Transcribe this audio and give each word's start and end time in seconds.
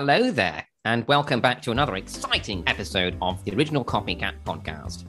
Hello 0.00 0.30
there, 0.30 0.64
and 0.84 1.04
welcome 1.08 1.40
back 1.40 1.60
to 1.62 1.72
another 1.72 1.96
exciting 1.96 2.62
episode 2.68 3.18
of 3.20 3.44
the 3.44 3.52
original 3.56 3.84
Copycat 3.84 4.34
Podcast. 4.44 5.04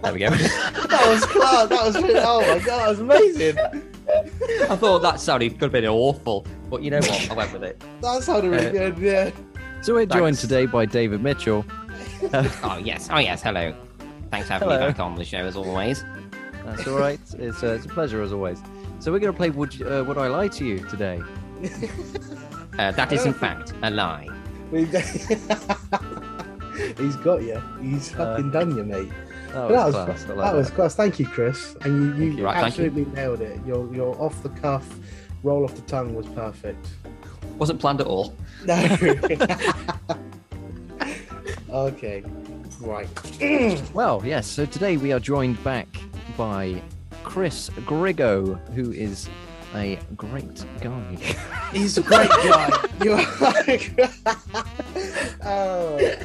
There 0.00 0.12
we 0.12 0.20
go. 0.20 0.28
That 0.30 1.04
was 1.08 1.24
class. 1.24 1.68
That 1.68 1.84
was 1.86 1.96
oh 1.96 2.40
my 2.42 2.60
god, 2.60 2.62
that 2.62 2.88
was 2.88 3.00
amazing. 3.00 3.58
I 3.58 4.76
thought 4.76 5.00
that 5.02 5.18
sounded 5.18 5.54
could 5.54 5.62
have 5.62 5.72
been 5.72 5.86
awful, 5.86 6.46
but 6.70 6.84
you 6.84 6.92
know 6.92 7.00
what? 7.00 7.28
I 7.28 7.34
went 7.34 7.52
with 7.52 7.64
it. 7.64 7.82
That 8.00 8.22
sounded 8.22 8.48
really 8.50 8.66
Uh, 8.68 8.90
good. 8.90 8.98
Yeah. 8.98 9.30
So 9.82 9.94
we're 9.94 10.06
joined 10.06 10.36
Thanks. 10.36 10.42
today 10.42 10.66
by 10.66 10.86
David 10.86 11.20
Mitchell. 11.20 11.64
Oh 12.32 12.80
yes, 12.80 13.08
oh 13.10 13.18
yes. 13.18 13.42
Hello. 13.42 13.74
Thanks 14.30 14.46
for 14.46 14.52
having 14.52 14.68
Hello. 14.68 14.80
me 14.86 14.86
back 14.92 15.00
on 15.00 15.16
the 15.16 15.24
show 15.24 15.38
as 15.38 15.56
always. 15.56 16.04
That's 16.64 16.86
all 16.86 16.96
right. 16.96 17.18
It's, 17.40 17.64
uh, 17.64 17.72
it's 17.72 17.86
a 17.86 17.88
pleasure 17.88 18.22
as 18.22 18.32
always. 18.32 18.62
So 19.00 19.10
we're 19.10 19.18
going 19.18 19.32
to 19.32 19.36
play 19.36 19.50
Would, 19.50 19.74
you, 19.74 19.88
uh, 19.88 20.04
Would 20.04 20.16
I 20.16 20.28
Lie 20.28 20.46
to 20.48 20.64
You 20.64 20.78
today? 20.88 21.20
Uh, 22.78 22.90
that 22.92 23.12
is 23.12 23.24
in 23.26 23.32
fact 23.34 23.72
a 23.82 23.90
lie. 23.90 24.28
He's 26.98 27.16
got 27.16 27.42
you. 27.42 27.62
He's 27.80 28.10
fucking 28.12 28.50
done 28.50 28.76
you, 28.76 28.84
mate. 28.84 29.08
That 29.52 29.68
That 29.68 29.86
was 29.86 29.94
was, 29.94 30.04
class. 30.04 30.24
I 30.24 30.26
that 30.26 30.36
like 30.36 30.54
was 30.54 30.68
that. 30.68 30.74
class. 30.76 30.94
Thank 30.94 31.18
you, 31.18 31.26
Chris. 31.26 31.74
And 31.82 31.94
you, 32.18 32.24
you, 32.26 32.26
Thank 32.28 32.38
you. 32.38 32.44
Right, 32.44 32.60
thank 32.60 32.78
you. 32.78 32.84
absolutely 32.86 33.14
nailed 33.14 33.40
it. 33.40 33.58
Your 33.66 33.94
your 33.94 34.20
off 34.20 34.42
the 34.42 34.50
cuff, 34.50 34.86
roll 35.42 35.64
off 35.64 35.74
the 35.74 35.80
tongue 35.82 36.14
was 36.14 36.26
perfect. 36.26 36.86
Wasn't 37.58 37.80
planned 37.80 38.00
at 38.02 38.06
all. 38.06 38.34
No. 38.66 38.74
okay. 41.70 42.22
Right. 42.80 43.08
Well, 43.94 44.22
yes. 44.24 44.46
So 44.46 44.66
today 44.66 44.96
we 44.98 45.12
are 45.12 45.20
joined 45.20 45.62
back 45.64 45.88
by 46.36 46.82
Chris 47.24 47.70
Grigo, 47.86 48.58
who 48.74 48.92
is 48.92 49.28
a 49.74 49.98
great 50.16 50.64
guy. 50.80 51.16
He's 51.72 51.98
a 51.98 52.02
great 52.02 52.30
guy. 52.30 52.70
You 53.02 53.12
are. 53.12 53.24
oh, 55.44 56.16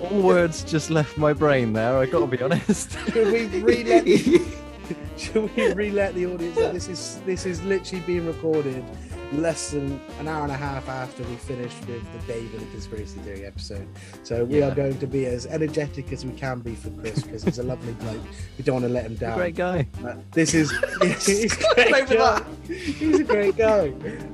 All 0.00 0.22
words 0.22 0.64
just 0.64 0.90
left 0.90 1.16
my 1.16 1.32
brain 1.32 1.72
there. 1.72 1.96
I 1.96 2.06
got 2.06 2.20
to 2.20 2.26
be 2.26 2.42
honest. 2.42 2.92
should 3.12 3.32
we 3.32 3.46
re-let? 3.60 4.06
should 5.16 5.54
we 5.56 5.72
re-let 5.72 6.14
the 6.14 6.26
audience? 6.26 6.56
know 6.56 6.72
This 6.72 6.88
is 6.88 7.20
this 7.26 7.46
is 7.46 7.62
literally 7.62 8.04
being 8.04 8.26
recorded 8.26 8.84
less 9.32 9.70
than 9.70 10.00
an 10.18 10.26
hour 10.26 10.42
and 10.42 10.50
a 10.52 10.56
half 10.56 10.88
after 10.88 11.22
we 11.24 11.36
finished 11.36 11.78
with 11.86 12.02
the 12.12 12.32
Dave 12.32 12.52
and 12.52 12.62
the 12.62 12.70
conspiracy 12.72 13.18
theory 13.20 13.44
episode. 13.46 13.86
So 14.24 14.44
we 14.44 14.58
Yeah. 14.58 14.68
are 14.70 14.74
going 14.74 14.98
to 14.98 15.06
be 15.06 15.26
as 15.26 15.46
energetic 15.46 16.12
as 16.12 16.24
we 16.26 16.32
can 16.32 16.58
be 16.60 16.74
for 16.74 16.90
Chris 16.90 17.22
because 17.22 17.44
he's 17.44 17.58
a 17.58 17.62
lovely 17.62 17.92
bloke. 17.94 18.20
We 18.58 18.64
don't 18.64 18.74
want 18.74 18.86
to 18.86 18.92
let 18.92 19.04
him 19.06 19.14
down. 19.14 19.36
great 19.38 19.54
guy. 19.54 19.86
Uh, 20.04 20.14
this 20.32 20.52
is 20.54 20.70
he's 21.24 21.54
a 21.54 21.74
great 21.74 21.94
Over 21.94 22.14
guy. 22.16 22.42
He's 22.66 23.20
a 23.20 23.24
great 23.24 23.56
guy. 23.56 23.92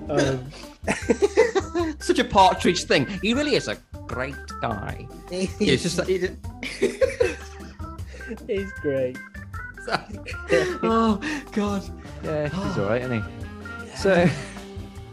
Um, 0.09 0.45
Such 1.99 2.19
a 2.19 2.25
partridge 2.25 2.85
thing. 2.85 3.07
He 3.23 3.35
really 3.35 3.55
is 3.57 3.69
a 3.69 3.77
great 4.07 4.35
guy. 4.63 5.07
It's 5.31 5.83
just 5.83 5.97
that 5.99 6.09
he 6.09 6.19
he's 8.55 8.73
great. 8.81 9.19
oh 10.83 11.21
god. 11.53 11.83
Yeah, 12.25 12.49
he's 12.49 12.79
all 12.79 12.87
right, 12.89 13.03
isn't 13.03 13.23
he? 13.23 13.97
So. 13.97 14.29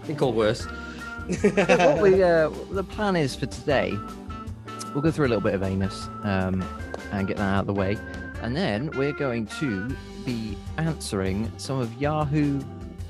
Been 0.07 0.15
called 0.17 0.35
worse. 0.35 0.65
what 0.65 2.01
we 2.01 2.21
uh, 2.21 2.49
the 2.71 2.83
plan 2.83 3.15
is 3.15 3.35
for 3.35 3.45
today, 3.45 3.97
we'll 4.93 5.01
go 5.01 5.11
through 5.11 5.27
a 5.27 5.29
little 5.29 5.41
bit 5.41 5.53
of 5.53 5.63
anus 5.63 6.07
um, 6.23 6.61
and 7.11 7.27
get 7.27 7.37
that 7.37 7.43
out 7.55 7.61
of 7.61 7.67
the 7.67 7.73
way, 7.73 7.97
and 8.41 8.55
then 8.55 8.89
we're 8.97 9.13
going 9.13 9.45
to 9.47 9.95
be 10.25 10.57
answering 10.77 11.49
some 11.57 11.79
of 11.79 11.93
Yahoo 12.01 12.59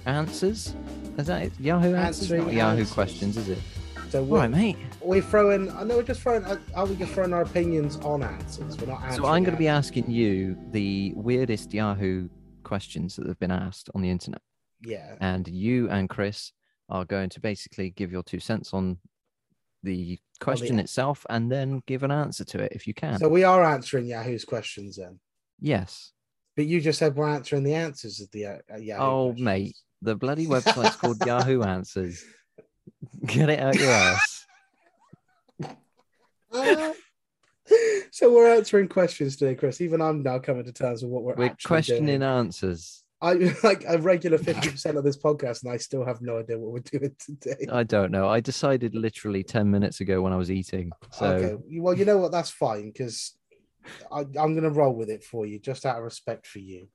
answers. 0.06 0.76
Is 1.18 1.28
that 1.28 1.42
it? 1.44 1.54
Yahoo 1.60 1.96
answers? 1.96 2.32
Answering 2.32 2.44
Not 2.46 2.54
Yahoo 2.54 2.80
answers. 2.82 2.94
questions, 2.94 3.38
is 3.38 3.50
it? 3.50 3.58
So 4.10 4.20
All 4.20 4.26
we're, 4.26 4.38
right, 4.40 4.50
mate. 4.52 4.78
we're 5.02 5.22
throwing. 5.24 5.72
I 5.72 5.84
know 5.84 5.96
we're 5.98 6.04
just 6.04 6.22
throwing. 6.22 6.46
Are 6.76 6.86
we 6.86 6.96
just 6.96 7.14
throwing 7.14 7.34
our 7.34 7.42
opinions 7.42 7.96
on 7.98 8.22
answers? 8.22 8.78
We're 8.78 8.88
not. 8.88 9.14
So 9.16 9.26
I'm 9.26 9.44
going 9.44 9.56
to 9.56 9.60
be 9.60 9.68
asking 9.68 10.12
you 10.12 10.56
the 10.72 11.14
weirdest 11.16 11.74
Yahoo 11.74 12.30
questions 12.64 13.16
that 13.16 13.26
have 13.28 13.40
been 13.40 13.50
asked 13.52 13.90
on 13.96 14.02
the 14.04 14.10
internet, 14.12 14.42
Yeah. 14.84 15.16
and 15.20 15.48
you 15.48 15.90
and 15.90 16.08
Chris 16.10 16.52
are 16.90 17.06
going 17.06 17.30
to 17.30 17.40
basically 17.40 17.90
give 17.92 18.12
your 18.12 18.24
two 18.24 18.40
cents 18.40 18.74
on 18.74 18.98
the 19.84 20.18
question 20.40 20.80
itself, 20.80 21.26
and 21.30 21.52
then 21.52 21.82
give 21.88 22.04
an 22.04 22.12
answer 22.12 22.46
to 22.46 22.60
it 22.60 22.72
if 22.74 22.88
you 22.88 22.94
can. 22.94 23.20
So 23.20 23.28
we 23.28 23.44
are 23.44 23.64
answering 23.64 24.06
Yahoo's 24.06 24.46
questions 24.46 24.96
then. 24.98 25.20
yes. 25.60 26.12
But 26.56 26.68
you 26.68 26.82
just 26.82 27.00
said 27.00 27.16
we're 27.16 27.28
answering 27.30 27.64
the 27.64 27.74
answers 27.74 28.22
of 28.22 28.30
the 28.32 28.46
uh, 28.46 28.58
uh, 28.72 28.78
Yahoo. 28.78 29.02
Oh, 29.04 29.26
questions. 29.30 29.44
mate, 29.46 29.78
the 30.04 30.16
bloody 30.16 30.46
website's 30.56 30.96
called 30.96 31.26
Yahoo 31.26 31.64
Answers. 31.64 32.24
Get 33.26 33.50
it 33.50 33.60
out 33.60 33.74
your 33.76 33.90
ass. 33.90 34.46
Ah. 36.54 36.94
so 38.12 38.32
we're 38.34 38.54
answering 38.56 38.88
questions 38.88 39.36
today, 39.36 39.56
Chris. 39.56 39.82
Even 39.82 40.02
I'm 40.02 40.22
now 40.22 40.40
coming 40.40 40.64
to 40.66 40.72
terms 40.72 41.02
with 41.04 41.12
what 41.12 41.24
we're, 41.24 41.36
We're 41.36 41.56
questioning 41.66 42.06
doing. 42.20 42.24
answers. 42.24 43.03
I 43.24 43.34
like 43.64 43.86
a 43.88 43.98
regular 43.98 44.38
fifty 44.38 44.70
percent 44.70 44.98
of 44.98 45.04
this 45.06 45.18
podcast, 45.18 45.64
and 45.64 45.72
I 45.72 45.78
still 45.78 46.06
have 46.06 46.22
no 46.22 46.40
idea 46.40 46.60
what 46.60 46.74
we're 46.74 47.00
doing 47.00 47.16
today. 47.18 47.66
I 47.72 47.84
don't 47.84 48.12
know. 48.12 48.28
I 48.28 48.42
decided 48.42 48.94
literally 48.94 49.44
10 49.44 49.72
minutes 49.72 50.02
ago 50.02 50.22
when 50.22 50.34
I 50.34 50.36
was 50.36 50.52
eating. 50.52 50.92
So, 51.12 51.26
Okay. 51.26 51.80
Well, 51.80 51.98
you 51.98 52.04
know 52.04 52.18
what? 52.18 52.34
That's 52.34 52.50
fine 52.50 52.92
because 52.92 53.36
I'm 54.12 54.32
going 54.34 54.64
to 54.64 54.70
roll 54.70 54.94
with 54.94 55.10
it 55.10 55.24
for 55.24 55.46
you, 55.46 55.60
just 55.60 55.86
out 55.86 55.98
of 55.98 56.04
respect 56.04 56.46
for 56.46 56.60
you, 56.60 56.90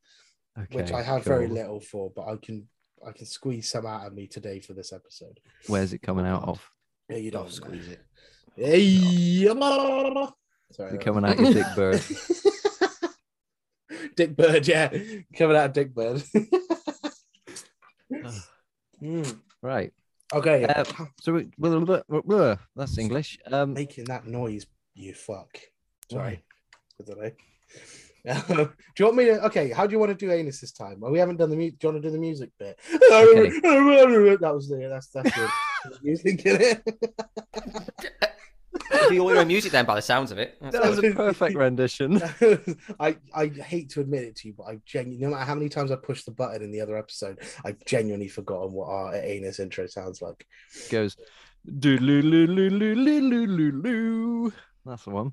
okay, 0.59 0.77
which 0.77 0.93
I 0.93 1.03
have 1.03 1.25
very 1.25 1.49
little 1.49 1.81
for, 1.81 2.13
but 2.15 2.27
I 2.29 2.37
can 2.37 2.69
I 3.07 3.13
can 3.13 3.27
squeeze 3.27 3.71
some 3.71 3.87
out 3.87 4.07
of 4.07 4.13
me 4.13 4.27
today 4.27 4.61
for 4.61 4.75
this 4.75 4.93
episode. 4.93 5.41
Where's 5.67 5.93
it 5.93 6.03
coming 6.03 6.27
out 6.27 6.47
of? 6.47 6.71
Yeah, 7.09 7.17
you 7.17 7.31
Don't 7.31 7.51
squeeze 7.51 7.89
it. 7.89 8.01
Hey, 8.57 9.47
sorry, 9.47 10.93
You're 10.93 10.99
coming 10.99 11.25
out 11.25 11.39
your 11.39 11.53
dick 11.53 11.67
bird. 11.75 12.03
Dick 14.17 14.37
Bird, 14.37 14.67
yeah, 14.67 14.89
coming 15.37 15.57
out 15.57 15.67
of 15.67 15.73
Dick 15.73 15.95
Bird. 15.95 16.23
Mm. 19.01 19.39
Right. 19.63 19.93
Okay, 20.35 20.65
Uh, 20.65 20.85
So, 21.21 21.35
we, 21.35 21.49
blah, 21.57 21.79
blah, 21.79 22.01
blah, 22.09 22.21
blah, 22.23 22.57
that's 22.75 22.99
English. 22.99 23.39
Um, 23.47 23.75
making 23.75 24.05
that 24.07 24.27
noise, 24.27 24.67
you 24.95 25.15
fuck. 25.15 25.59
Sorry, 26.11 26.43
Why? 26.99 27.01
I 27.01 27.05
don't 27.05 27.21
know. 27.21 27.31
do 28.49 28.71
you 28.99 29.05
want 29.05 29.17
me 29.17 29.25
to? 29.27 29.45
Okay, 29.47 29.71
how 29.71 29.87
do 29.87 29.93
you 29.93 29.99
want 29.99 30.11
to 30.11 30.17
do 30.27 30.33
anus 30.33 30.61
this 30.61 30.73
time? 30.73 30.99
Well, 31.01 31.13
we 31.13 31.19
haven't 31.19 31.37
done 31.37 31.51
the 31.51 31.57
music. 31.57 31.79
Do 31.79 31.87
you 31.87 31.93
want 31.93 32.03
to 32.03 32.09
do 32.09 32.13
the 32.13 32.19
music 32.21 32.51
bit? 32.59 32.79
that 34.41 34.53
was 34.55 34.69
the 34.69 34.89
that's 34.89 35.09
that's 35.09 35.35
the 35.35 35.99
music 36.03 36.45
in 36.45 36.61
it. 36.61 38.25
You 39.11 39.25
order 39.25 39.45
music 39.45 39.73
then 39.73 39.85
by 39.87 39.95
the 39.95 40.03
sounds 40.03 40.31
of 40.33 40.39
it. 40.39 40.57
that 40.61 40.83
was 40.89 40.99
a 40.99 41.13
perfect 41.13 41.57
rendition. 41.57 42.21
I 43.01 43.17
I 43.35 43.47
hate 43.49 43.91
to 43.91 44.01
admit 44.01 44.23
it 44.25 44.37
to 44.37 44.49
you, 44.49 44.55
but 44.57 44.65
I 44.65 44.79
genuinely, 44.87 45.25
no 45.25 45.31
matter 45.33 45.45
how 45.45 45.55
many 45.55 45.69
times 45.69 45.91
I 45.91 45.97
pushed 45.97 46.27
the 46.27 46.33
button 46.33 46.63
in 46.63 46.71
the 46.73 46.81
other 46.81 46.97
episode, 46.97 47.39
I've 47.65 47.85
genuinely 47.87 48.29
forgotten 48.29 48.73
what 48.73 48.89
our 48.89 49.15
anus 49.15 49.59
intro 49.61 49.87
sounds 49.87 50.21
like. 50.23 50.47
goes, 50.91 51.17
doo-loo-loo-loo-loo-loo-loo-loo. 53.27 54.53
That's 54.85 55.05
the 55.05 55.11
one. 55.11 55.33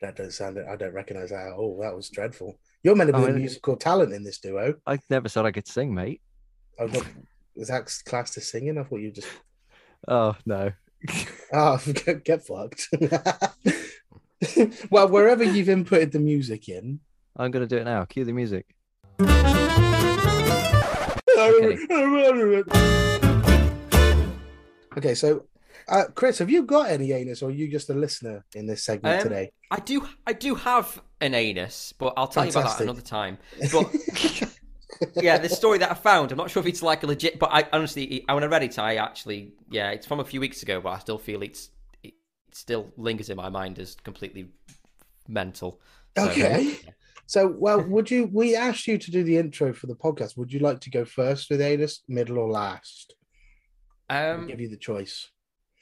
That 0.00 0.16
doesn't 0.16 0.32
sound. 0.32 0.58
I 0.68 0.76
don't 0.76 0.94
recognize 0.94 1.30
that. 1.30 1.52
Oh, 1.56 1.78
that 1.82 1.94
was 1.94 2.08
dreadful. 2.10 2.58
You're 2.82 2.96
meant 2.96 3.08
to 3.08 3.12
be 3.16 3.22
Oh, 3.22 3.26
the 3.26 3.34
it- 3.36 3.38
musical 3.38 3.76
talent 3.76 4.12
in 4.12 4.24
this 4.24 4.38
duo. 4.38 4.74
I 4.86 4.98
never 5.10 5.28
said 5.28 5.44
I 5.46 5.52
could 5.52 5.68
sing, 5.68 5.94
mate. 5.94 6.20
Oh, 6.78 6.84
I 6.84 6.88
got, 6.88 7.06
is 7.56 7.68
that 7.68 7.92
class 8.06 8.30
to 8.32 8.40
singing? 8.40 8.78
I 8.78 8.82
thought 8.82 9.00
you 9.00 9.12
just. 9.12 9.28
Oh, 10.08 10.34
no. 10.46 10.72
Oh, 11.54 11.78
get, 11.84 12.24
get 12.24 12.46
fucked. 12.46 12.88
well, 14.90 15.06
wherever 15.06 15.44
you've 15.44 15.66
inputted 15.66 16.12
the 16.12 16.18
music 16.18 16.66
in. 16.70 17.00
I'm 17.36 17.50
going 17.50 17.62
to 17.62 17.68
do 17.68 17.76
it 17.76 17.84
now. 17.84 18.06
Cue 18.06 18.24
the 18.24 18.32
music. 18.32 18.74
Okay, 19.20 19.28
okay 24.96 25.14
so 25.14 25.44
uh, 25.88 26.04
Chris, 26.14 26.38
have 26.38 26.50
you 26.50 26.62
got 26.62 26.90
any 26.90 27.12
anus, 27.12 27.42
or 27.42 27.48
are 27.48 27.52
you 27.52 27.70
just 27.70 27.90
a 27.90 27.94
listener 27.94 28.44
in 28.54 28.66
this 28.66 28.84
segment 28.84 29.18
Um, 29.18 29.22
today? 29.22 29.52
I 29.70 29.80
do, 29.80 30.06
I 30.26 30.32
do 30.32 30.54
have 30.54 31.02
an 31.20 31.34
anus, 31.34 31.92
but 31.98 32.14
I'll 32.16 32.28
tell 32.28 32.44
you 32.44 32.50
about 32.50 32.78
that 32.78 32.84
another 32.84 33.02
time. 33.02 33.38
But 33.72 33.90
yeah, 35.20 35.38
the 35.38 35.48
story 35.48 35.78
that 35.78 35.90
I 35.90 35.94
found, 35.94 36.32
I'm 36.32 36.38
not 36.38 36.50
sure 36.50 36.60
if 36.60 36.66
it's 36.66 36.82
like 36.82 37.02
a 37.02 37.06
legit, 37.06 37.38
but 37.38 37.50
I 37.52 37.66
honestly, 37.72 38.24
when 38.28 38.42
I 38.42 38.46
read 38.46 38.62
it, 38.62 38.78
I 38.78 38.96
actually, 38.96 39.52
yeah, 39.70 39.90
it's 39.90 40.06
from 40.06 40.20
a 40.20 40.24
few 40.24 40.40
weeks 40.40 40.62
ago, 40.62 40.80
but 40.80 40.90
I 40.90 40.98
still 40.98 41.18
feel 41.18 41.42
it's, 41.42 41.70
it 42.02 42.14
still 42.52 42.92
lingers 42.96 43.30
in 43.30 43.36
my 43.36 43.48
mind 43.48 43.78
as 43.78 43.94
completely 43.96 44.48
mental. 45.28 45.80
So, 46.16 46.24
Okay. 46.30 46.78
So, 47.26 47.46
well, 47.46 47.80
would 47.82 48.10
you? 48.10 48.28
We 48.32 48.54
asked 48.56 48.86
you 48.86 48.98
to 48.98 49.10
do 49.10 49.22
the 49.24 49.38
intro 49.38 49.72
for 49.72 49.86
the 49.86 49.94
podcast. 49.94 50.36
Would 50.36 50.52
you 50.52 50.58
like 50.60 50.80
to 50.80 50.90
go 50.90 51.04
first 51.06 51.48
with 51.50 51.62
anus, 51.62 52.02
middle, 52.06 52.38
or 52.38 52.50
last? 52.50 53.14
I'll 54.10 54.34
Um, 54.40 54.46
give 54.46 54.60
you 54.60 54.68
the 54.68 54.76
choice. 54.76 55.30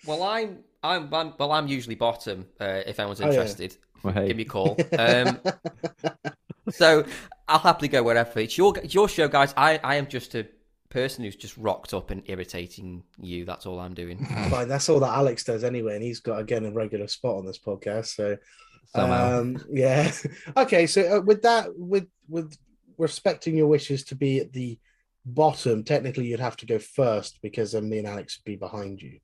well, 0.06 0.22
I'm, 0.22 0.58
I'm, 0.84 1.12
I'm, 1.12 1.34
well, 1.38 1.50
I'm 1.50 1.66
usually 1.66 1.96
bottom. 1.96 2.46
Uh, 2.60 2.82
if 2.86 3.00
anyone's 3.00 3.20
Oh, 3.20 3.24
yeah. 3.24 3.30
interested, 3.30 3.76
Well, 4.04 4.14
hey. 4.14 4.28
give 4.28 4.36
me 4.36 4.44
a 4.44 4.46
call. 4.46 4.76
Um, 4.96 5.40
so 6.70 7.04
I'll 7.48 7.58
happily 7.58 7.88
go 7.88 8.02
wherever. 8.02 8.38
It's 8.40 8.56
your, 8.56 8.76
it's 8.78 8.94
your 8.94 9.08
show, 9.08 9.28
guys. 9.28 9.52
I, 9.56 9.78
I 9.82 9.96
am 9.96 10.06
just 10.06 10.34
a 10.34 10.46
person 10.88 11.24
who's 11.24 11.36
just 11.36 11.56
rocked 11.56 11.94
up 11.94 12.10
and 12.10 12.22
irritating 12.26 13.02
you. 13.18 13.44
That's 13.44 13.66
all 13.66 13.78
I'm 13.80 13.94
doing. 13.94 14.24
Fine, 14.50 14.68
that's 14.68 14.88
all 14.88 15.00
that 15.00 15.14
Alex 15.16 15.44
does 15.44 15.64
anyway, 15.64 15.94
and 15.94 16.02
he's 16.02 16.20
got 16.20 16.38
again 16.40 16.64
a 16.64 16.70
regular 16.72 17.06
spot 17.08 17.36
on 17.36 17.46
this 17.46 17.58
podcast. 17.58 18.14
So 18.14 18.36
Somehow. 18.94 19.40
Um, 19.40 19.64
yeah. 19.70 20.10
okay. 20.56 20.86
So 20.86 21.18
uh, 21.18 21.20
with 21.20 21.42
that, 21.42 21.68
with 21.76 22.08
with 22.28 22.56
respecting 22.98 23.56
your 23.56 23.68
wishes 23.68 24.04
to 24.04 24.16
be 24.16 24.40
at 24.40 24.52
the 24.52 24.78
bottom, 25.24 25.84
technically 25.84 26.26
you'd 26.26 26.40
have 26.40 26.56
to 26.56 26.66
go 26.66 26.78
first 26.78 27.38
because 27.40 27.72
then 27.72 27.88
me 27.88 27.98
and 27.98 28.06
Alex 28.08 28.38
would 28.38 28.50
be 28.50 28.56
behind 28.56 29.00
you. 29.00 29.20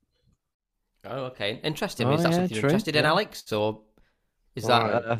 Oh, 1.03 1.25
okay. 1.25 1.59
Interesting. 1.63 2.07
Oh, 2.07 2.13
is 2.13 2.23
that 2.23 2.29
yeah, 2.29 2.35
something 2.37 2.55
you're 2.55 2.61
true, 2.61 2.69
interested 2.69 2.95
in. 2.95 3.05
Alex, 3.05 3.51
or 3.51 3.81
is 4.55 4.65
that? 4.65 4.81
Right. 4.83 5.03
Uh, 5.03 5.17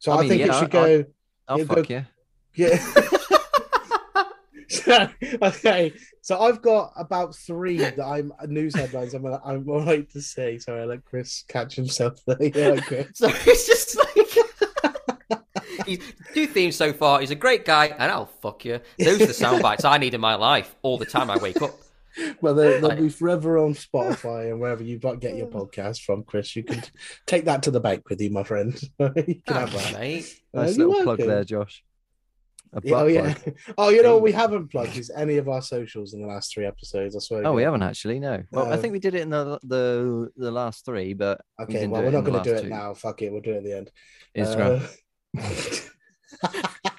So 0.00 0.12
I 0.12 0.16
I, 0.16 0.20
mean, 0.20 0.28
think 0.28 0.40
yeah, 0.40 0.46
it 0.46 0.52
I- 0.52 0.60
should 0.60 0.70
go. 0.70 1.04
Oh, 1.48 1.58
I'll 1.58 1.64
go- 1.64 1.74
fuck 1.76 1.90
you. 1.90 2.04
Yeah. 2.54 2.78
so, 4.68 5.08
okay. 5.42 5.92
So 6.20 6.40
I've 6.40 6.60
got 6.60 6.92
about 6.96 7.34
three 7.34 7.78
that 7.78 8.00
I'm 8.00 8.32
uh, 8.38 8.46
news 8.46 8.74
headlines. 8.74 9.14
I'm 9.14 9.24
I'm 9.24 9.68
all 9.68 9.84
right 9.84 10.08
to 10.10 10.20
say. 10.20 10.58
Sorry, 10.58 10.82
I 10.82 10.84
let 10.84 11.04
Chris 11.04 11.44
catch 11.48 11.74
himself 11.74 12.20
there. 12.26 12.36
Yeah, 12.42 12.80
Chris. 12.80 13.08
So 13.14 13.28
it's 13.30 13.66
just 13.66 13.96
like 13.96 14.08
he's 15.86 16.00
two 16.34 16.46
themes 16.46 16.76
so 16.76 16.92
far. 16.92 17.20
He's 17.20 17.30
a 17.30 17.34
great 17.34 17.64
guy, 17.64 17.86
and 17.86 18.12
I'll 18.12 18.26
fuck 18.26 18.64
you. 18.64 18.80
Those 18.98 19.22
are 19.22 19.26
the 19.26 19.34
sound 19.34 19.62
bites 19.62 19.84
I 19.84 19.96
need 19.96 20.12
in 20.14 20.20
my 20.20 20.34
life 20.34 20.74
all 20.82 20.98
the 20.98 21.06
time. 21.06 21.30
I 21.30 21.38
wake 21.38 21.62
up. 21.62 21.74
Well, 22.40 22.54
they'll, 22.54 22.80
they'll 22.80 22.96
be 23.00 23.08
forever 23.08 23.58
on 23.58 23.74
Spotify 23.74 24.50
and 24.50 24.60
wherever 24.60 24.82
you 24.82 24.98
got 24.98 25.20
get 25.20 25.36
your 25.36 25.46
podcast 25.58 26.02
from, 26.02 26.22
Chris. 26.24 26.54
You 26.56 26.64
can 26.64 26.82
take 27.26 27.44
that 27.46 27.62
to 27.64 27.70
the 27.70 27.80
bank 27.80 28.08
with 28.08 28.20
you, 28.20 28.30
my 28.30 28.42
friend. 28.44 28.72
you 28.98 29.40
can 29.46 29.56
have 29.56 29.72
that. 29.72 29.92
mate. 29.98 30.40
Uh, 30.54 30.62
Nice 30.62 30.76
you're 30.76 30.86
little 30.88 31.02
plug 31.04 31.18
welcome. 31.18 31.26
there, 31.28 31.44
Josh. 31.44 31.82
A 32.74 32.80
Yeah, 32.84 32.96
oh 32.96 33.06
yeah. 33.06 33.34
plug. 33.34 33.56
Oh, 33.78 33.88
you 33.88 34.02
know 34.02 34.14
what 34.14 34.22
we 34.22 34.32
haven't 34.32 34.68
plugged 34.68 34.96
is 34.98 35.10
any 35.10 35.38
of 35.38 35.48
our 35.48 35.62
socials 35.62 36.12
in 36.12 36.20
the 36.20 36.26
last 36.28 36.52
three 36.52 36.66
episodes. 36.66 37.16
I 37.16 37.20
swear. 37.20 37.46
Oh, 37.46 37.52
we 37.54 37.62
haven't 37.62 37.82
actually. 37.82 38.18
No. 38.20 38.42
Well, 38.52 38.70
I 38.72 38.76
think 38.76 38.92
we 38.92 38.98
did 38.98 39.14
it 39.14 39.22
in 39.22 39.30
the 39.30 39.58
the 39.62 40.28
the 40.36 40.50
last 40.50 40.84
three, 40.84 41.14
but 41.14 41.40
Okay, 41.62 41.72
didn't 41.72 41.90
well, 41.92 42.02
we're 42.02 42.10
not 42.10 42.24
going 42.24 42.42
to 42.42 42.50
do 42.50 42.56
it 42.56 42.62
two. 42.62 42.68
now. 42.68 42.92
Fuck 42.94 43.22
it, 43.22 43.32
we'll 43.32 43.40
do 43.40 43.52
it 43.52 43.58
at 43.58 43.64
the 43.64 43.76
end. 43.76 43.90
Instagram. 44.36 44.82
Uh, 46.42 46.90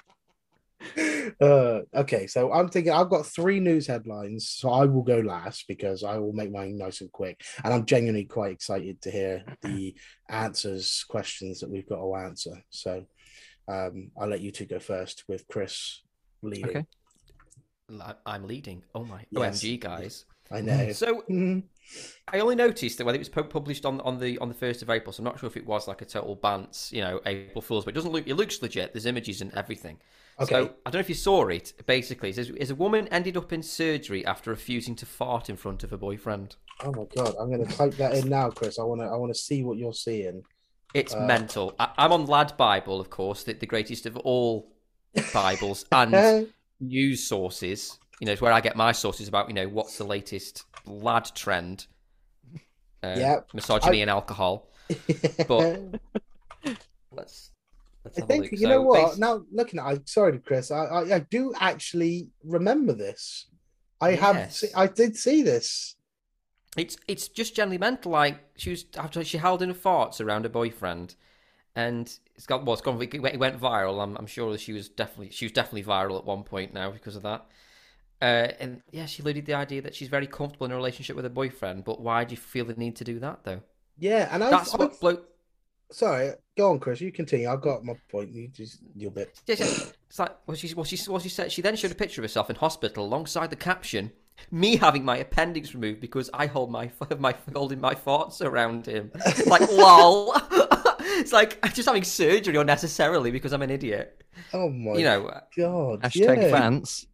uh, 1.40 1.80
okay, 1.94 2.26
so 2.26 2.52
I'm 2.52 2.68
thinking 2.68 2.92
I've 2.92 3.10
got 3.10 3.26
three 3.26 3.60
news 3.60 3.86
headlines, 3.86 4.48
so 4.48 4.70
I 4.70 4.84
will 4.84 5.02
go 5.02 5.18
last 5.20 5.66
because 5.68 6.04
I 6.04 6.18
will 6.18 6.32
make 6.32 6.50
mine 6.50 6.76
nice 6.76 7.00
and 7.00 7.10
quick. 7.12 7.40
And 7.64 7.72
I'm 7.72 7.86
genuinely 7.86 8.24
quite 8.24 8.52
excited 8.52 9.00
to 9.02 9.10
hear 9.10 9.44
the 9.62 9.94
answers, 10.28 11.04
questions 11.08 11.60
that 11.60 11.70
we've 11.70 11.88
got 11.88 11.96
to 12.00 12.14
answer. 12.14 12.62
So 12.70 13.04
um, 13.68 14.10
I'll 14.18 14.28
let 14.28 14.40
you 14.40 14.50
two 14.50 14.66
go 14.66 14.78
first 14.78 15.24
with 15.28 15.46
Chris 15.48 16.02
leading. 16.42 16.68
Okay. 16.68 16.84
I'm 18.26 18.46
leading. 18.46 18.82
Oh 18.94 19.04
my 19.04 19.24
Yes. 19.30 19.62
OMG, 19.62 19.80
guys. 19.80 20.24
I 20.50 20.60
know. 20.60 20.92
So 20.92 21.22
Mhm. 21.30 21.64
I 22.32 22.38
only 22.38 22.54
noticed 22.54 22.98
that 22.98 23.04
when 23.04 23.14
it 23.16 23.18
was 23.18 23.28
published 23.28 23.84
on 23.84 24.00
on 24.02 24.18
the 24.18 24.38
on 24.38 24.48
the 24.48 24.54
first 24.54 24.82
of 24.82 24.90
April, 24.90 25.12
so 25.12 25.20
I'm 25.20 25.24
not 25.24 25.40
sure 25.40 25.48
if 25.48 25.56
it 25.56 25.66
was 25.66 25.88
like 25.88 26.02
a 26.02 26.04
total 26.04 26.36
bants, 26.36 26.92
you 26.92 27.00
know, 27.00 27.20
April 27.26 27.62
Fools, 27.62 27.84
but 27.84 27.94
it 27.94 27.96
doesn't 27.96 28.12
look. 28.12 28.28
It 28.28 28.34
looks 28.34 28.62
legit. 28.62 28.92
There's 28.92 29.06
images 29.06 29.40
and 29.40 29.52
everything. 29.54 29.98
Okay. 30.40 30.54
So 30.54 30.74
I 30.86 30.90
don't 30.90 30.94
know 30.94 31.00
if 31.00 31.08
you 31.08 31.14
saw 31.14 31.46
it. 31.48 31.72
Basically, 31.86 32.30
it 32.30 32.36
says, 32.36 32.50
"Is 32.50 32.70
a 32.70 32.74
woman 32.74 33.08
ended 33.08 33.36
up 33.36 33.52
in 33.52 33.62
surgery 33.62 34.24
after 34.24 34.50
refusing 34.50 34.94
to 34.96 35.06
fart 35.06 35.50
in 35.50 35.56
front 35.56 35.84
of 35.84 35.90
her 35.90 35.96
boyfriend." 35.96 36.56
Oh 36.82 36.92
my 36.92 37.04
god, 37.14 37.34
I'm 37.38 37.50
going 37.50 37.66
to 37.66 37.76
type 37.76 37.94
that 37.96 38.14
in 38.14 38.28
now, 38.28 38.50
Chris. 38.50 38.78
I 38.78 38.84
want 38.84 39.00
to. 39.02 39.06
I 39.06 39.16
want 39.16 39.32
to 39.34 39.38
see 39.38 39.62
what 39.64 39.76
you're 39.78 39.92
seeing. 39.92 40.42
It's 40.94 41.14
Uh, 41.14 41.20
mental. 41.20 41.74
I, 41.78 41.90
I'm 41.98 42.12
on 42.12 42.26
Lad 42.26 42.56
Bible, 42.56 43.00
of 43.00 43.10
course, 43.10 43.44
the, 43.44 43.52
the 43.52 43.66
greatest 43.66 44.06
of 44.06 44.16
all 44.18 44.72
Bibles 45.34 45.84
and 45.92 46.48
news 46.80 47.22
sources. 47.22 47.98
You 48.20 48.26
know, 48.26 48.32
it's 48.32 48.40
where 48.42 48.52
I 48.52 48.60
get 48.60 48.76
my 48.76 48.92
sources 48.92 49.28
about. 49.28 49.48
You 49.48 49.54
know, 49.54 49.68
what's 49.68 49.98
the 49.98 50.04
latest 50.04 50.64
lad 50.86 51.30
trend? 51.34 51.86
Uh, 53.02 53.14
Yeah. 53.18 53.40
misogyny 53.52 53.98
I- 53.98 54.00
and 54.02 54.10
alcohol. 54.10 54.68
But- 55.48 56.00
Let's. 57.12 57.50
Let's 58.04 58.18
I 58.18 58.22
think 58.22 58.52
you 58.52 58.68
know 58.68 58.82
what. 58.82 59.12
basi- 59.12 59.18
Now 59.18 59.42
looking 59.52 59.80
at, 59.80 59.86
I 59.86 59.98
sorry, 60.04 60.38
Chris. 60.38 60.70
I, 60.70 60.84
I 60.84 61.14
I 61.16 61.18
do 61.20 61.52
actually 61.58 62.28
remember 62.44 62.92
this. 62.92 63.46
I 64.00 64.12
have. 64.12 64.36
Yes. 64.36 64.60
Se- 64.60 64.72
I 64.74 64.86
did 64.86 65.16
see 65.16 65.42
this. 65.42 65.96
It's 66.76 66.96
it's 67.08 67.28
just 67.28 67.54
generally 67.56 67.78
mental. 67.78 68.12
Like 68.12 68.38
she 68.56 68.70
was 68.70 68.84
after 68.96 69.24
she 69.24 69.38
held 69.38 69.62
in 69.62 69.68
her 69.70 69.74
farts 69.74 70.20
around 70.20 70.44
her 70.44 70.48
boyfriend, 70.48 71.16
and 71.74 72.12
it's 72.36 72.46
got 72.46 72.64
well, 72.64 72.74
it's 72.74 72.82
gone. 72.82 73.00
It 73.02 73.38
went 73.38 73.60
viral. 73.60 74.02
I'm 74.02 74.16
I'm 74.16 74.26
sure 74.26 74.52
that 74.52 74.60
she 74.60 74.72
was 74.72 74.88
definitely 74.88 75.30
she 75.30 75.44
was 75.46 75.52
definitely 75.52 75.84
viral 75.84 76.18
at 76.18 76.24
one 76.24 76.44
point 76.44 76.72
now 76.72 76.90
because 76.90 77.16
of 77.16 77.22
that. 77.22 77.46
Uh, 78.22 78.52
and 78.60 78.82
yeah, 78.92 79.06
she 79.06 79.22
alluded 79.22 79.46
the 79.46 79.54
idea 79.54 79.80
that 79.82 79.94
she's 79.94 80.08
very 80.08 80.26
comfortable 80.26 80.66
in 80.66 80.72
a 80.72 80.76
relationship 80.76 81.16
with 81.16 81.24
her 81.24 81.30
boyfriend. 81.30 81.84
But 81.84 82.00
why 82.02 82.24
do 82.24 82.32
you 82.32 82.36
feel 82.40 82.66
the 82.66 82.74
need 82.74 82.96
to 82.96 83.04
do 83.04 83.18
that 83.18 83.44
though? 83.44 83.62
Yeah, 83.98 84.28
and 84.30 84.44
I. 84.44 84.50
That's 84.50 84.72
what 84.74 85.00
bloke. 85.00 85.26
Sorry, 85.92 86.32
go 86.56 86.70
on, 86.70 86.78
Chris. 86.78 87.00
You 87.00 87.10
continue. 87.10 87.48
I've 87.48 87.60
got 87.60 87.84
my 87.84 87.94
point. 88.10 88.32
You 88.32 88.48
just 88.48 88.78
your 88.94 89.10
bit. 89.10 89.40
Yeah, 89.46 89.56
yeah. 89.58 89.66
It's 90.08 90.18
like 90.18 90.36
well, 90.46 90.56
she 90.56 90.72
well, 90.74 90.84
she 90.84 90.98
well, 91.10 91.20
she 91.20 91.28
said 91.28 91.50
she 91.50 91.62
then 91.62 91.76
showed 91.76 91.90
a 91.90 91.96
picture 91.96 92.20
of 92.20 92.24
herself 92.24 92.50
in 92.50 92.56
hospital 92.56 93.04
alongside 93.04 93.50
the 93.50 93.56
caption, 93.56 94.12
"Me 94.50 94.76
having 94.76 95.04
my 95.04 95.18
appendix 95.18 95.74
removed 95.74 96.00
because 96.00 96.30
I 96.32 96.46
hold 96.46 96.70
my 96.70 96.90
my 97.18 97.34
holding 97.54 97.80
my 97.80 97.94
farts 97.94 98.40
around 98.40 98.86
him." 98.86 99.10
like 99.46 99.68
lol. 99.72 100.34
it's 101.00 101.32
like 101.32 101.58
I'm 101.62 101.72
just 101.72 101.88
having 101.88 102.04
surgery 102.04 102.56
unnecessarily 102.56 103.30
because 103.30 103.52
I'm 103.52 103.62
an 103.62 103.70
idiot. 103.70 104.22
Oh 104.52 104.68
my 104.70 104.94
You 104.94 105.04
know, 105.04 105.40
god. 105.56 106.02
Hashtag 106.02 106.42
yeah. 106.42 106.50
fans. 106.50 107.06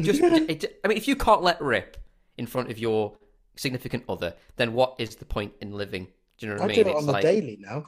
just 0.00 0.20
it, 0.20 0.80
I 0.84 0.88
mean, 0.88 0.96
if 0.96 1.06
you 1.06 1.14
can't 1.14 1.42
let 1.42 1.60
rip 1.60 1.96
in 2.36 2.46
front 2.46 2.70
of 2.70 2.78
your 2.78 3.16
significant 3.56 4.04
other, 4.08 4.34
then 4.56 4.72
what 4.72 4.96
is 4.98 5.16
the 5.16 5.24
point 5.24 5.52
in 5.60 5.72
living? 5.72 6.08
Do 6.38 6.46
you 6.46 6.52
know 6.52 6.54
what 6.58 6.62
I, 6.62 6.64
I 6.64 6.68
mean? 6.68 6.84
do 6.84 6.90
it 6.90 6.96
on 6.96 7.06
the 7.06 7.20
daily 7.20 7.58
now. 7.60 7.86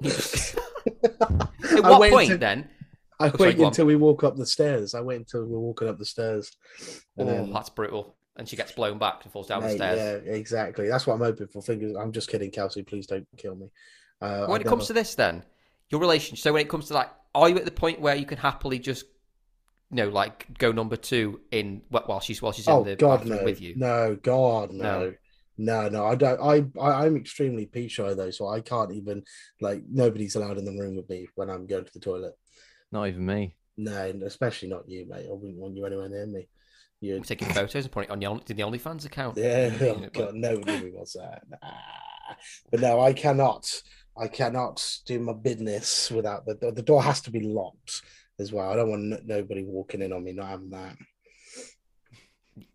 At 0.04 1.84
I 1.84 1.90
what 1.90 2.00
wait 2.00 2.10
point 2.12 2.30
until- 2.30 2.38
then? 2.38 2.68
I 3.20 3.26
Oh, 3.30 3.36
sorry, 3.36 3.54
wait 3.56 3.66
until 3.66 3.86
we 3.86 3.96
walk 3.96 4.22
up 4.22 4.36
the 4.36 4.46
stairs. 4.46 4.94
I 4.94 5.00
wait 5.00 5.16
until 5.16 5.44
we're 5.44 5.58
walking 5.58 5.88
up 5.88 5.98
the 5.98 6.04
stairs. 6.04 6.52
And 7.16 7.28
Oh, 7.28 7.32
then, 7.32 7.52
that's 7.52 7.68
brutal. 7.68 8.14
And 8.36 8.48
she 8.48 8.54
gets 8.54 8.70
blown 8.70 8.98
back 8.98 9.24
and 9.24 9.32
falls 9.32 9.48
down 9.48 9.62
the 9.62 9.70
stairs. 9.70 10.22
yeah, 10.24 10.32
exactly. 10.32 10.86
That's 10.88 11.04
what 11.04 11.14
I'm 11.14 11.20
hoping 11.20 11.48
for. 11.48 11.60
Fingers. 11.60 11.96
I'm 11.96 12.12
just 12.12 12.28
kidding, 12.30 12.52
Kelsey. 12.52 12.84
Please 12.84 13.08
don't 13.08 13.26
kill 13.36 13.56
me. 13.56 13.70
Uh, 14.20 14.46
when 14.46 14.60
it 14.60 14.68
comes 14.68 14.86
to 14.86 14.92
this, 14.92 15.16
then 15.16 15.42
your 15.90 16.00
relationship. 16.00 16.42
So 16.44 16.52
when 16.52 16.62
it 16.62 16.68
comes 16.68 16.86
to 16.88 16.94
like, 16.94 17.10
are 17.34 17.48
you 17.48 17.56
at 17.56 17.64
the 17.64 17.72
point 17.72 18.00
where 18.00 18.14
you 18.14 18.24
can 18.24 18.38
happily 18.38 18.78
just, 18.78 19.04
you 19.90 19.96
know, 19.96 20.08
like 20.10 20.46
go 20.56 20.70
number 20.70 20.94
two 20.96 21.40
in 21.50 21.82
wh- 21.88 22.08
while 22.08 22.20
she's 22.20 22.40
while 22.40 22.52
she's 22.52 22.68
oh 22.68 22.82
in 22.82 22.86
the 22.90 22.94
God, 22.96 23.18
bathroom 23.22 23.38
no, 23.38 23.44
with 23.44 23.60
you? 23.60 23.74
no, 23.76 24.16
God, 24.22 24.70
no. 24.72 25.00
No. 25.00 25.14
No, 25.58 25.88
no, 25.88 26.06
I 26.06 26.14
don't. 26.14 26.40
I, 26.40 26.80
I, 26.80 27.04
I'm 27.04 27.16
extremely 27.16 27.66
pee 27.66 27.88
shy 27.88 28.14
though, 28.14 28.30
so 28.30 28.48
I 28.48 28.60
can't 28.60 28.92
even 28.92 29.24
like 29.60 29.82
nobody's 29.90 30.36
allowed 30.36 30.56
in 30.56 30.64
the 30.64 30.80
room 30.80 30.94
with 30.96 31.08
me 31.08 31.26
when 31.34 31.50
I'm 31.50 31.66
going 31.66 31.84
to 31.84 31.92
the 31.92 31.98
toilet. 31.98 32.34
Not 32.92 33.08
even 33.08 33.26
me. 33.26 33.56
No, 33.76 34.12
especially 34.24 34.68
not 34.68 34.88
you, 34.88 35.06
mate. 35.08 35.26
I 35.28 35.32
wouldn't 35.32 35.58
want 35.58 35.76
you 35.76 35.84
anywhere 35.84 36.08
near 36.08 36.26
me. 36.26 36.48
You, 37.00 37.16
I'm 37.16 37.22
taking 37.22 37.48
photos 37.48 37.84
and 37.84 37.92
putting 37.92 38.10
it 38.10 38.12
on 38.12 38.22
your, 38.22 38.40
the 38.44 38.54
OnlyFans 38.54 39.04
account. 39.04 39.36
yeah, 39.36 39.70
oh 39.80 40.08
God, 40.12 40.34
nobody 40.34 40.90
wants 40.90 41.14
that. 41.14 41.42
Nah. 41.48 41.58
But 42.70 42.80
no, 42.80 43.00
I 43.00 43.12
cannot. 43.12 43.70
I 44.16 44.28
cannot 44.28 44.84
do 45.06 45.18
my 45.20 45.32
business 45.32 46.10
without 46.10 46.44
the 46.44 46.72
the 46.72 46.82
door 46.82 47.02
has 47.02 47.20
to 47.22 47.30
be 47.30 47.40
locked 47.40 48.02
as 48.38 48.52
well. 48.52 48.70
I 48.70 48.76
don't 48.76 48.90
want 48.90 49.26
nobody 49.26 49.64
walking 49.64 50.02
in 50.02 50.12
on 50.12 50.24
me. 50.24 50.32
Not 50.32 50.48
having 50.48 50.96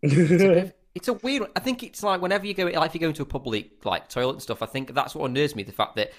It's 0.02 0.14
a, 0.14 0.16
bit 0.16 0.54
that. 0.54 0.76
Of- 0.94 1.00
it's 1.00 1.08
a 1.08 1.12
weird. 1.14 1.42
one. 1.42 1.50
I 1.56 1.60
think 1.60 1.82
it's 1.82 2.02
like 2.02 2.20
whenever 2.22 2.46
you 2.46 2.54
go, 2.54 2.64
like 2.64 2.86
if 2.90 2.94
you 2.94 3.00
go 3.00 3.08
into 3.08 3.22
a 3.22 3.26
public 3.26 3.84
like 3.84 4.08
toilet 4.08 4.32
and 4.34 4.42
stuff. 4.42 4.62
I 4.62 4.66
think 4.66 4.94
that's 4.94 5.14
what 5.14 5.28
unnerves 5.28 5.54
me. 5.56 5.62
The 5.62 5.72
fact 5.72 5.96
that, 5.96 6.12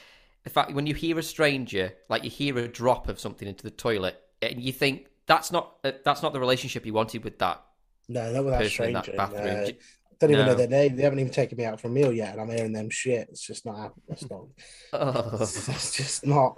the 0.44 0.50
fact 0.50 0.74
when 0.74 0.86
you 0.86 0.94
hear 0.94 1.17
a 1.17 1.24
stranger, 1.24 1.94
like 2.10 2.24
you 2.24 2.29
hear 2.29 2.58
a 2.60 2.67
drop 2.67 3.08
of 3.10 3.20
something 3.20 3.48
into 3.48 3.63
the 3.63 3.72
toilet, 3.72 4.22
and 4.41 4.62
you 4.62 4.72
think 4.72 5.08
that's 5.27 5.51
not 5.51 5.77
uh, 5.84 5.91
that's 6.03 6.22
not 6.22 6.34
the 6.34 6.39
relationship 6.39 6.86
you 6.86 6.94
wanted 6.94 7.24
with 7.24 7.39
that 7.39 7.63
no, 8.08 8.32
not 8.32 8.44
with 8.44 8.53
that 8.53 8.62
person 8.62 8.86
in 8.86 8.94
that 8.94 9.15
bathroom. 9.17 9.44
no. 9.46 9.65
J- 9.65 9.77
Don't 10.20 10.32
even 10.32 10.46
know 10.46 10.55
their 10.55 10.67
name. 10.67 10.96
They 10.96 11.03
haven't 11.03 11.20
even 11.20 11.32
taken 11.32 11.58
me 11.58 11.65
out 11.65 11.82
for 11.82 11.88
a 11.88 11.91
meal 11.91 12.12
yet, 12.13 12.34
and 12.34 12.41
I'm 12.41 12.50
hearing 12.50 12.72
them 12.74 12.89
shit. 12.89 13.27
It's 13.29 13.41
just 13.46 13.65
not. 13.65 13.77
hap- 13.77 13.94
That's 14.08 14.29
not. 14.29 14.46
Ugh. 14.94 15.39
That's 15.39 15.96
just 15.96 16.25
not. 16.25 16.55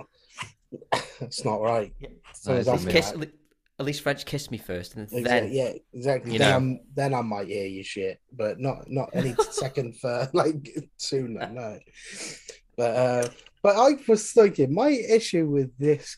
That's 1.19 1.45
not 1.45 1.62
right. 1.62 1.93
So 2.33 2.55
That 2.57 2.65
that's 2.65 2.81
is 3.13 3.21
a 3.21 3.27
At 3.79 3.86
least 3.86 4.03
bit- 4.03 4.25
kiss, 4.25 4.48
at 4.48 4.51
le- 4.51 4.51
at 4.51 4.51
least 4.51 4.51
French 4.51 4.51
kiss 4.51 4.51
me 4.51 4.57
first, 4.57 4.96
and 4.96 5.25
then 5.25 5.51
yeah, 5.51 5.74
exactly. 5.93 6.34
you 6.34 6.39
then 6.39 6.50
know. 6.50 6.55
I'm 6.55 6.79
then 6.96 7.13
I 7.13 7.22
might 7.22 7.48
hear 7.48 7.67
you 7.67 7.84
shit, 7.84 8.19
but 8.31 8.60
not 8.60 8.89
not 8.89 9.10
any 9.13 9.36
second 9.51 9.98
for 10.00 10.29
like 10.34 10.69
sooner, 10.98 11.50
no. 11.50 11.79
But 12.75 12.96
uh 12.96 13.29
but 13.63 13.75
I 13.75 13.98
was 14.07 14.31
thinking 14.31 14.74
my 14.74 14.89
issue 14.89 15.48
with 15.48 15.77
this 15.77 16.17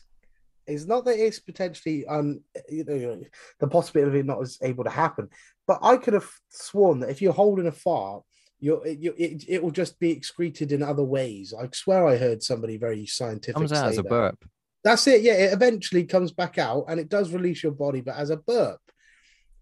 is 0.66 0.86
not 0.86 1.04
that 1.04 1.18
it's 1.18 1.40
potentially 1.40 2.06
um 2.06 2.40
you 2.68 2.84
know 2.84 3.22
the 3.58 3.68
possibility 3.68 4.10
of 4.10 4.24
it 4.24 4.26
not 4.26 4.40
as 4.40 4.58
able 4.62 4.84
to 4.84 4.90
happen, 4.90 5.28
but 5.66 5.78
I 5.82 5.96
could 5.96 6.14
have 6.14 6.30
sworn 6.48 7.00
that 7.00 7.10
if 7.10 7.20
you're 7.22 7.32
holding 7.32 7.66
a 7.66 7.72
fart, 7.72 8.22
you're 8.60 8.86
you 8.86 9.14
it, 9.18 9.44
it 9.48 9.62
will 9.62 9.70
just 9.70 9.98
be 9.98 10.10
excreted 10.10 10.72
in 10.72 10.82
other 10.82 11.04
ways. 11.04 11.52
I 11.58 11.68
swear 11.72 12.06
I 12.06 12.16
heard 12.16 12.42
somebody 12.42 12.76
very 12.76 13.06
scientific 13.06 13.54
Comes 13.56 13.72
out 13.72 13.84
say 13.86 13.90
as 13.90 13.98
a 13.98 14.02
that. 14.02 14.08
burp. 14.08 14.44
That's 14.84 15.06
it. 15.06 15.22
Yeah, 15.22 15.34
it 15.34 15.52
eventually 15.52 16.04
comes 16.04 16.32
back 16.32 16.56
out 16.58 16.84
and 16.88 16.98
it 16.98 17.08
does 17.08 17.32
release 17.32 17.62
your 17.62 17.72
body, 17.72 18.00
but 18.00 18.16
as 18.16 18.30
a 18.30 18.36
burp. 18.36 18.80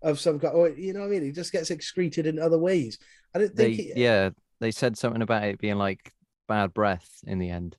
of 0.03 0.21
some 0.21 0.39
kind. 0.39 0.55
Or 0.55 0.69
you 0.69 0.93
know 0.93 1.01
what 1.01 1.07
I 1.07 1.11
mean? 1.11 1.25
It 1.25 1.35
just 1.35 1.51
gets 1.53 1.71
excreted 1.71 2.27
in 2.27 2.39
other 2.39 2.59
ways. 2.59 2.99
I 3.35 3.41
didn't 3.41 3.57
They 3.57 3.77
think. 3.77 3.89
it, 3.91 3.97
yeah, 3.97 4.31
they 4.61 4.71
said 4.71 4.97
something 4.97 5.23
about 5.23 5.43
it 5.45 5.59
being 5.59 5.77
like 5.77 6.13
bad 6.47 6.73
breath 6.73 7.09
in 7.27 7.39
the 7.41 7.51
end 7.51 7.77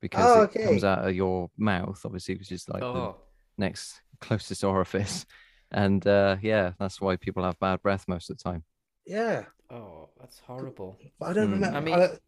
because 0.00 0.24
Oh, 0.26 0.42
it 0.44 0.52
comes 0.64 0.82
out 0.84 1.06
of 1.06 1.14
your 1.14 1.50
mouth, 1.58 2.00
obviously, 2.04 2.36
which 2.36 2.50
is 2.50 2.66
like 2.68 2.80
the 2.80 2.86
oh, 2.86 3.16
next 3.58 4.00
closest 4.20 4.64
orifice. 4.64 5.26
And 5.70 6.04
uh, 6.06 6.36
yeah, 6.40 6.72
that's 6.80 7.00
why 7.00 7.16
people 7.16 7.44
have 7.44 7.58
bad 7.60 7.82
breath 7.82 8.06
most 8.08 8.30
of 8.30 8.38
the 8.38 8.42
time. 8.42 8.64
yeah, 9.06 9.44
oh, 9.70 10.08
that's 10.18 10.40
horrible. 10.40 10.96
but 11.18 11.28
I 11.28 11.32
don't 11.34 11.46
Hmm. 11.48 11.52
remember. 11.52 11.76
I 11.76 11.80
I 11.80 11.84
mean- 11.84 11.94
I- 11.94 12.18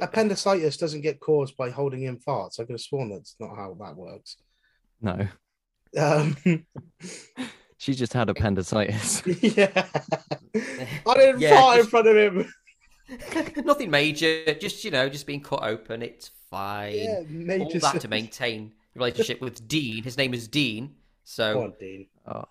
appendicitis 0.00 0.76
doesn't 0.76 1.00
get 1.02 1.20
caused 1.20 1.56
by 1.56 1.70
holding 1.70 2.02
in 2.04 2.18
farts. 2.18 2.58
I 2.60 2.64
could 2.64 2.72
have 2.72 2.80
sworn 2.80 3.10
that's 3.10 3.36
not 3.40 3.56
how 3.56 3.76
that 3.80 3.96
works. 3.96 4.36
No, 5.00 5.26
Um, 5.98 6.36
she 7.78 7.94
just 7.94 8.12
had 8.12 8.28
appendicitis. 8.30 9.22
yeah, 9.42 9.86
I 11.06 11.14
didn't 11.14 11.40
Yeah, 11.40 11.50
fart 11.60 11.80
in 11.80 11.86
front 11.86 12.08
of 12.08 12.16
him. 12.16 12.52
Nothing 13.64 13.90
major, 13.90 14.54
just 14.54 14.82
you 14.84 14.90
know, 14.90 15.08
just 15.08 15.26
being 15.26 15.42
cut 15.42 15.62
open. 15.62 16.02
It's 16.02 16.30
fine. 16.50 16.94
Yeah, 16.94 17.16
All 17.18 17.24
major. 17.28 17.78
that 17.80 18.00
to 18.00 18.08
maintain 18.08 18.72
a 18.94 18.98
relationship 18.98 19.40
with 19.42 19.68
Dean. 19.68 20.02
His 20.02 20.16
name 20.16 20.32
is 20.32 20.48
Dean, 20.48 20.86
Come 20.86 20.94
so 21.24 21.62
on, 21.64 21.74
Dean. 21.78 22.06
oh, 22.26 22.44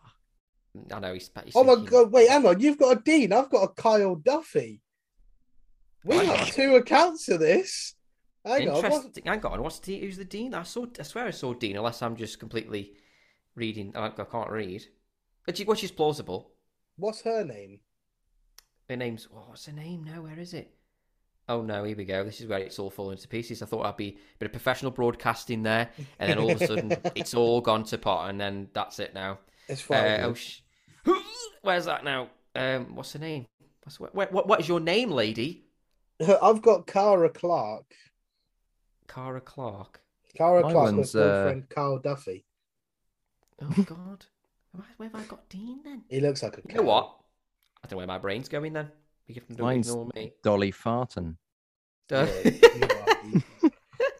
I 0.93 0.99
know 0.99 1.13
he's. 1.13 1.31
he's 1.43 1.55
Oh 1.55 1.63
my 1.63 1.73
thinking- 1.75 1.89
god! 1.91 2.11
Wait, 2.11 2.29
hang 2.29 2.45
on. 2.45 2.59
You've 2.59 2.77
got 2.77 2.97
a 2.97 3.01
Dean. 3.01 3.33
I've 3.33 3.49
got 3.49 3.63
a 3.63 3.67
Kyle 3.69 4.15
Duffy. 4.15 4.79
We 6.05 6.17
Hang 6.17 6.25
got 6.27 6.39
on. 6.41 6.47
two 6.47 6.75
accounts 6.75 7.29
of 7.29 7.39
this. 7.39 7.95
Hang 8.45 8.67
on. 8.69 8.75
what- 8.75 8.85
Interesting. 8.85 9.23
Hang 9.25 9.45
on. 9.45 9.61
What's 9.63 9.79
the 9.79 9.99
who's 9.99 10.17
the 10.17 10.25
dean? 10.25 10.53
I 10.53 10.63
saw. 10.63 10.85
I 10.99 11.03
swear 11.03 11.25
I 11.27 11.31
saw 11.31 11.53
Dean. 11.53 11.77
Unless 11.77 12.01
I'm 12.01 12.15
just 12.15 12.39
completely 12.39 12.91
reading. 13.55 13.93
I, 13.95 14.07
I 14.07 14.09
can't 14.09 14.49
read. 14.51 14.83
But 15.45 15.57
she, 15.57 15.63
which 15.63 15.83
is 15.83 15.91
plausible. 15.91 16.51
What's 16.97 17.21
her 17.21 17.43
name? 17.45 17.79
Her 18.89 18.97
name's. 18.97 19.27
Oh, 19.33 19.45
what's 19.47 19.65
her 19.67 19.71
name 19.73 20.03
now? 20.03 20.21
Where 20.23 20.37
is 20.39 20.53
it? 20.53 20.73
Oh 21.49 21.61
no, 21.61 21.83
here 21.83 21.95
we 21.97 22.05
go. 22.05 22.23
This 22.23 22.39
is 22.41 22.47
where 22.47 22.59
it's 22.59 22.79
all 22.79 22.89
falling 22.89 23.17
to 23.17 23.27
pieces. 23.27 23.61
I 23.61 23.65
thought 23.65 23.85
I'd 23.85 23.97
be 23.97 24.09
a 24.09 24.37
bit 24.39 24.45
of 24.47 24.51
professional 24.51 24.91
broadcasting 24.91 25.63
there, 25.63 25.89
and 26.19 26.29
then 26.29 26.37
all 26.37 26.51
of 26.51 26.61
a 26.61 26.67
sudden 26.67 26.95
it's 27.15 27.33
all 27.33 27.59
gone 27.61 27.83
to 27.85 27.97
pot, 27.97 28.29
and 28.29 28.39
then 28.39 28.69
that's 28.73 28.99
it 28.99 29.13
now. 29.13 29.39
It's 29.67 29.81
Uh, 29.81 29.93
fine. 29.93 30.19
oh, 30.21 30.33
sh- 30.33 30.59
where's 31.61 31.85
that 31.85 32.03
now? 32.03 32.29
Um, 32.55 32.95
what's 32.95 33.13
her 33.13 33.19
name? 33.19 33.45
What's 33.83 33.99
what? 33.99 34.13
What, 34.15 34.47
what 34.47 34.59
is 34.61 34.67
your 34.69 34.79
name, 34.79 35.11
lady? 35.11 35.62
I've 36.41 36.61
got 36.61 36.87
Cara 36.87 37.29
Clark. 37.29 37.85
Cara 39.07 39.41
Clark. 39.41 40.01
Cara 40.35 40.63
My 40.63 40.71
Clark 40.71 40.85
with 40.87 40.95
one's, 40.95 41.15
uh, 41.15 41.43
boyfriend 41.43 41.69
Kyle 41.69 41.99
Duffy. 41.99 42.45
Oh 43.61 43.83
God, 43.85 44.25
where 44.71 44.85
where 44.97 45.09
have 45.09 45.21
I 45.21 45.25
got 45.25 45.47
Dean 45.49 45.79
then? 45.83 46.03
He 46.09 46.19
looks 46.19 46.41
like 46.43 46.57
a. 46.57 46.61
You 46.67 46.75
know 46.75 46.83
what? 46.83 47.15
I 47.83 47.87
don't 47.87 47.91
know 47.91 47.97
where 47.97 48.07
my 48.07 48.17
brain's 48.17 48.49
going 48.49 48.73
then. 48.73 48.89
You 49.27 49.35
can 49.35 49.43
don't 49.55 49.65
Mine's- 49.65 49.87
ignore 49.89 50.09
me. 50.15 50.33
Dolly 50.43 50.71
Farton. 50.71 51.37
Yeah, 52.11 52.25
you, 52.25 52.29
are 52.43 52.49
the, 53.23 53.43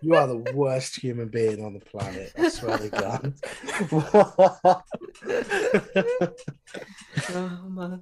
you 0.01 0.15
are 0.15 0.27
the 0.27 0.38
worst 0.53 0.95
human 0.95 1.27
being 1.27 1.63
on 1.63 1.74
the 1.74 1.79
planet. 1.81 2.31
I 2.38 2.48
swear 2.50 2.77
to 2.77 2.89
God. 2.89 3.33
oh 7.36 7.69
man. 7.69 8.01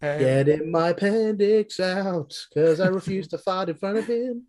Getting 0.00 0.70
my 0.70 0.88
appendix 0.90 1.80
out 1.80 2.34
because 2.52 2.78
I 2.80 2.88
refuse 2.88 3.26
to 3.28 3.38
fart 3.38 3.68
in 3.70 3.76
front 3.76 3.96
of 3.98 4.06
him. 4.06 4.42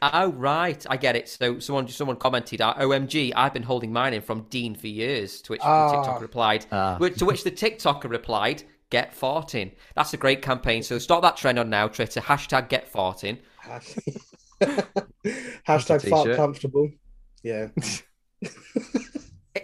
Oh 0.00 0.32
right, 0.32 0.84
I 0.88 0.96
get 0.96 1.16
it. 1.16 1.28
So 1.28 1.58
someone 1.58 1.88
someone 1.88 2.16
commented, 2.16 2.60
uh, 2.60 2.74
"OMG, 2.74 3.32
I've 3.34 3.52
been 3.52 3.62
holding 3.64 3.92
mine 3.92 4.14
in 4.14 4.22
from 4.22 4.46
Dean 4.50 4.74
for 4.74 4.86
years." 4.86 5.40
To 5.42 5.52
which 5.52 5.60
Ah. 5.64 5.90
the 5.90 5.96
TikTok 5.96 6.20
replied, 6.20 6.66
Ah. 6.72 6.96
which, 6.98 7.16
to 7.18 7.24
which 7.24 7.42
the 7.44 7.50
TikToker 7.50 8.08
replied, 8.10 8.62
"Get 8.90 9.12
farting." 9.14 9.72
That's 9.96 10.12
a 10.14 10.16
great 10.16 10.40
campaign. 10.42 10.82
So 10.82 10.98
start 10.98 11.22
that 11.22 11.36
trend 11.36 11.58
on 11.58 11.68
now. 11.70 11.88
Twitter 11.88 12.20
hashtag 12.20 12.68
Get 12.68 12.92
farting. 12.92 13.38
Hashtag 15.66 16.08
fart 16.08 16.34
comfortable. 16.36 16.90
Yeah. 17.42 17.68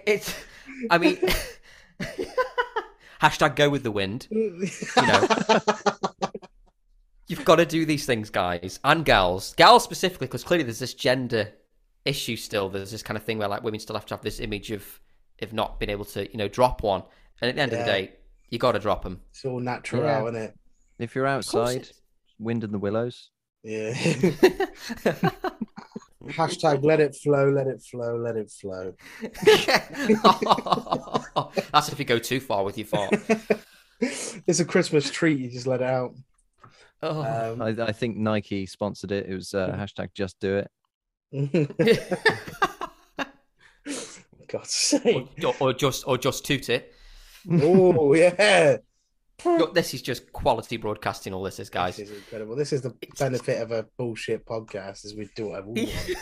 It's, 0.06 0.34
I 0.90 0.98
mean, 0.98 1.18
hashtag 3.24 3.56
Go 3.56 3.70
with 3.70 3.82
the 3.82 3.90
wind. 3.90 4.26
you 4.30 4.68
know. 4.96 5.28
You've 7.26 7.44
got 7.44 7.56
to 7.56 7.64
do 7.66 7.86
these 7.86 8.04
things, 8.04 8.28
guys 8.30 8.78
and 8.84 9.04
gals. 9.04 9.54
Gals 9.56 9.82
specifically, 9.82 10.26
because 10.26 10.44
clearly 10.44 10.64
there's 10.64 10.78
this 10.78 10.92
gender 10.94 11.52
issue 12.04 12.36
still. 12.36 12.68
There's 12.68 12.90
this 12.90 13.02
kind 13.02 13.16
of 13.16 13.24
thing 13.24 13.38
where 13.38 13.48
like 13.48 13.62
women 13.62 13.80
still 13.80 13.96
have 13.96 14.04
to 14.06 14.14
have 14.14 14.22
this 14.22 14.40
image 14.40 14.70
of 14.70 15.00
of 15.42 15.52
not 15.52 15.80
being 15.80 15.90
able 15.90 16.04
to, 16.04 16.30
you 16.30 16.36
know, 16.36 16.48
drop 16.48 16.82
one. 16.82 17.02
And 17.40 17.48
at 17.48 17.56
the 17.56 17.62
end 17.62 17.72
of 17.72 17.78
the 17.78 17.84
day, 17.86 18.12
you 18.50 18.58
got 18.58 18.72
to 18.72 18.78
drop 18.78 19.02
them. 19.02 19.20
It's 19.30 19.44
all 19.44 19.58
natural, 19.58 20.02
Yeah. 20.04 20.22
isn't 20.22 20.36
it? 20.36 20.54
If 20.98 21.14
you're 21.14 21.26
outside, 21.26 21.88
wind 22.38 22.62
in 22.62 22.70
the 22.72 22.78
willows. 22.78 23.30
Yeah. 23.64 23.94
Hashtag 26.28 26.84
let 26.84 27.00
it 27.00 27.14
flow, 27.14 27.50
let 27.50 27.66
it 27.66 27.82
flow, 27.82 28.16
let 28.16 28.36
it 28.36 28.50
flow. 28.50 28.94
That's 31.72 31.88
if 31.90 31.98
you 31.98 32.04
go 32.04 32.18
too 32.18 32.40
far 32.40 32.64
with 32.64 32.78
your 32.78 32.86
fart. 32.86 33.14
it's 34.00 34.60
a 34.60 34.64
Christmas 34.64 35.10
treat. 35.10 35.38
You 35.38 35.50
just 35.50 35.66
let 35.66 35.80
it 35.80 35.88
out. 35.88 36.14
Oh. 37.02 37.52
Um, 37.52 37.62
I, 37.62 37.68
I 37.68 37.92
think 37.92 38.16
Nike 38.16 38.66
sponsored 38.66 39.12
it. 39.12 39.26
It 39.28 39.34
was 39.34 39.54
uh, 39.54 39.68
hashtag 39.68 40.10
Just 40.14 40.38
Do 40.40 40.58
It. 40.58 40.70
God's 44.48 44.70
sake. 44.70 45.44
or, 45.44 45.54
or 45.60 45.72
just 45.72 46.04
or 46.06 46.16
just 46.16 46.44
toot 46.44 46.68
it. 46.68 46.92
Oh, 47.50 48.14
yeah. 48.14 48.76
Look, 49.44 49.74
this 49.74 49.94
is 49.94 50.02
just 50.02 50.32
quality 50.32 50.76
broadcasting. 50.76 51.32
All 51.34 51.42
this 51.42 51.58
is, 51.60 51.70
guys. 51.70 51.96
This 51.96 52.10
is 52.10 52.18
incredible. 52.18 52.56
This 52.56 52.72
is 52.72 52.82
the 52.82 52.94
benefit 53.18 53.60
of 53.60 53.70
a 53.72 53.86
bullshit 53.98 54.46
podcast 54.46 55.04
is 55.04 55.14
we 55.14 55.28
do 55.34 55.48
whatever 55.48 55.68
we 55.68 55.84
want. 55.84 56.16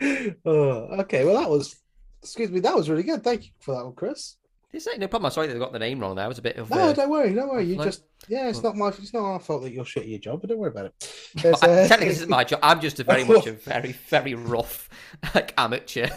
oh, 0.44 1.00
okay. 1.00 1.24
Well, 1.24 1.40
that 1.40 1.50
was, 1.50 1.76
excuse 2.22 2.50
me, 2.50 2.60
that 2.60 2.74
was 2.74 2.88
really 2.88 3.02
good. 3.02 3.22
Thank 3.22 3.44
you 3.44 3.50
for 3.60 3.74
that 3.74 3.84
one, 3.84 3.94
Chris. 3.94 4.36
It's 4.72 4.86
like, 4.86 5.00
no 5.00 5.08
problem. 5.08 5.26
I'm 5.26 5.32
sorry 5.32 5.48
they 5.48 5.58
got 5.58 5.72
the 5.72 5.80
name 5.80 5.98
wrong. 5.98 6.14
There 6.14 6.28
was 6.28 6.38
a 6.38 6.42
bit 6.42 6.56
of. 6.56 6.70
No, 6.70 6.78
uh, 6.78 6.92
don't 6.92 7.10
worry. 7.10 7.34
Don't 7.34 7.48
worry. 7.48 7.64
You 7.64 7.74
like- 7.74 7.88
just, 7.88 8.04
yeah, 8.28 8.48
it's 8.48 8.62
not 8.62 8.76
my, 8.76 8.88
it's 8.88 9.12
not 9.12 9.24
our 9.24 9.40
fault 9.40 9.62
that 9.62 9.72
you're 9.72 9.84
shit 9.84 10.04
at 10.04 10.08
your 10.08 10.20
job, 10.20 10.40
but 10.40 10.50
don't 10.50 10.58
worry 10.58 10.70
about 10.70 10.86
it. 10.86 11.30
There's, 11.42 11.60
I- 11.60 11.66
uh, 11.66 11.88
technically, 11.88 12.08
this 12.12 12.20
is 12.20 12.28
my 12.28 12.44
job. 12.44 12.60
I'm 12.62 12.80
just 12.80 13.00
a 13.00 13.04
very 13.04 13.24
much 13.24 13.48
a 13.48 13.52
very, 13.52 13.92
very 14.08 14.34
rough 14.34 14.88
like 15.34 15.52
amateur. 15.58 16.08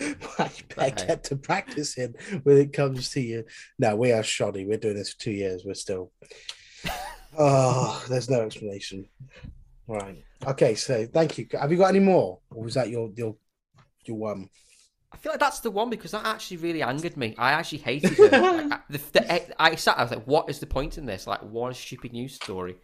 I 0.38 0.50
better 0.76 1.00
Hey. 1.00 1.06
get 1.06 1.24
to 1.24 1.36
practicing 1.36 2.14
when 2.44 2.56
it 2.58 2.72
comes 2.72 3.10
to 3.10 3.20
you. 3.20 3.44
No, 3.78 3.96
we 3.96 4.12
are 4.12 4.22
shoddy. 4.22 4.64
We're 4.64 4.78
doing 4.78 4.96
this 4.96 5.12
for 5.12 5.20
two 5.20 5.32
years. 5.32 5.64
We're 5.64 5.74
still. 5.74 6.12
Oh, 7.40 8.02
there's 8.08 8.30
no 8.30 8.40
explanation. 8.40 9.06
Right. 9.86 10.24
Okay. 10.46 10.74
So 10.74 11.06
thank 11.06 11.38
you. 11.38 11.46
Have 11.52 11.70
you 11.70 11.78
got 11.78 11.88
any 11.90 12.00
more, 12.00 12.40
or 12.50 12.64
was 12.64 12.74
that 12.74 12.88
your 12.88 13.10
your 13.16 13.36
your 14.04 14.16
one? 14.16 14.48
I 15.12 15.18
feel 15.18 15.32
like 15.32 15.38
that's 15.40 15.60
the 15.60 15.70
one 15.70 15.88
because 15.90 16.10
that 16.12 16.24
actually 16.24 16.56
really 16.56 16.82
angered 16.82 17.16
me. 17.16 17.34
I 17.38 17.52
actually 17.52 17.78
hated 17.78 18.18
it. 18.18 18.32
Like, 18.32 18.32
I, 18.72 18.78
the, 18.90 18.98
the, 19.12 19.62
I 19.62 19.74
sat. 19.76 19.98
I 19.98 20.02
was 20.02 20.10
like, 20.10 20.24
"What 20.26 20.48
is 20.48 20.58
the 20.58 20.66
point 20.66 20.98
in 20.98 21.04
this? 21.06 21.26
Like, 21.26 21.42
one 21.42 21.74
stupid 21.74 22.12
news 22.12 22.34
story." 22.34 22.76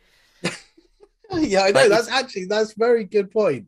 yeah, 1.32 1.62
I 1.62 1.70
know. 1.70 1.80
Like, 1.80 1.88
That's 1.88 2.08
actually 2.08 2.44
that's 2.44 2.74
very 2.74 3.04
good 3.04 3.30
point. 3.30 3.66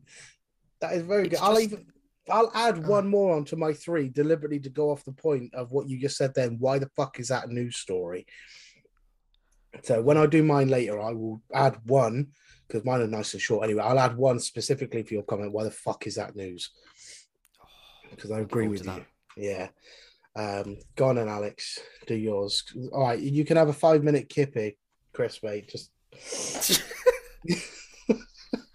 That 0.79 0.93
is 0.93 1.01
very 1.03 1.27
good. 1.27 1.39
I'll 1.39 1.59
even 1.59 1.85
I'll 2.29 2.51
add 2.53 2.79
Oh. 2.85 2.89
one 2.89 3.07
more 3.07 3.35
onto 3.35 3.55
my 3.55 3.73
three 3.73 4.09
deliberately 4.09 4.59
to 4.61 4.69
go 4.69 4.89
off 4.91 5.05
the 5.05 5.11
point 5.11 5.53
of 5.53 5.71
what 5.71 5.89
you 5.89 5.99
just 5.99 6.17
said. 6.17 6.33
Then 6.33 6.57
why 6.59 6.79
the 6.79 6.89
fuck 6.89 7.19
is 7.19 7.29
that 7.29 7.47
a 7.47 7.53
news 7.53 7.77
story? 7.77 8.25
So 9.83 10.01
when 10.01 10.17
I 10.17 10.25
do 10.25 10.43
mine 10.43 10.69
later, 10.69 10.99
I 10.99 11.11
will 11.11 11.41
add 11.53 11.77
one 11.85 12.27
because 12.67 12.83
mine 12.83 13.01
are 13.01 13.07
nice 13.07 13.33
and 13.33 13.41
short. 13.41 13.63
Anyway, 13.63 13.81
I'll 13.83 13.99
add 13.99 14.17
one 14.17 14.39
specifically 14.39 15.03
for 15.03 15.13
your 15.13 15.23
comment. 15.23 15.51
Why 15.53 15.63
the 15.63 15.71
fuck 15.71 16.07
is 16.07 16.15
that 16.15 16.35
news? 16.35 16.71
Because 18.09 18.31
I 18.31 18.39
agree 18.39 18.67
with 18.67 18.85
you. 18.85 19.05
Yeah. 19.37 19.67
Um, 20.35 20.77
go 20.95 21.09
on 21.09 21.15
then, 21.15 21.29
Alex. 21.29 21.79
Do 22.05 22.15
yours. 22.15 22.63
All 22.91 23.03
right, 23.03 23.19
you 23.19 23.45
can 23.45 23.57
have 23.57 23.69
a 23.69 23.73
five 23.73 24.03
minute 24.03 24.29
kippy, 24.29 24.77
Chris, 25.13 25.41
mate. 25.43 25.69
Just. 25.69 25.91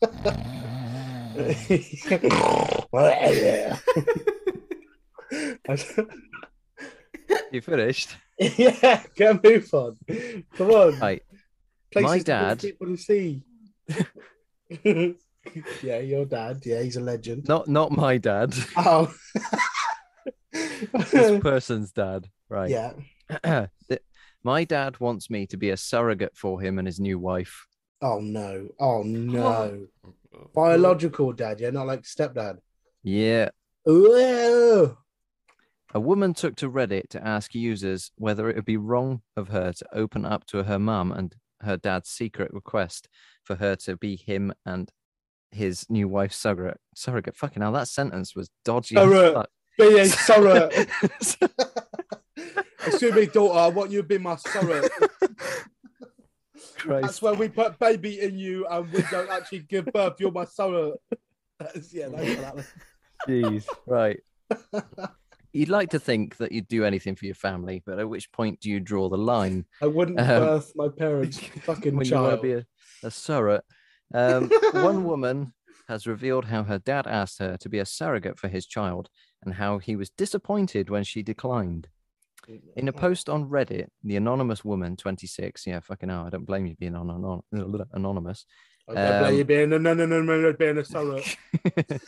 You 7.50 7.61
finished? 7.61 8.16
yeah, 8.38 9.02
get 9.14 9.44
move 9.44 9.72
on. 9.72 9.96
Come 10.56 10.70
on. 10.70 10.99
Right. 10.99 11.22
Places 11.92 12.11
my 12.11 12.18
dad- 12.20 12.61
People 12.61 12.87
to 12.88 12.96
see. 12.96 13.42
yeah, 15.82 15.99
your 15.99 16.25
dad. 16.25 16.62
Yeah, 16.64 16.82
he's 16.82 16.96
a 16.96 17.00
legend. 17.00 17.46
Not 17.49 17.68
not 17.68 17.92
my 17.92 18.18
dad. 18.18 18.54
Oh. 18.76 19.12
this 20.52 21.40
person's 21.42 21.92
dad. 21.92 22.28
Right. 22.49 22.70
yeah. 22.70 22.92
My 24.44 24.64
dad 24.64 24.99
wants 24.99 25.30
me 25.30 25.46
to 25.46 25.56
be 25.56 25.70
a 25.70 25.76
surrogate 25.76 26.37
for 26.37 26.61
him 26.61 26.78
and 26.78 26.87
his 26.87 26.99
new 26.99 27.16
wife. 27.18 27.66
Oh 28.00 28.18
no. 28.18 28.68
Oh 28.80 29.02
no. 29.04 29.87
Biological 30.54 31.32
dad. 31.32 31.60
Yeah, 31.60 31.70
not 31.70 31.86
like 31.86 32.02
stepdad. 32.02 32.58
Yeah. 33.02 33.50
Ooh. 33.88 34.96
A 35.94 36.00
woman 36.00 36.32
took 36.32 36.56
to 36.56 36.70
Reddit 36.70 37.08
to 37.10 37.26
ask 37.26 37.54
users 37.54 38.12
whether 38.16 38.48
it 38.48 38.56
would 38.56 38.64
be 38.64 38.78
wrong 38.78 39.22
of 39.36 39.48
her 39.48 39.72
to 39.72 39.86
open 39.92 40.24
up 40.24 40.46
to 40.46 40.62
her 40.62 40.78
mum 40.78 41.12
and 41.12 41.34
her 41.60 41.76
dad's 41.76 42.08
secret 42.08 42.52
request 42.52 43.08
for 43.44 43.56
her 43.56 43.76
to 43.76 43.96
be 43.96 44.16
him 44.16 44.52
and 44.64 44.90
his 45.50 45.88
new 45.90 46.08
wife 46.08 46.32
surrogate. 46.32 46.80
Surrogate. 46.94 47.36
Fucking 47.36 47.62
hell, 47.62 47.72
that 47.72 47.88
sentence 47.88 48.34
was 48.34 48.50
dodgy. 48.64 48.94
Surrogate. 48.94 49.46
a 49.78 50.06
surrogate. 50.06 50.88
Excuse 52.86 53.14
me, 53.14 53.26
daughter. 53.26 53.58
I 53.58 53.68
want 53.68 53.90
you 53.90 54.02
to 54.02 54.06
be 54.06 54.18
my 54.18 54.36
surrogate. 54.36 54.90
Christ. 56.76 57.02
That's 57.02 57.23
where 57.23 57.35
we 57.35 57.49
put 57.49 57.78
baby 57.78 58.21
in 58.21 58.38
you 58.38 58.66
and 58.66 58.90
we 58.92 59.02
don't 59.11 59.31
actually 59.31 59.61
give 59.61 59.87
birth. 59.87 60.14
You're 60.19 60.33
my 60.33 60.45
surrogate. 60.45 61.00
Yeah. 61.92 62.52
Jeez. 63.28 63.66
Right. 63.87 64.21
You'd 65.52 65.69
like 65.69 65.90
to 65.90 65.99
think 66.00 66.38
that 66.38 66.50
you'd 66.52 66.66
do 66.69 66.83
anything 66.85 67.14
for 67.14 67.26
your 67.26 67.35
family, 67.35 67.83
but 67.85 67.99
at 67.99 68.09
which 68.09 68.33
point 68.33 68.61
do 68.61 68.71
you 68.71 68.81
draw 68.81 69.11
the 69.11 69.19
line 69.19 69.66
I 69.83 69.87
wouldn't 69.87 70.19
Um, 70.19 70.26
birth 70.26 70.73
my 70.75 70.88
parents' 70.88 71.38
fucking 71.64 71.95
when 71.95 72.07
you 72.07 72.14
want 72.14 72.28
child. 72.31 72.40
to 72.40 72.42
be 72.42 72.52
a, 72.54 72.66
a 73.07 73.11
surrogate? 73.11 73.64
Um, 74.14 74.50
one 74.73 75.04
woman 75.12 75.52
has 75.88 76.07
revealed 76.07 76.47
how 76.47 76.62
her 76.62 76.78
dad 76.78 77.07
asked 77.07 77.38
her 77.38 77.59
to 77.59 77.69
be 77.69 77.78
a 77.81 77.85
surrogate 77.87 78.38
for 78.38 78.49
his 78.49 78.64
child 78.64 79.11
and 79.45 79.52
how 79.54 79.76
he 79.78 79.95
was 79.95 80.09
disappointed 80.09 80.88
when 80.88 81.04
she 81.04 81.23
declined. 81.23 81.88
In 82.76 82.88
a 82.88 82.92
post 82.92 83.28
on 83.28 83.49
Reddit, 83.49 83.88
the 84.02 84.16
anonymous 84.16 84.64
woman, 84.64 84.96
26, 84.96 85.66
yeah, 85.66 85.80
fucking 85.80 86.08
hell, 86.08 86.25
I 86.26 86.30
don't 86.30 86.46
blame 86.46 86.66
you 86.66 86.75
being 86.76 86.94
anon- 86.94 87.42
anon- 87.52 87.87
anonymous. 87.92 88.46
I 88.88 88.94
don't 88.94 89.20
blame 89.20 89.32
um, 89.32 89.38
you 89.38 89.44
being 89.44 89.70
no, 89.70 89.78
no, 89.78 89.94
no, 89.94 90.06
no, 90.06 90.20
no, 90.20 90.52
being 90.52 90.78
a 90.78 90.84
surrogate. 90.84 91.37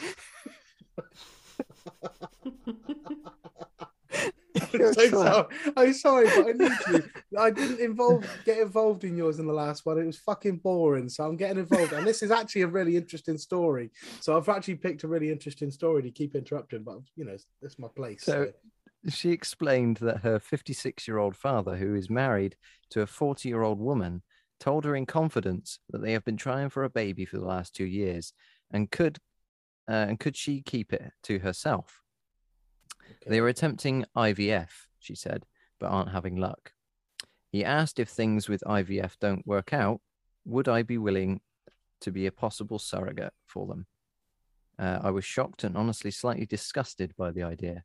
I'm 4.75 4.95
so 4.95 5.09
sorry. 5.11 5.47
I'm 5.77 5.93
sorry, 5.93 6.27
but 6.27 6.49
I 6.49 6.53
need 6.53 6.73
to. 6.87 7.11
I 7.39 7.51
didn't 7.51 7.81
involve 7.81 8.25
get 8.45 8.59
involved 8.59 9.05
in 9.05 9.17
yours 9.17 9.39
in 9.39 9.47
the 9.47 9.53
last 9.53 9.85
one. 9.87 9.99
It 9.99 10.05
was 10.07 10.19
fucking 10.19 10.59
boring, 10.59 11.09
so 11.09 11.25
I'm 11.25 11.37
getting 11.37 11.59
involved. 11.59 11.93
And 11.93 12.07
this 12.07 12.23
is 12.23 12.31
actually 12.31 12.63
a 12.63 12.69
really 12.69 12.97
interesting 12.97 13.39
story. 13.39 13.91
So 14.21 14.37
I've 14.37 14.49
actually 14.49 14.77
picked 14.77 15.05
a 15.05 15.09
really 15.09 15.31
interesting 15.31 15.71
story 15.71 16.03
to 16.03 16.11
keep 16.11 16.35
interrupting, 16.35 16.83
but 16.83 16.99
you 17.17 17.25
know, 17.25 17.37
it's 17.63 17.79
my 17.79 17.89
place. 17.89 18.25
So- 18.25 18.53
she 19.09 19.31
explained 19.31 19.99
that 19.99 20.19
her 20.19 20.39
56 20.39 21.07
year 21.07 21.19
old 21.19 21.37
father, 21.37 21.77
who 21.77 21.95
is 21.95 22.09
married 22.09 22.57
to 22.91 23.03
a 23.03 23.07
40 23.07 23.49
year 23.49 23.63
old 23.63 23.79
woman, 23.79 24.23
told 24.61 24.85
her 24.85 24.97
in 24.97 25.07
confidence 25.07 25.79
that 25.91 26.03
they 26.03 26.13
have 26.13 26.25
been 26.25 26.37
trying 26.37 26.71
for 26.71 26.85
a 26.85 26.91
baby 26.91 27.25
for 27.25 27.39
the 27.39 27.45
last 27.45 27.75
two 27.75 27.85
years 27.85 28.33
and 28.71 28.91
could 28.91 29.19
uh, 29.89 30.07
and 30.09 30.19
could 30.19 30.37
she 30.37 30.63
keep 30.63 30.93
it 30.93 31.13
to 31.23 31.39
herself? 31.41 32.01
They 33.27 33.41
were 33.43 33.49
attempting 33.49 34.07
IVF, 34.17 34.71
she 34.99 35.15
said, 35.15 35.45
but 35.79 35.89
aren't 35.89 36.13
having 36.13 36.37
luck. 36.37 36.73
He 37.51 37.65
asked 37.65 37.99
if 37.99 38.09
things 38.09 38.49
with 38.49 38.63
IVF 38.67 39.19
don't 39.21 39.47
work 39.47 39.75
out, 39.75 40.01
would 40.47 40.69
I 40.69 40.83
be 40.83 40.97
willing 40.97 41.41
to 42.01 42.11
be 42.11 42.27
a 42.27 42.33
possible 42.33 42.79
surrogate 42.79 43.35
for 43.47 43.67
them? 43.67 43.87
Uh, 44.79 45.01
I 45.03 45.11
was 45.11 45.25
shocked 45.25 45.65
and 45.65 45.77
honestly 45.77 46.11
slightly 46.11 46.47
disgusted 46.47 47.15
by 47.17 47.31
the 47.31 47.43
idea. 47.43 47.85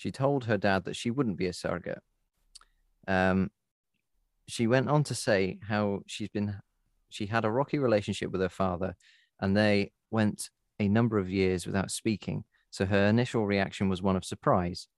She 0.00 0.10
told 0.10 0.46
her 0.46 0.56
dad 0.56 0.84
that 0.84 0.96
she 0.96 1.10
wouldn't 1.10 1.36
be 1.36 1.46
a 1.46 1.52
surrogate. 1.52 2.00
Um, 3.06 3.50
she 4.48 4.66
went 4.66 4.88
on 4.88 5.04
to 5.04 5.14
say 5.14 5.58
how 5.68 6.00
she's 6.06 6.30
been, 6.30 6.56
she 7.10 7.26
had 7.26 7.44
a 7.44 7.50
rocky 7.50 7.78
relationship 7.78 8.30
with 8.30 8.40
her 8.40 8.48
father, 8.48 8.96
and 9.40 9.54
they 9.54 9.92
went 10.10 10.48
a 10.78 10.88
number 10.88 11.18
of 11.18 11.28
years 11.28 11.66
without 11.66 11.90
speaking. 11.90 12.44
So 12.70 12.86
her 12.86 13.08
initial 13.08 13.44
reaction 13.44 13.90
was 13.90 14.00
one 14.00 14.16
of 14.16 14.24
surprise. 14.24 14.88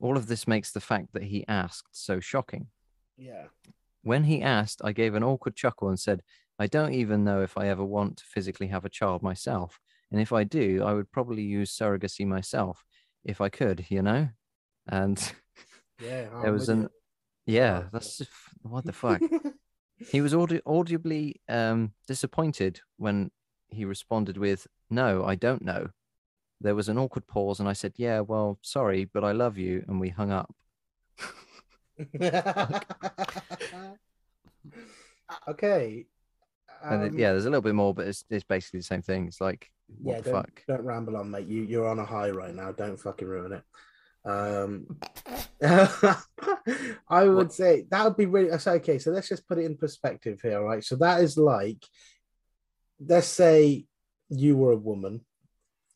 All 0.00 0.16
of 0.16 0.26
this 0.26 0.48
makes 0.48 0.72
the 0.72 0.80
fact 0.80 1.12
that 1.12 1.22
he 1.22 1.46
asked 1.46 1.90
so 1.92 2.18
shocking. 2.18 2.66
yeah. 3.16 3.44
When 4.02 4.24
he 4.24 4.42
asked, 4.42 4.80
I 4.82 4.90
gave 4.90 5.14
an 5.14 5.22
awkward 5.22 5.54
chuckle 5.54 5.90
and 5.90 6.00
said, 6.00 6.22
I 6.58 6.66
don't 6.66 6.94
even 6.94 7.22
know 7.22 7.40
if 7.42 7.56
I 7.56 7.68
ever 7.68 7.84
want 7.84 8.16
to 8.16 8.24
physically 8.24 8.66
have 8.66 8.84
a 8.84 8.90
child 8.90 9.22
myself. 9.22 9.78
And 10.10 10.20
if 10.20 10.32
I 10.32 10.42
do, 10.42 10.82
I 10.82 10.92
would 10.92 11.12
probably 11.12 11.42
use 11.42 11.70
surrogacy 11.70 12.26
myself 12.26 12.84
if 13.24 13.40
I 13.40 13.48
could, 13.48 13.86
you 13.90 14.02
know? 14.02 14.30
And 14.88 15.32
Yeah. 16.00 16.28
there 16.42 16.52
was 16.52 16.68
an, 16.68 16.88
yeah, 17.46 17.84
that's 17.92 18.22
what 18.62 18.84
the 18.84 18.92
fuck? 18.92 19.20
he 20.10 20.20
was 20.20 20.34
audi- 20.34 20.62
audibly 20.66 21.40
um, 21.48 21.92
disappointed 22.06 22.80
when 22.96 23.30
he 23.68 23.84
responded 23.84 24.36
with, 24.36 24.66
No, 24.88 25.24
I 25.24 25.34
don't 25.34 25.62
know. 25.62 25.90
There 26.60 26.74
was 26.74 26.88
an 26.88 26.98
awkward 26.98 27.26
pause, 27.26 27.60
and 27.60 27.68
I 27.68 27.72
said, 27.72 27.94
Yeah, 27.96 28.20
well, 28.20 28.58
sorry, 28.62 29.04
but 29.06 29.24
I 29.24 29.32
love 29.32 29.56
you. 29.58 29.84
And 29.88 30.00
we 30.00 30.10
hung 30.10 30.30
up. 30.30 30.54
okay. 35.48 36.06
And 36.82 37.10
um, 37.10 37.18
yeah, 37.18 37.32
there's 37.32 37.44
a 37.46 37.50
little 37.50 37.62
bit 37.62 37.74
more, 37.74 37.92
but 37.94 38.06
it's, 38.06 38.24
it's 38.30 38.44
basically 38.44 38.80
the 38.80 38.84
same 38.84 39.02
thing. 39.02 39.26
It's 39.26 39.40
like, 39.40 39.70
what 40.02 40.14
yeah, 40.14 40.20
the 40.20 40.30
don't, 40.30 40.42
fuck? 40.42 40.62
don't 40.66 40.84
ramble 40.84 41.16
on, 41.16 41.30
mate. 41.30 41.46
You 41.46 41.62
you're 41.62 41.88
on 41.88 41.98
a 41.98 42.04
high 42.04 42.30
right 42.30 42.54
now. 42.54 42.72
Don't 42.72 42.98
fucking 42.98 43.28
ruin 43.28 43.52
it. 43.52 43.62
Um, 44.24 44.98
I 45.62 47.24
would 47.24 47.34
What- 47.34 47.52
say 47.52 47.86
that 47.90 48.04
would 48.04 48.16
be 48.16 48.26
really 48.26 48.56
so. 48.58 48.72
Okay, 48.74 48.98
so 48.98 49.10
let's 49.10 49.28
just 49.28 49.46
put 49.48 49.58
it 49.58 49.64
in 49.64 49.76
perspective 49.76 50.40
here, 50.42 50.62
right? 50.62 50.84
So 50.84 50.96
that 50.96 51.22
is 51.22 51.36
like, 51.38 51.82
let's 53.04 53.26
say 53.26 53.86
you 54.28 54.56
were 54.56 54.72
a 54.72 54.76
woman, 54.76 55.24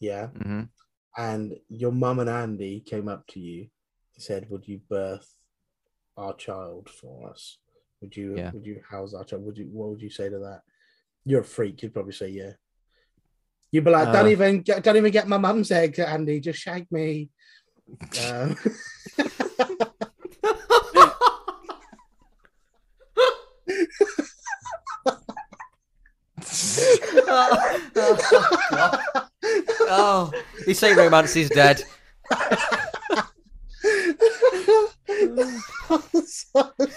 yeah, 0.00 0.26
hmm 0.28 0.62
and 1.16 1.54
your 1.68 1.92
mum 1.92 2.18
and 2.18 2.28
Andy 2.28 2.80
came 2.80 3.08
up 3.08 3.24
to 3.28 3.38
you, 3.40 3.68
and 4.14 4.22
said, 4.22 4.48
"Would 4.50 4.66
you 4.66 4.80
birth 4.88 5.28
our 6.16 6.34
child 6.34 6.90
for 6.90 7.30
us? 7.30 7.58
Would 8.00 8.16
you? 8.16 8.36
Yeah. 8.36 8.50
Would 8.52 8.66
you 8.66 8.80
house 8.90 9.14
our 9.14 9.24
child? 9.24 9.44
Would 9.44 9.58
you? 9.58 9.66
What 9.66 9.90
would 9.90 10.02
you 10.02 10.10
say 10.10 10.28
to 10.28 10.38
that? 10.40 10.62
You're 11.24 11.42
a 11.42 11.44
freak. 11.44 11.82
You'd 11.82 11.94
probably 11.94 12.12
say 12.14 12.28
yeah. 12.30 12.52
You'd 13.70 13.84
be 13.84 13.90
like, 13.90 14.12
"Don't 14.12 14.26
Uh. 14.26 14.30
even 14.30 14.60
get, 14.62 14.82
don't 14.82 14.96
even 14.96 15.12
get 15.12 15.28
my 15.28 15.38
mum's 15.38 15.70
egg, 15.70 15.98
Andy. 16.00 16.40
Just 16.40 16.58
shag 16.58 16.90
me." 16.90 17.30
Um, 17.88 18.56
oh, 27.28 27.80
God. 27.92 29.00
oh, 29.82 30.32
you 30.66 30.74
say 30.74 30.94
romance 30.94 31.36
is 31.36 31.50
dead. 31.50 31.82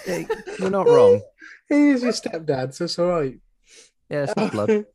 Hey, 0.04 0.26
you're 0.58 0.70
not 0.70 0.88
wrong. 0.88 1.20
He 1.68 1.90
is 1.90 2.02
your 2.02 2.12
stepdad, 2.12 2.74
so 2.74 2.84
it's 2.84 2.98
all 2.98 3.06
right. 3.08 3.38
Yeah, 4.08 4.24
it's 4.24 4.36
not 4.36 4.52
blood. 4.52 4.86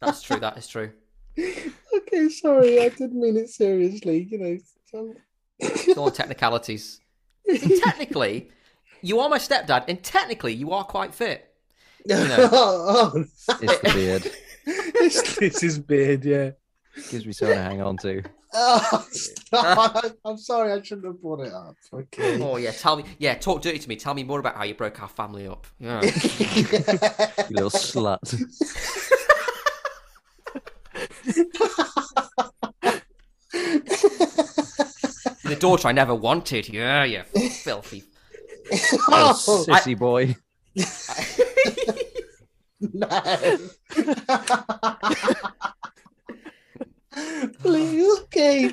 That's 0.00 0.22
true. 0.22 0.40
That 0.40 0.56
is 0.56 0.68
true. 0.68 0.92
okay, 1.38 2.28
sorry, 2.30 2.80
I 2.80 2.88
didn't 2.88 3.20
mean 3.20 3.36
it 3.36 3.50
seriously. 3.50 4.26
You 4.30 4.38
know, 4.38 4.58
so- 4.90 5.14
It's 5.58 5.96
all 5.96 6.10
technicalities. 6.10 7.00
Technically, 7.84 8.50
you 9.02 9.20
are 9.20 9.28
my 9.28 9.38
stepdad, 9.38 9.84
and 9.88 10.02
technically, 10.02 10.52
you 10.54 10.72
are 10.72 10.84
quite 10.84 11.14
fit. 11.14 11.54
know. 12.06 12.26
oh, 12.52 13.12
oh, 13.14 13.24
It's 13.62 13.78
the 13.80 13.92
beard. 13.94 14.30
it's, 14.66 15.40
it's 15.40 15.60
his 15.60 15.78
beard, 15.78 16.24
yeah. 16.24 16.50
Gives 17.10 17.26
me 17.26 17.32
something 17.32 17.56
to 17.56 17.62
hang 17.62 17.80
on 17.82 17.96
to. 17.98 18.22
Oh, 18.54 19.06
stop. 19.10 20.04
I'm 20.24 20.38
sorry, 20.38 20.72
I 20.72 20.80
shouldn't 20.82 21.06
have 21.06 21.20
brought 21.20 21.40
it 21.40 21.52
up. 21.52 21.76
Okay. 21.92 22.40
Oh 22.42 22.56
yeah, 22.56 22.70
tell 22.70 22.96
me. 22.96 23.04
Yeah, 23.18 23.34
talk 23.34 23.60
dirty 23.60 23.78
to 23.78 23.88
me. 23.88 23.96
Tell 23.96 24.14
me 24.14 24.24
more 24.24 24.38
about 24.40 24.56
how 24.56 24.64
you 24.64 24.74
broke 24.74 25.02
our 25.02 25.08
family 25.08 25.46
up. 25.46 25.66
Yeah. 25.78 26.00
You 27.48 27.54
little 27.54 27.70
slut. 27.70 28.32
The 35.46 35.56
daughter 35.56 35.88
I 35.88 35.92
never 35.92 36.14
wanted. 36.14 36.68
Yeah, 36.68 37.04
you 37.04 37.22
filthy. 37.22 38.04
Oh, 39.08 39.32
sissy 39.36 39.96
boy. 39.96 40.34
no. 42.80 43.06
Please, 47.60 48.18
okay. 48.22 48.72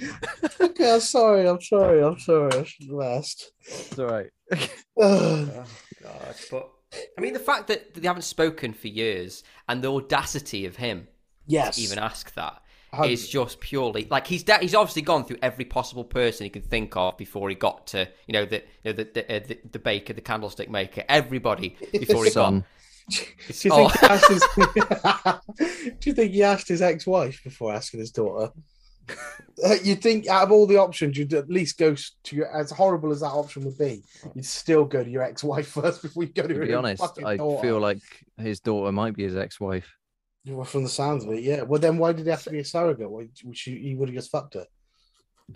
Okay, 0.60 0.94
I'm 0.94 1.00
sorry, 1.00 1.48
I'm 1.48 1.62
sorry, 1.62 2.04
I'm 2.04 2.20
sorry. 2.20 2.52
I 2.54 2.64
should 2.64 2.90
have 2.90 3.02
asked. 3.02 3.52
It's 3.62 4.00
all 4.00 4.08
right. 4.08 4.32
Oh 5.00 5.66
God! 6.04 6.36
But 6.52 6.70
I 7.18 7.22
mean, 7.22 7.34
the 7.34 7.40
fact 7.40 7.68
that 7.68 7.94
they 7.94 8.08
haven't 8.08 8.24
spoken 8.24 8.74
for 8.74 8.88
years 8.88 9.44
and 9.70 9.82
the 9.82 9.92
audacity 9.92 10.66
of 10.66 10.76
him 10.76 11.08
yes. 11.48 11.76
to 11.76 11.82
even 11.82 11.98
ask 11.98 12.34
that 12.34 12.62
is 13.06 13.28
just 13.28 13.60
purely 13.60 14.08
like 14.12 14.28
he's 14.28 14.44
da- 14.44 14.60
he's 14.60 14.76
obviously 14.76 15.02
gone 15.02 15.24
through 15.26 15.38
every 15.42 15.66
possible 15.66 16.04
person 16.04 16.44
he 16.44 16.50
could 16.50 16.66
think 16.66 16.96
of 16.96 17.18
before 17.18 17.50
he 17.50 17.56
got 17.56 17.88
to 17.88 18.08
you 18.28 18.34
know 18.34 18.46
the 18.46 18.58
you 18.84 18.92
know, 18.92 18.94
the 18.94 19.04
the, 19.14 19.36
uh, 19.36 19.40
the, 19.48 19.60
the 19.72 19.80
baker, 19.80 20.14
the 20.14 20.22
candlestick 20.22 20.70
maker, 20.70 21.04
everybody 21.10 21.76
before 21.92 22.24
he 22.26 22.32
got. 22.32 22.52
Do 23.10 23.18
It's, 23.50 23.66
you 23.66 23.72
oh, 23.74 23.90
think 23.90 24.00
he 24.00 24.08
asked 24.08 24.30
his 24.30 24.44
Do 26.00 26.10
you 26.10 26.14
think 26.14 26.32
he 26.32 26.42
asked 26.44 26.68
his 26.70 26.82
ex-wife 26.82 27.42
before 27.44 27.74
asking 27.74 28.00
his 28.00 28.12
daughter? 28.12 28.54
Uh, 29.62 29.76
you'd 29.84 30.02
think 30.02 30.28
out 30.28 30.44
of 30.44 30.52
all 30.52 30.66
the 30.66 30.78
options, 30.78 31.18
you'd 31.18 31.34
at 31.34 31.50
least 31.50 31.78
go 31.78 31.94
to 32.24 32.36
your, 32.36 32.48
as 32.56 32.72
horrible 32.72 33.12
as 33.12 33.20
that 33.20 33.28
option 33.28 33.66
would 33.66 33.78
be, 33.78 34.02
you'd 34.34 34.46
still 34.46 34.86
go 34.86 35.04
to 35.04 35.10
your 35.10 35.22
ex-wife 35.22 35.68
first 35.68 36.02
before 36.02 36.24
you 36.24 36.30
go 36.32 36.44
to, 36.44 36.48
To 36.48 36.54
your 36.56 36.66
be 36.66 36.74
honest, 36.74 37.04
I 37.26 37.36
daughter. 37.36 37.62
feel 37.68 37.80
like 37.82 38.00
his 38.38 38.62
daughter 38.62 38.92
might 38.94 39.16
be 39.16 39.24
his 39.24 39.36
ex-wife. 39.36 39.94
Well, 40.46 40.66
from 40.66 40.84
the 40.84 40.90
sounds 40.90 41.24
of 41.24 41.32
it, 41.32 41.42
yeah. 41.44 41.62
Well, 41.62 41.80
then 41.80 41.98
why 41.98 42.12
did 42.12 42.26
he 42.26 42.32
have 42.32 42.44
to 42.44 42.50
be 42.50 42.60
a 42.60 42.66
surrogate? 42.66 43.10
Why, 43.10 43.28
which 43.44 43.66
you, 43.68 43.76
you 43.76 43.98
would 43.98 44.10
have 44.10 44.16
just 44.16 44.30
fucked 44.32 44.56
her. 44.56 44.66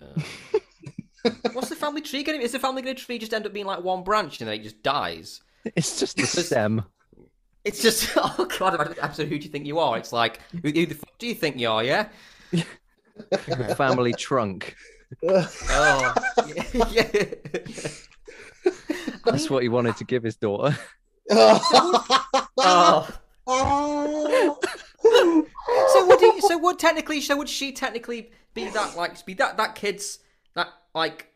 Uh, 0.00 1.30
what's 1.52 1.68
the 1.68 1.76
family 1.76 2.00
tree 2.00 2.22
going 2.22 2.38
to 2.38 2.44
Is 2.44 2.52
the 2.52 2.58
family 2.58 2.80
going 2.82 2.96
to 2.96 3.04
tree 3.04 3.18
just 3.18 3.34
end 3.34 3.44
up 3.46 3.52
being 3.52 3.66
like 3.66 3.82
one 3.82 4.02
branch 4.02 4.40
and 4.40 4.48
then 4.48 4.60
it 4.60 4.62
just 4.62 4.82
dies? 4.82 5.42
It's 5.76 5.98
just 6.00 6.18
a 6.18 6.22
Because- 6.22 6.46
stem. 6.46 6.84
It's 7.64 7.82
just, 7.82 8.12
oh 8.16 8.48
god, 8.58 8.74
imagine 8.76 8.94
the 8.94 9.04
episode, 9.04 9.28
who 9.28 9.38
do 9.38 9.44
you 9.44 9.50
think 9.50 9.66
you 9.66 9.78
are? 9.78 9.98
It's 9.98 10.12
like, 10.12 10.40
who, 10.52 10.70
who 10.70 10.86
the 10.86 10.94
fuck 10.94 11.18
do 11.18 11.26
you 11.26 11.34
think 11.34 11.58
you 11.58 11.68
are, 11.68 11.84
yeah? 11.84 12.08
Family 13.76 14.14
trunk. 14.14 14.74
Oh, 15.22 16.14
yeah. 16.90 17.10
That's 19.24 19.50
what 19.50 19.62
he 19.62 19.68
wanted 19.68 19.96
to 19.98 20.04
give 20.04 20.22
his 20.22 20.36
daughter. 20.36 20.78
Oh. 21.30 23.08
Oh. 23.48 24.58
So 25.92 26.06
would 26.06 26.20
he, 26.20 26.40
so 26.42 26.58
would 26.58 26.78
technically 26.78 27.20
so 27.20 27.36
would 27.36 27.48
she 27.48 27.72
technically 27.72 28.30
be 28.54 28.68
that 28.70 28.96
like 28.96 29.24
be 29.24 29.34
that 29.34 29.56
that 29.56 29.74
kid's 29.74 30.18
that 30.54 30.68
like 30.94 31.28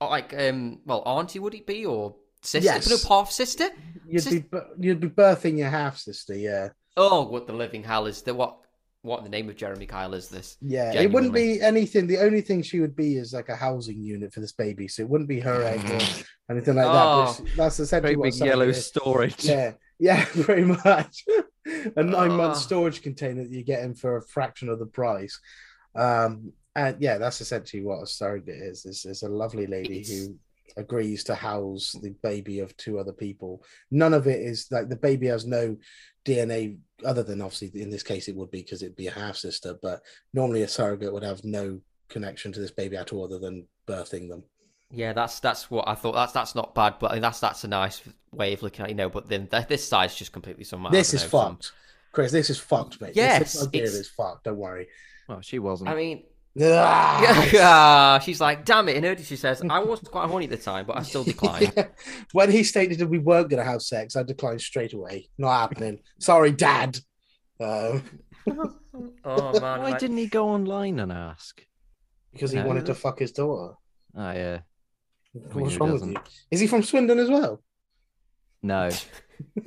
like 0.00 0.34
um 0.36 0.80
well 0.86 1.02
auntie 1.06 1.38
would 1.38 1.54
it 1.54 1.66
be 1.66 1.84
or 1.86 2.14
sister 2.42 2.64
Yes. 2.64 2.88
no 2.88 2.96
half 3.08 3.30
sister 3.30 3.68
You'd 4.08 4.22
Sis- 4.22 4.32
be 4.34 4.38
bu- 4.40 4.60
you'd 4.78 5.00
be 5.00 5.08
birthing 5.08 5.58
your 5.58 5.68
half 5.70 5.98
sister, 5.98 6.34
yeah, 6.36 6.68
oh 6.96 7.22
what 7.28 7.46
the 7.46 7.52
living 7.52 7.82
hell 7.82 8.06
is 8.06 8.22
the 8.22 8.34
what 8.34 8.58
what 9.02 9.22
the 9.22 9.28
name 9.28 9.48
of 9.48 9.56
Jeremy 9.56 9.86
Kyle 9.86 10.12
is 10.14 10.28
this 10.28 10.56
yeah. 10.60 10.92
It 10.92 11.10
wouldn't 11.12 11.32
be 11.32 11.60
anything. 11.60 12.06
The 12.06 12.18
only 12.18 12.40
thing 12.40 12.62
she 12.62 12.80
would 12.80 12.96
be 12.96 13.16
is 13.16 13.32
like 13.32 13.48
a 13.48 13.54
housing 13.56 14.02
unit 14.02 14.32
for 14.34 14.40
this 14.40 14.52
baby, 14.52 14.88
so 14.88 15.02
it 15.02 15.08
wouldn't 15.08 15.28
be 15.28 15.40
her 15.40 15.62
egg 15.62 15.78
or 15.90 16.00
anything 16.50 16.74
like 16.74 16.84
that. 16.86 17.06
Oh. 17.06 17.24
But 17.26 17.40
it's- 17.40 17.56
that's 17.56 17.80
essentially 17.80 18.14
Great 18.16 18.18
what 18.32 18.38
big 18.38 18.46
yellow 18.48 18.68
is. 18.68 18.84
storage. 18.86 19.44
Yeah, 19.44 19.72
yeah, 19.98 20.24
pretty 20.42 20.64
much. 20.64 21.24
a 21.96 22.02
nine 22.02 22.32
month 22.32 22.52
Ah. 22.56 22.60
storage 22.68 23.02
container 23.02 23.42
that 23.42 23.50
you're 23.52 23.62
getting 23.62 23.94
for 23.94 24.16
a 24.16 24.22
fraction 24.22 24.68
of 24.68 24.78
the 24.78 24.86
price. 24.86 25.38
Um, 25.94 26.52
and 26.74 26.96
yeah, 27.00 27.18
that's 27.18 27.40
essentially 27.40 27.82
what 27.82 28.02
a 28.02 28.06
surrogate 28.06 28.62
is. 28.62 28.86
Is, 28.86 29.04
is 29.04 29.22
a 29.22 29.28
lovely 29.28 29.66
lady 29.66 30.00
It's- 30.00 30.16
who 30.26 30.36
agrees 30.76 31.24
to 31.24 31.34
house 31.34 31.92
the 32.02 32.10
baby 32.22 32.60
of 32.60 32.76
two 32.76 32.98
other 32.98 33.12
people. 33.12 33.64
None 33.90 34.14
of 34.14 34.26
it 34.28 34.40
is 34.40 34.68
like 34.70 34.88
the 34.88 34.96
baby 34.96 35.26
has 35.26 35.44
no 35.46 35.76
DNA 36.24 36.78
other 37.04 37.22
than 37.22 37.40
obviously 37.40 37.80
in 37.80 37.90
this 37.90 38.02
case 38.02 38.28
it 38.28 38.36
would 38.36 38.50
be 38.50 38.62
because 38.62 38.82
it'd 38.82 38.94
be 38.94 39.06
a 39.08 39.12
half 39.12 39.36
sister, 39.36 39.74
but 39.82 40.02
normally 40.34 40.62
a 40.62 40.68
surrogate 40.68 41.12
would 41.12 41.24
have 41.24 41.42
no 41.42 41.80
connection 42.08 42.52
to 42.52 42.60
this 42.60 42.70
baby 42.70 42.96
at 42.96 43.12
all 43.12 43.24
other 43.24 43.38
than 43.38 43.66
birthing 43.88 44.28
them. 44.28 44.44
Yeah 44.90 45.12
that's 45.12 45.40
that's 45.40 45.70
what 45.70 45.86
I 45.86 45.94
thought 45.94 46.12
that's 46.12 46.32
that's 46.32 46.54
not 46.54 46.74
bad 46.74 46.94
but 46.98 47.10
I 47.10 47.14
mean, 47.14 47.22
that's 47.22 47.40
that's 47.40 47.64
a 47.64 47.68
nice 47.68 48.02
way 48.32 48.52
of 48.54 48.62
looking 48.62 48.82
at 48.84 48.88
it, 48.88 48.92
you 48.92 48.96
know 48.96 49.08
but 49.10 49.28
then 49.28 49.46
th- 49.46 49.66
this 49.68 49.86
side's 49.86 50.14
just 50.14 50.32
completely 50.32 50.64
some 50.64 50.86
this 50.90 51.12
is 51.14 51.22
know, 51.24 51.28
some- 51.28 51.52
fucked. 51.56 51.72
Chris, 52.10 52.32
this 52.32 52.48
is 52.48 52.58
fucked, 52.58 53.00
mate. 53.02 53.12
Yes, 53.14 53.52
this 53.52 53.66
idea 53.66 53.82
it's- 53.82 53.94
is 53.94 54.08
fucked. 54.08 54.44
Don't 54.44 54.56
worry. 54.56 54.88
Well, 55.28 55.42
she 55.42 55.58
wasn't. 55.58 55.90
I 55.90 55.94
mean 55.94 56.24
Ah! 56.60 58.18
she's 58.24 58.40
like 58.40 58.64
damn 58.64 58.88
it 58.88 58.96
in 58.96 59.04
her 59.04 59.16
she 59.16 59.36
says 59.36 59.62
I 59.68 59.78
wasn't 59.80 60.10
quite 60.10 60.28
horny 60.28 60.46
at 60.46 60.50
the 60.50 60.56
time 60.56 60.86
but 60.86 60.96
I 60.96 61.02
still 61.02 61.22
declined 61.32 61.72
when 62.32 62.50
he 62.50 62.64
stated 62.64 62.98
that 62.98 63.06
we 63.06 63.18
weren't 63.18 63.48
going 63.50 63.62
to 63.62 63.70
have 63.70 63.82
sex, 63.82 64.16
I 64.16 64.22
declined 64.24 64.60
straight 64.60 64.92
away. 64.94 65.28
Not 65.38 65.52
happening. 65.60 66.00
Sorry, 66.18 66.50
Dad. 66.52 66.98
Um, 67.60 68.02
oh 69.24 69.60
man 69.60 69.80
Why 69.80 69.90
right. 69.92 69.98
didn't 70.00 70.16
he 70.16 70.26
go 70.26 70.48
online 70.48 70.98
and 71.00 71.12
ask? 71.12 71.62
because 72.32 72.50
he 72.52 72.58
No. 72.58 72.66
wanted 72.66 72.86
to 72.86 72.94
fuck 72.94 73.18
his 73.18 73.32
daughter. 73.32 73.74
Oh 74.16 74.30
yeah. 74.32 74.60
What's 75.32 75.76
wrong 75.76 75.90
doesn't? 75.90 76.12
you? 76.12 76.20
Is 76.50 76.60
he 76.60 76.66
from 76.66 76.82
Swindon 76.82 77.18
as 77.18 77.28
well? 77.30 77.62
No. 78.62 78.90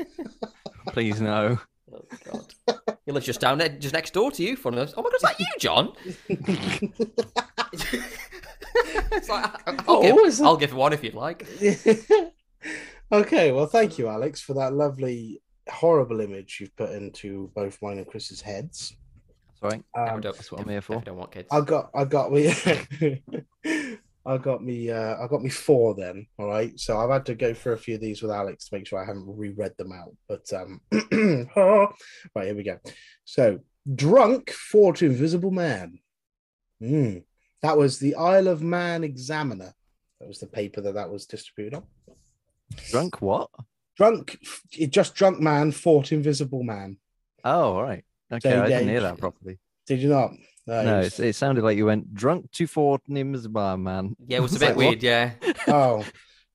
Please 0.87 1.21
no. 1.21 1.59
Oh 1.93 2.05
god. 2.25 2.53
He 3.05 3.11
lives 3.11 3.25
just 3.25 3.41
down 3.41 3.57
there, 3.57 3.67
just 3.69 3.93
next 3.95 4.13
door 4.13 4.29
to 4.31 4.43
you. 4.43 4.55
From 4.55 4.75
enough. 4.75 4.93
Oh 4.95 5.01
my 5.01 5.09
god, 5.09 5.15
is 5.15 5.21
that 5.23 5.39
you, 5.39 5.47
John? 5.59 5.93
it's 9.11 9.29
like, 9.29 9.51
I'll, 9.67 9.75
Oh, 9.87 10.01
give, 10.03 10.17
is 10.27 10.39
it? 10.39 10.43
I'll 10.45 10.55
give 10.57 10.73
one 10.73 10.93
if 10.93 11.03
you'd 11.03 11.15
like. 11.15 11.47
okay, 13.11 13.51
well, 13.51 13.65
thank 13.65 13.97
you, 13.97 14.07
Alex, 14.07 14.39
for 14.41 14.53
that 14.53 14.73
lovely, 14.73 15.41
horrible 15.69 16.19
image 16.21 16.59
you've 16.61 16.75
put 16.75 16.91
into 16.91 17.51
both 17.55 17.81
mine 17.81 17.97
and 17.97 18.07
Chris's 18.07 18.41
heads. 18.41 18.95
Sorry. 19.59 19.83
Never 19.95 20.11
Um, 20.11 20.21
don't- 20.21 20.35
That's 20.35 20.51
what 20.51 20.61
I'm 20.61 20.67
here 20.67 20.75
never 20.75 20.85
for. 20.93 21.01
don't 21.01 21.17
want 21.17 21.31
kids. 21.31 21.47
I 21.51 21.61
got, 21.61 21.89
I 21.95 22.05
got 22.05 22.31
me, 22.31 22.53
I 24.25 24.37
got 24.37 24.63
me, 24.63 24.91
uh, 24.91 25.15
I 25.17 25.27
got 25.27 25.41
me 25.41 25.49
four 25.49 25.95
then. 25.95 26.27
All 26.37 26.47
right, 26.47 26.79
so 26.79 26.97
I've 26.97 27.09
had 27.09 27.25
to 27.27 27.35
go 27.35 27.53
through 27.53 27.73
a 27.73 27.77
few 27.77 27.95
of 27.95 28.01
these 28.01 28.21
with 28.21 28.31
Alex 28.31 28.69
to 28.69 28.75
make 28.75 28.87
sure 28.87 29.01
I 29.01 29.05
haven't 29.05 29.25
reread 29.27 29.75
them 29.77 29.91
out. 29.91 30.15
But 30.27 30.51
um, 30.53 30.81
right 30.91 32.45
here 32.45 32.55
we 32.55 32.63
go. 32.63 32.77
So, 33.25 33.59
drunk 33.95 34.51
fought 34.51 35.01
invisible 35.01 35.51
man. 35.51 35.99
Hmm. 36.79 37.17
That 37.61 37.77
was 37.77 37.99
the 37.99 38.15
Isle 38.15 38.47
of 38.47 38.61
Man 38.61 39.03
Examiner. 39.03 39.73
That 40.19 40.27
was 40.27 40.39
the 40.39 40.47
paper 40.47 40.81
that 40.81 40.93
that 40.93 41.09
was 41.09 41.25
distributed 41.25 41.77
on. 41.77 41.83
Drunk 42.89 43.21
what? 43.21 43.49
Drunk, 43.97 44.39
just 44.71 45.15
drunk 45.15 45.39
man 45.39 45.71
fought 45.71 46.11
invisible 46.11 46.63
man. 46.63 46.97
Oh, 47.43 47.73
all 47.73 47.83
right. 47.83 48.03
Okay, 48.31 48.49
So, 48.49 48.63
I 48.63 48.67
yeah, 48.67 48.77
didn't 48.79 48.89
hear 48.89 49.01
that 49.01 49.17
properly. 49.17 49.59
Did 49.87 49.99
you 49.99 50.09
not? 50.09 50.31
No, 50.67 50.83
No, 50.83 50.99
it 51.01 51.19
it 51.19 51.35
sounded 51.35 51.63
like 51.63 51.77
you 51.77 51.85
went 51.85 52.13
drunk 52.13 52.51
to 52.51 52.67
Fort 52.67 53.01
Nimsbar, 53.09 53.81
man. 53.81 54.15
yeah, 54.27 54.37
it 54.37 54.41
was 54.41 54.55
a 54.55 54.59
bit 54.59 54.69
like, 54.69 54.77
what? 54.77 54.87
weird, 54.87 55.03
yeah. 55.03 55.31
oh, 55.67 56.05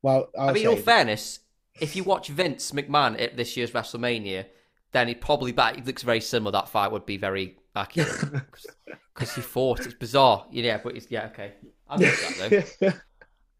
well, 0.03 0.29
I 0.39 0.53
mean, 0.53 0.63
in 0.63 0.69
all 0.69 0.77
fairness, 0.77 1.41
if 1.81 1.97
you 1.97 2.05
watch 2.05 2.29
Vince 2.29 2.71
McMahon 2.73 3.21
at 3.21 3.37
this 3.37 3.57
year's 3.57 3.73
WrestleMania, 3.73 4.47
then 4.93 5.09
it 5.09 5.21
probably 5.21 5.53
back 5.53 5.79
it 5.79 5.87
looks 5.87 6.03
very 6.03 6.21
similar. 6.21 6.53
That 6.53 6.69
fight 6.69 6.93
would 6.93 7.07
be 7.07 7.17
very 7.17 7.59
accurate 7.75 8.11
because 9.15 9.35
he 9.35 9.41
fought. 9.41 9.81
It's 9.81 9.95
bizarre, 9.95 10.47
yeah, 10.51 10.79
but 10.83 10.97
it's 10.97 11.11
yeah, 11.11 11.27
okay. 11.27 11.55
I 11.89 11.97
like 11.97 12.39
that 12.39 12.77
though. 12.81 12.93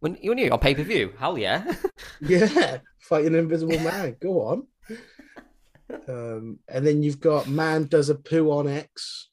When 0.01 0.15
when 0.23 0.37
you 0.37 0.51
on 0.51 0.59
pay 0.59 0.75
per 0.75 0.83
view, 0.83 1.15
hell 1.19 1.39
yeah. 1.39 1.65
yeah, 2.21 2.79
fighting 2.99 3.29
an 3.29 3.37
invisible 3.37 3.79
man. 3.79 4.15
Go 4.21 4.43
on. 4.43 4.67
Um, 6.07 6.59
and 6.69 6.87
then 6.87 7.03
you've 7.03 7.19
got 7.19 7.49
man 7.49 7.85
does 7.85 8.11
a 8.11 8.15
poo 8.15 8.51
on 8.51 8.69
X. 8.69 9.31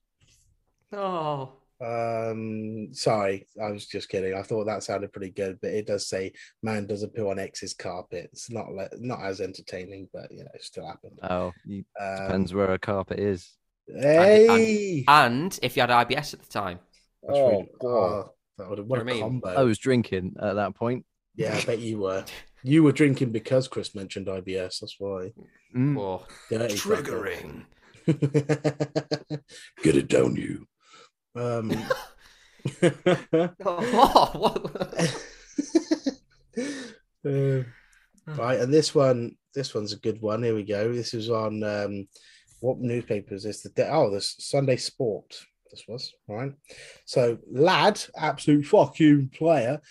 oh, 0.93 1.53
Um, 1.82 2.93
sorry, 2.93 3.47
I 3.62 3.71
was 3.71 3.88
just 3.88 4.08
kidding. 4.10 4.34
I 4.36 4.41
thought 4.43 4.65
that 4.65 4.84
sounded 4.84 5.12
pretty 5.12 5.32
good, 5.32 5.60
but 5.62 5.71
it 5.71 5.86
does 5.88 6.08
say 6.08 6.32
man 6.62 6.86
does 6.88 7.03
a 7.03 7.08
poo 7.08 7.29
on 7.29 7.39
X's 7.39 7.73
carpet. 7.73 8.29
It's 8.32 8.49
not 8.49 8.71
le- 8.71 8.89
not 8.99 9.21
as 9.21 9.41
entertaining, 9.41 10.08
but 10.13 10.32
you 10.32 10.43
know, 10.43 10.51
it 10.53 10.63
still 10.63 10.88
happened. 10.88 11.19
Oh, 11.23 11.51
you, 11.65 11.84
Um, 11.99 12.15
depends 12.27 12.53
where 12.53 12.71
a 12.71 12.79
carpet 12.79 13.19
is. 13.19 13.51
hey, 13.88 15.03
and 15.08 15.60
if 15.62 15.75
you 15.75 15.82
had 15.82 15.89
IBS 15.89 16.34
at 16.34 16.41
the 16.41 16.47
time, 16.49 16.79
That's 17.21 17.38
Oh, 17.39 17.49
really- 17.49 17.69
God. 17.82 18.29
that 18.58 18.69
would 18.69 18.79
what 18.79 18.79
You 18.79 18.84
a 18.84 18.86
what 18.86 18.99
I 18.99 19.03
mean? 19.03 19.21
combo. 19.21 19.49
I 19.49 19.63
was 19.63 19.77
drinking 19.77 20.36
at 20.41 20.53
that 20.53 20.75
point. 20.75 21.06
Yeah, 21.36 21.56
I 21.56 21.63
bet 21.65 21.79
you 21.79 21.99
were. 21.99 22.23
You 22.65 22.82
were 22.82 22.93
drinking 22.93 23.32
because 23.34 23.67
Chris 23.67 23.93
mentioned 23.93 24.27
IBS. 24.27 24.79
That's 24.79 24.95
why. 24.97 25.34
Mm. 25.75 25.99
oh, 25.99 26.25
triggering. 26.49 27.65
Get 29.84 29.95
it 29.97 30.08
down, 30.08 30.38
you. 30.38 30.65
Um, 31.36 31.72
Oh, 33.65 34.30
what? 34.34 35.15
uh, 37.26 37.63
right, 38.28 38.60
and 38.60 38.74
this 38.74 38.93
one, 38.96 39.36
this 39.54 39.74
one's 39.74 39.93
a 39.93 39.98
good 40.00 40.22
one. 40.22 40.43
Here 40.43 40.56
we 40.56 40.63
go. 40.63 40.93
This 40.93 41.13
is 41.13 41.30
on 41.30 41.63
um, 41.63 42.08
what 42.62 42.80
newspaper 42.80 43.34
is 43.36 43.43
this? 43.43 43.62
The 43.62 43.69
day- 43.69 43.89
oh, 43.91 44.10
this 44.12 44.36
Sunday 44.39 44.78
Sport. 44.78 45.46
This 45.72 45.84
was 45.88 46.13
right. 46.28 46.54
So, 47.06 47.39
lad, 47.52 48.00
absolute 48.15 48.65
fucking 48.65 49.32
player. 49.34 49.82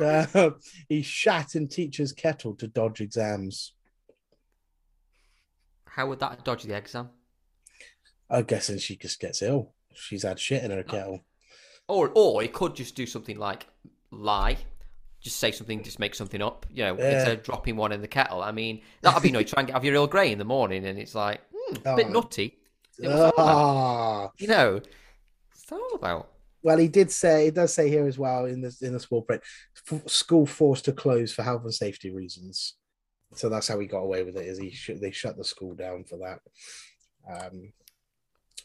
uh, 0.00 0.50
he 0.88 1.02
shat 1.02 1.56
in 1.56 1.66
teacher's 1.68 2.12
kettle 2.12 2.54
to 2.56 2.68
dodge 2.68 3.00
exams. 3.00 3.74
How 5.86 6.06
would 6.06 6.20
that 6.20 6.44
dodge 6.44 6.62
the 6.62 6.76
exam? 6.76 7.10
I'm 8.30 8.44
guessing 8.44 8.78
she 8.78 8.96
just 8.96 9.18
gets 9.18 9.42
ill. 9.42 9.74
She's 9.94 10.22
had 10.22 10.38
shit 10.38 10.62
in 10.64 10.70
her 10.70 10.82
kettle. 10.82 11.20
Or 11.88 12.10
or 12.14 12.42
it 12.42 12.52
could 12.52 12.74
just 12.76 12.94
do 12.94 13.06
something 13.06 13.38
like 13.38 13.66
lie, 14.12 14.58
just 15.20 15.38
say 15.38 15.50
something, 15.50 15.82
just 15.82 15.98
make 15.98 16.14
something 16.14 16.40
up. 16.40 16.64
You 16.70 16.84
know, 16.84 16.96
Yeah. 16.98 17.16
instead 17.16 17.38
of 17.38 17.44
dropping 17.44 17.76
one 17.76 17.92
in 17.92 18.00
the 18.00 18.08
kettle. 18.08 18.42
I 18.42 18.52
mean, 18.52 18.82
that'd 19.02 19.22
be 19.22 19.32
no. 19.32 19.42
Try 19.42 19.60
and 19.62 19.66
get 19.66 19.74
have 19.74 19.84
your 19.84 19.94
Earl 19.96 20.06
Grey 20.06 20.30
in 20.32 20.38
the 20.38 20.44
morning, 20.44 20.84
and 20.86 20.98
it's 20.98 21.14
like 21.14 21.40
hmm, 21.52 21.76
a 21.86 21.96
bit 21.96 22.06
Oh. 22.06 22.10
nutty. 22.10 22.58
It 22.98 23.08
was 23.08 23.16
all 23.20 23.28
about, 23.30 23.34
Ah, 23.38 24.30
you 24.38 24.46
know, 24.46 24.76
it's 25.52 25.72
all 25.72 25.94
about. 25.94 26.30
well, 26.62 26.76
he 26.78 26.86
did 26.86 27.10
say 27.10 27.46
it 27.48 27.54
does 27.54 27.72
say 27.74 27.88
here 27.88 28.06
as 28.06 28.18
well 28.18 28.44
in 28.44 28.60
the 28.60 28.76
in 28.82 28.92
the 28.92 29.00
small 29.00 29.22
print, 29.22 29.42
f- 29.90 30.08
school 30.08 30.46
forced 30.46 30.84
to 30.84 30.92
close 30.92 31.32
for 31.32 31.42
health 31.42 31.64
and 31.64 31.74
safety 31.74 32.10
reasons. 32.10 32.74
So 33.34 33.48
that's 33.48 33.68
how 33.68 33.78
he 33.80 33.86
got 33.86 34.00
away 34.00 34.22
with 34.22 34.36
it. 34.36 34.46
Is 34.46 34.58
he 34.58 34.70
sh- 34.70 34.90
they 35.00 35.10
shut 35.12 35.36
the 35.36 35.44
school 35.44 35.74
down 35.74 36.04
for 36.04 36.18
that? 36.18 36.40
Um, 37.28 37.72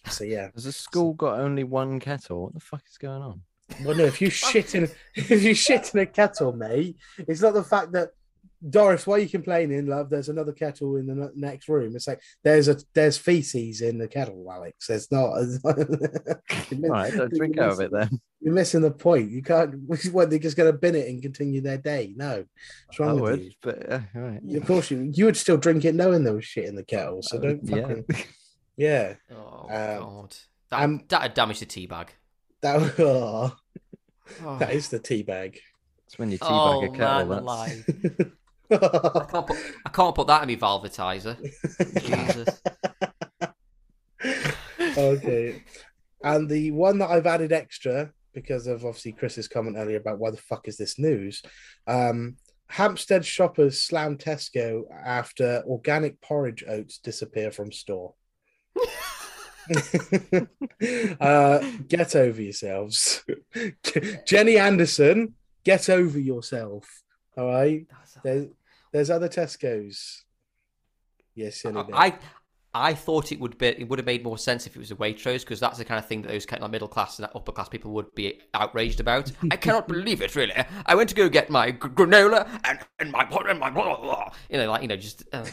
So 0.10 0.24
yeah. 0.24 0.50
Has 0.54 0.66
the 0.66 0.72
school 0.72 1.14
got 1.14 1.40
only 1.40 1.64
one 1.64 2.00
kettle? 2.00 2.44
What 2.44 2.54
the 2.54 2.60
fuck 2.60 2.84
is 2.90 2.98
going 2.98 3.22
on? 3.22 3.42
Well, 3.84 3.96
no, 3.96 4.06
if 4.06 4.22
you 4.22 4.30
shit 4.30 4.76
in 4.76 4.90
if 5.16 5.44
you 5.44 5.54
shit 5.54 5.94
in 5.94 6.00
a 6.02 6.06
kettle, 6.06 6.54
mate, 6.54 6.98
it's 7.18 7.42
not 7.42 7.54
the 7.54 7.64
fact 7.64 7.92
that 7.94 8.12
Doris, 8.68 9.06
why 9.06 9.16
are 9.16 9.20
you 9.20 9.30
complaining, 9.30 9.86
love? 9.86 10.10
There's 10.10 10.30
another 10.30 10.52
kettle 10.52 10.96
in 10.96 11.08
the 11.08 11.32
next 11.36 11.70
room. 11.70 11.96
It's 11.96 12.08
like 12.08 12.22
there's 12.44 12.68
a 12.68 12.78
there's 12.94 13.18
feces 13.18 13.82
in 13.82 13.98
the 13.98 14.08
kettle, 14.08 14.48
Alex. 14.52 14.88
There's 14.88 15.12
not. 15.12 15.34
All 15.66 15.74
right, 16.90 17.14
don't 17.14 17.34
drink 17.34 17.58
out 17.60 17.74
of 17.74 17.82
it 17.82 17.92
then. 17.92 18.20
You're 18.42 18.54
missing 18.54 18.82
the 18.82 18.92
point. 18.92 19.32
You 19.32 19.44
can't. 19.44 19.76
What 20.12 20.30
they're 20.30 20.40
just 20.40 20.58
going 20.58 20.72
to 20.72 20.78
bin 20.78 20.96
it 20.96 21.08
and 21.08 21.22
continue 21.22 21.62
their 21.62 21.78
day? 21.78 22.14
No, 22.16 22.46
what's 22.88 23.00
I 23.00 23.04
wrong 23.04 23.20
with 23.20 23.32
would, 23.32 23.44
you? 23.44 23.52
but 23.62 23.92
uh, 23.92 24.00
all 24.16 24.22
right. 24.22 24.42
Of 24.56 24.66
course, 24.66 24.90
you 24.90 25.12
you 25.14 25.26
would 25.26 25.38
still 25.38 25.58
drink 25.58 25.86
it 25.86 25.96
knowing 25.96 26.24
there 26.24 26.34
was 26.34 26.46
shit 26.46 26.66
in 26.66 26.76
the 26.76 26.84
kettle. 26.84 27.22
So 27.22 27.40
don't 27.40 27.64
yeah. 27.64 27.82
fucking 27.82 28.06
yeah. 28.10 28.16
Oh 29.32 29.68
Um, 29.70 30.00
god, 30.00 30.36
that 30.70 30.84
um, 30.84 31.04
that'd 31.08 31.34
damage 31.34 31.60
the 31.60 31.66
tea 31.66 31.88
bag. 31.88 32.14
That 32.62 32.96
oh, 33.00 33.56
Oh, 34.44 34.58
that 34.58 34.74
is 34.74 34.90
the 34.90 35.00
tea 35.00 35.24
bag. 35.24 35.60
It's 36.08 36.18
when 36.18 36.32
you 36.32 36.40
teabag 36.40 36.50
oh 36.50 36.84
a 36.84 36.90
kettle. 36.90 37.28
man, 37.28 37.30
that's... 37.30 37.42
alive. 37.42 37.86
I 38.72 39.26
can't 39.30 39.48
put 39.48 39.58
I 39.86 39.90
can't 39.90 40.16
put 40.16 40.28
that 40.28 40.44
in 40.44 40.50
my 40.50 40.56
valvetizer. 40.56 41.38
Jesus. 42.02 42.62
okay. 44.98 45.64
And 46.24 46.50
the 46.50 46.72
one 46.72 46.98
that 47.00 47.12
I've 47.12 47.28
added 47.28 47.52
extra 47.52 48.12
because 48.34 48.68
of 48.68 48.84
obviously 48.86 49.14
Chris's 49.14 49.48
comment 49.48 49.78
earlier 49.78 49.98
about 49.98 50.20
why 50.20 50.32
the 50.32 50.38
fuck 50.38 50.68
is 50.68 50.78
this 50.78 51.00
news? 51.00 51.42
Um, 51.88 52.38
Hampstead 52.68 53.24
shoppers 53.24 53.84
slam 53.84 54.18
Tesco 54.18 54.84
after 54.92 55.64
organic 55.68 56.20
porridge 56.22 56.64
oats 56.68 56.98
disappear 56.98 57.52
from 57.52 57.72
store. 57.72 58.16
uh, 61.20 61.60
get 61.88 62.16
over 62.16 62.42
yourselves. 62.42 63.24
Jenny 64.26 64.58
Anderson, 64.58 65.36
get 65.64 65.90
over 65.90 66.20
yourself. 66.20 67.04
All 67.38 67.48
right. 67.48 67.88
There's, 68.24 68.48
there's 68.92 69.10
other 69.10 69.30
Tesco's. 69.30 70.24
Yes, 71.34 71.58
silly 71.58 71.84
bit. 71.84 71.96
I 71.96 72.18
I 72.76 72.94
thought 72.94 73.32
it 73.32 73.40
would 73.40 73.58
be 73.58 73.68
it 73.68 73.88
would 73.88 74.00
have 74.00 74.06
made 74.06 74.22
more 74.22 74.38
sense 74.38 74.68
if 74.68 74.76
it 74.76 74.80
was 74.80 74.92
a 74.92 74.96
Waitrose 74.96 75.42
because 75.42 75.62
that's 75.62 75.78
the 75.78 75.86
kind 75.86 75.98
of 75.98 76.08
thing 76.08 76.22
that 76.24 76.28
those 76.28 76.46
kind 76.46 76.62
of 76.62 76.70
middle 76.70 76.90
class 76.90 77.18
and 77.18 77.28
upper 77.34 77.54
class 77.54 77.70
people 77.70 77.92
would 77.92 78.14
be 78.16 78.42
outraged 78.54 79.00
about. 79.00 79.32
I 79.52 79.56
cannot 79.56 79.88
believe 79.88 80.22
it. 80.22 80.36
Really, 80.36 80.54
I 80.86 80.94
went 80.94 81.08
to 81.10 81.16
go 81.16 81.30
get 81.30 81.50
my 81.50 81.72
granola 81.72 82.50
and 82.66 82.80
and 83.00 83.14
my 83.14 83.26
and 83.48 83.60
my 83.60 83.70
blah, 83.70 83.84
blah, 83.84 84.02
blah. 84.02 84.32
you 84.50 84.58
know 84.58 84.70
like 84.70 84.82
you 84.82 84.90
know 84.90 84.98
just. 84.98 85.24
Uh, 85.32 85.46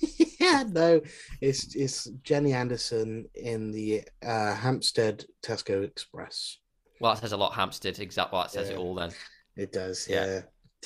yeah, 0.40 0.64
no, 0.68 1.00
it's 1.40 1.74
it's 1.74 2.04
Jenny 2.22 2.52
Anderson 2.52 3.26
in 3.34 3.70
the 3.72 4.02
uh, 4.24 4.54
Hampstead 4.54 5.24
Tesco 5.42 5.84
Express. 5.84 6.58
well, 7.00 7.14
that 7.14 7.20
says 7.20 7.32
a 7.32 7.36
lot. 7.36 7.54
Hampstead, 7.54 7.98
exactly. 7.98 8.36
Well, 8.36 8.44
that 8.44 8.52
says 8.52 8.70
it 8.70 8.76
all. 8.76 8.94
Then 8.94 9.10
It 9.56 9.72
does, 9.72 10.06
Yeah. 10.08 10.26
yeah. 10.26 10.40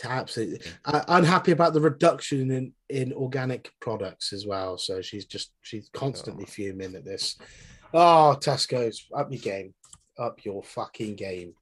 Absolutely, 0.04 0.66
I, 0.86 1.04
I'm 1.06 1.24
happy 1.24 1.52
about 1.52 1.74
the 1.74 1.80
reduction 1.80 2.50
in 2.50 2.72
in 2.88 3.12
organic 3.12 3.70
products 3.80 4.32
as 4.32 4.46
well. 4.46 4.78
So 4.78 5.02
she's 5.02 5.26
just 5.26 5.52
she's 5.60 5.90
constantly 5.92 6.46
fuming 6.46 6.94
at 6.94 7.04
this. 7.04 7.36
Oh, 7.92 8.34
Tesco's 8.40 9.06
up 9.14 9.30
your 9.30 9.42
game, 9.42 9.74
up 10.18 10.46
your 10.46 10.62
fucking 10.62 11.16
game. 11.16 11.52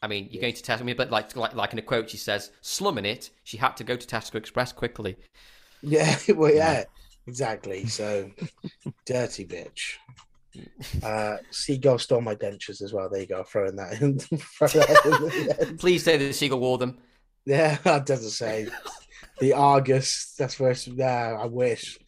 I 0.00 0.06
mean, 0.06 0.28
you're 0.30 0.40
going 0.42 0.54
to 0.54 0.62
Tesco, 0.62 0.82
I 0.82 0.84
mean, 0.84 0.96
but 0.96 1.10
like 1.10 1.34
like 1.34 1.54
like 1.56 1.72
in 1.72 1.80
a 1.80 1.82
quote, 1.82 2.08
she 2.08 2.18
says, 2.18 2.52
"Slumming 2.60 3.04
it." 3.04 3.30
She 3.42 3.56
had 3.56 3.76
to 3.78 3.84
go 3.84 3.96
to 3.96 4.06
Tesco 4.06 4.36
Express 4.36 4.70
quickly. 4.70 5.16
Yeah, 5.82 6.16
well, 6.34 6.52
yeah, 6.52 6.84
exactly. 7.26 7.86
So, 7.86 8.30
dirty 9.06 9.44
bitch. 9.44 9.94
Uh, 11.02 11.36
seagull 11.50 11.98
stole 11.98 12.22
my 12.22 12.34
dentures 12.34 12.82
as 12.82 12.92
well. 12.92 13.08
There 13.10 13.20
you 13.20 13.26
go. 13.26 13.44
Throwing 13.44 13.76
that 13.76 14.00
in. 14.00 14.18
throw 14.58 14.68
that 14.68 15.58
in. 15.60 15.76
Please 15.76 16.02
say 16.02 16.16
that 16.16 16.24
the 16.24 16.32
seagull 16.32 16.60
wore 16.60 16.78
them. 16.78 16.98
Yeah, 17.44 17.76
that 17.84 18.06
doesn't 18.06 18.30
say. 18.30 18.68
The 19.38 19.52
Argus. 19.52 20.34
That's 20.38 20.58
where. 20.58 20.70
It's, 20.70 20.88
I 20.88 21.44
wish. 21.44 21.98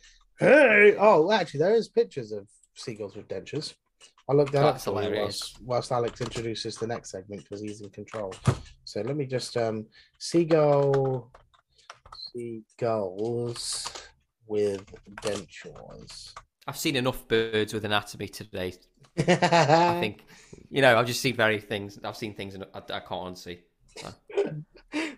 Hey, 0.40 0.96
oh, 0.98 1.30
actually, 1.30 1.60
there 1.60 1.74
is 1.74 1.88
pictures 1.88 2.32
of 2.32 2.48
seagulls 2.74 3.16
with 3.16 3.28
dentures. 3.28 3.74
I 4.28 4.34
looked 4.34 4.52
look 4.52 4.62
that 4.62 4.72
That's 4.72 4.86
up 4.86 4.94
hilarious. 4.94 5.22
whilst, 5.22 5.62
whilst 5.62 5.92
Alex 5.92 6.20
introduces 6.20 6.76
the 6.76 6.86
next 6.86 7.10
segment 7.10 7.42
because 7.44 7.62
he's 7.62 7.80
in 7.80 7.88
control. 7.90 8.34
So 8.84 9.00
let 9.00 9.16
me 9.16 9.24
just 9.24 9.56
um 9.56 9.86
seagull 10.18 11.32
seagulls 12.38 13.90
with 14.46 14.84
dentures. 15.22 16.34
I've 16.66 16.76
seen 16.76 16.96
enough 16.96 17.26
birds 17.26 17.72
with 17.74 17.84
anatomy 17.84 18.28
today. 18.28 18.74
I 19.18 19.22
think, 20.00 20.24
you 20.70 20.82
know, 20.82 20.96
I've 20.98 21.06
just 21.06 21.20
seen 21.20 21.34
very 21.34 21.60
things. 21.60 21.98
I've 22.04 22.16
seen 22.16 22.34
things 22.34 22.54
and 22.54 22.64
I, 22.74 22.78
I 22.78 23.00
can't 23.00 23.34
unsee. 23.34 23.60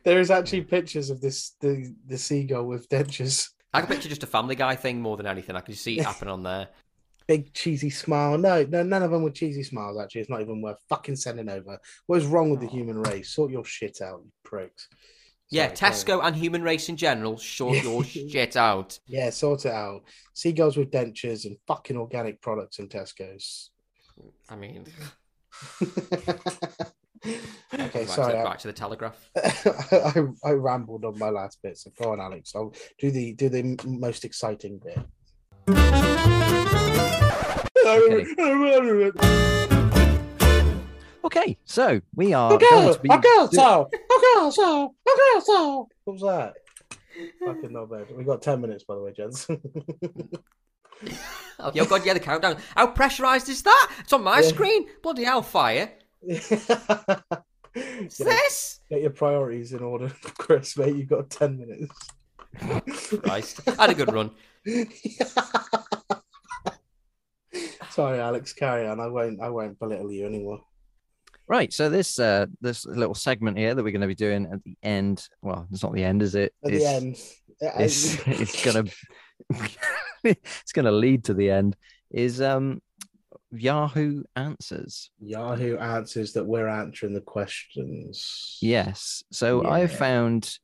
there 0.04 0.20
is 0.20 0.30
actually 0.30 0.62
pictures 0.62 1.10
of 1.10 1.20
this 1.20 1.50
the 1.60 1.94
the 2.06 2.16
seagull 2.16 2.64
with 2.64 2.88
dentures. 2.88 3.48
I 3.74 3.80
can 3.80 3.88
picture 3.88 4.08
just 4.08 4.22
a 4.22 4.26
Family 4.26 4.54
Guy 4.54 4.74
thing 4.74 5.00
more 5.00 5.16
than 5.16 5.26
anything. 5.26 5.54
I 5.54 5.60
can 5.60 5.72
just 5.72 5.84
see 5.84 5.98
it 5.98 6.04
happen 6.04 6.28
on 6.28 6.42
there. 6.42 6.68
Big 7.28 7.52
cheesy 7.52 7.90
smile. 7.90 8.38
No, 8.38 8.64
no, 8.64 8.82
none 8.82 9.04
of 9.04 9.12
them 9.12 9.22
were 9.22 9.30
cheesy 9.30 9.62
smiles. 9.62 10.00
Actually, 10.00 10.22
it's 10.22 10.30
not 10.30 10.40
even 10.40 10.62
worth 10.62 10.78
fucking 10.88 11.14
sending 11.14 11.48
over. 11.48 11.78
What 12.06 12.18
is 12.18 12.26
wrong 12.26 12.50
with 12.50 12.58
the 12.58 12.66
human 12.66 13.00
race? 13.02 13.30
Sort 13.30 13.52
your 13.52 13.64
shit 13.64 14.00
out, 14.02 14.22
you 14.24 14.32
pricks. 14.42 14.88
Yeah, 15.50 15.74
Sorry, 15.74 15.92
Tesco 15.92 16.20
and 16.22 16.36
human 16.36 16.62
race 16.62 16.88
in 16.88 16.96
general, 16.96 17.36
sort 17.36 17.82
your 17.82 18.04
shit 18.04 18.56
out. 18.56 18.98
Yeah, 19.06 19.30
sort 19.30 19.64
it 19.66 19.72
out. 19.72 20.02
Seagulls 20.32 20.76
with 20.76 20.92
dentures 20.92 21.44
and 21.44 21.56
fucking 21.66 21.96
organic 21.96 22.40
products 22.40 22.78
in 22.78 22.88
Tesco's. 22.88 23.70
I 24.48 24.54
mean, 24.54 24.86
okay, 25.82 25.90
back, 27.72 28.08
sorry. 28.08 28.32
to, 28.32 28.38
I, 28.40 28.44
back 28.44 28.58
to 28.60 28.68
the 28.68 28.72
Telegraph. 28.72 29.30
I, 29.36 30.22
I 30.44 30.52
rambled 30.52 31.04
on 31.04 31.18
my 31.18 31.30
last 31.30 31.60
bit, 31.62 31.78
so 31.78 31.90
go 32.00 32.12
on, 32.12 32.20
Alex. 32.20 32.52
I'll 32.54 32.72
do 32.98 33.10
the 33.10 33.32
do 33.34 33.48
the 33.48 33.76
most 33.84 34.24
exciting 34.24 34.78
bit. 34.78 34.98
Okay, 37.86 39.59
so 41.64 42.00
we 42.14 42.32
are 42.32 42.52
Okay, 42.54 42.66
going 42.70 42.94
to 42.94 43.00
be. 43.00 43.10
okay, 43.10 43.20
do- 43.22 43.48
so, 43.52 43.82
okay, 43.82 44.50
so, 44.50 44.94
okay, 45.08 45.44
so. 45.44 45.88
What 46.04 46.12
was 46.14 46.22
that? 46.22 46.54
Fucking 47.44 47.72
not 47.72 47.90
bad. 47.90 48.06
We 48.16 48.24
got 48.24 48.42
ten 48.42 48.60
minutes, 48.60 48.84
by 48.84 48.94
the 48.94 49.02
way, 49.02 49.12
gents. 49.12 49.46
Oh, 51.62 51.70
yeah, 51.74 51.84
God, 51.84 52.04
yeah, 52.06 52.14
the 52.14 52.20
countdown. 52.20 52.56
How 52.74 52.86
pressurised 52.92 53.48
is 53.50 53.62
that? 53.62 53.92
It's 54.00 54.12
on 54.14 54.22
my 54.24 54.36
Yeah. 54.40 54.48
screen. 54.48 54.86
Bloody 55.02 55.24
hellfire. 55.24 55.92
Get, 56.26 56.42
What's 57.74 58.16
this? 58.18 58.80
get 58.90 59.02
your 59.02 59.10
priorities 59.10 59.74
in 59.74 59.82
order, 59.82 60.08
Chris. 60.38 60.76
Mate, 60.78 60.96
You've 60.96 61.08
got 61.08 61.28
ten 61.28 61.58
minutes. 61.58 61.94
Christ. 63.22 63.60
I 63.78 63.82
had 63.82 63.90
a 63.90 63.94
good 63.94 64.10
run. 64.10 64.30
Sorry, 67.90 68.18
Alex. 68.20 68.52
Carry 68.54 68.86
on. 68.86 68.98
I 69.00 69.08
won't. 69.08 69.40
I 69.42 69.50
won't 69.50 69.78
belittle 69.78 70.10
you 70.12 70.24
anymore. 70.26 70.60
Right, 71.50 71.72
so 71.72 71.88
this 71.90 72.20
uh 72.20 72.46
this 72.60 72.86
little 72.86 73.14
segment 73.16 73.58
here 73.58 73.74
that 73.74 73.82
we're 73.82 73.90
going 73.90 74.02
to 74.02 74.06
be 74.06 74.14
doing 74.14 74.46
at 74.52 74.62
the 74.62 74.76
end. 74.84 75.26
Well, 75.42 75.66
it's 75.72 75.82
not 75.82 75.92
the 75.92 76.04
end, 76.04 76.22
is 76.22 76.36
it? 76.36 76.54
At 76.64 76.72
It's- 76.72 76.82
the 77.58 77.66
end, 77.66 77.74
I- 77.76 77.82
It's 77.82 78.14
it's 78.28 78.64
gonna 78.64 78.84
it's 80.24 80.72
gonna 80.72 80.92
lead 80.92 81.24
to 81.24 81.34
the 81.34 81.50
end. 81.50 81.76
Is 82.12 82.40
um 82.40 82.80
Yahoo 83.50 84.22
answers? 84.36 85.10
Yahoo 85.18 85.76
answers 85.76 86.34
that 86.34 86.44
we're 86.46 86.68
answering 86.68 87.14
the 87.14 87.20
questions. 87.20 88.56
Yes. 88.62 89.24
So 89.32 89.62
I 89.64 89.80
Yeah. 89.80 89.86
found 89.88 90.58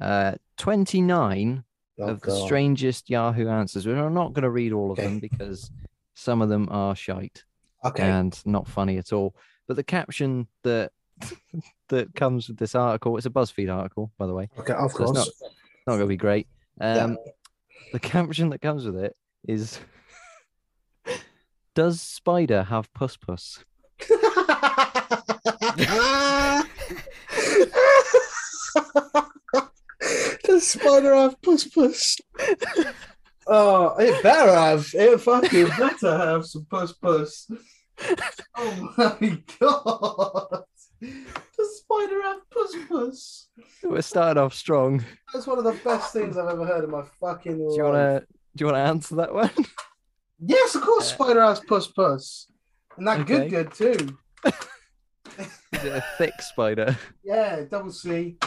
uh 0.00 0.34
29 0.56 1.64
Oh, 2.00 2.10
of 2.10 2.20
the 2.20 2.30
strangest 2.46 3.10
Yahoo 3.10 3.48
answers. 3.48 3.84
I'm 3.84 4.14
not 4.14 4.32
going 4.32 4.44
to 4.44 4.50
read 4.50 4.72
all 4.72 4.92
of 4.92 5.00
Okay. 5.00 5.08
them 5.08 5.18
because 5.18 5.68
some 6.14 6.40
of 6.42 6.48
them 6.48 6.68
are 6.70 6.94
shite 6.94 7.42
Okay. 7.84 8.04
and 8.04 8.40
not 8.46 8.68
funny 8.68 8.98
at 8.98 9.12
all. 9.12 9.34
But 9.68 9.76
the 9.76 9.84
caption 9.84 10.48
that 10.64 10.90
that 11.88 12.14
comes 12.14 12.48
with 12.48 12.56
this 12.56 12.74
article, 12.74 13.16
it's 13.16 13.26
a 13.26 13.30
BuzzFeed 13.30 13.72
article, 13.72 14.10
by 14.18 14.26
the 14.26 14.34
way. 14.34 14.48
Okay. 14.58 14.72
Of 14.72 14.90
So 14.92 15.02
it's 15.04 15.12
course. 15.12 15.42
Not 15.86 15.94
going 15.94 16.00
to 16.00 16.06
be 16.06 16.16
great. 16.16 16.48
Yeah. 16.80 17.04
Um, 17.04 17.18
The 17.92 18.00
caption 18.00 18.48
that 18.50 18.60
comes 18.60 18.84
with 18.84 18.96
it 18.96 19.14
is 19.46 19.78
Does 21.74 22.00
Spider 22.00 22.62
have 22.64 22.92
puss 22.94 23.16
puss? 23.16 23.62
Does 30.44 30.66
spider 30.68 31.14
have 31.14 31.40
puss 31.42 31.64
puss? 31.68 32.16
Oh, 33.46 33.94
it 33.98 34.22
better 34.22 34.54
have. 34.54 34.88
It 34.94 35.20
fucking 35.20 35.68
better 35.78 36.16
have 36.18 36.46
some 36.46 36.66
puss 36.70 36.92
puss. 36.92 37.50
Oh 38.56 38.94
my 39.20 39.42
god. 39.60 40.64
The 41.00 41.64
spider 41.76 42.22
have 42.22 42.50
puss 42.50 42.76
puss? 42.88 43.48
We're 43.82 44.02
starting 44.02 44.42
off 44.42 44.54
strong. 44.54 45.04
That's 45.32 45.46
one 45.46 45.58
of 45.58 45.64
the 45.64 45.78
best 45.84 46.12
things 46.12 46.36
I've 46.36 46.48
ever 46.48 46.64
heard 46.66 46.84
in 46.84 46.90
my 46.90 47.02
fucking 47.20 47.58
life. 47.58 47.70
Do 47.70 47.76
you 47.76 47.84
want 47.84 47.96
to 47.96 48.26
do 48.56 48.64
you 48.64 48.66
want 48.72 48.76
to 48.76 48.88
answer 48.88 49.14
that 49.16 49.32
one? 49.34 49.50
Yes, 50.40 50.74
of 50.74 50.82
course, 50.82 51.06
spider 51.12 51.40
ass 51.40 51.60
puss 51.60 51.88
puss, 51.88 52.46
and 52.96 53.06
that 53.08 53.20
Okay. 53.20 53.48
good 53.48 53.72
good 53.78 53.98
too. 53.98 54.18
Is 55.38 55.84
it 55.84 55.92
a 55.92 56.04
thick 56.16 56.40
spider? 56.40 56.96
Yeah, 57.24 57.62
double 57.70 57.90
C. 57.92 58.38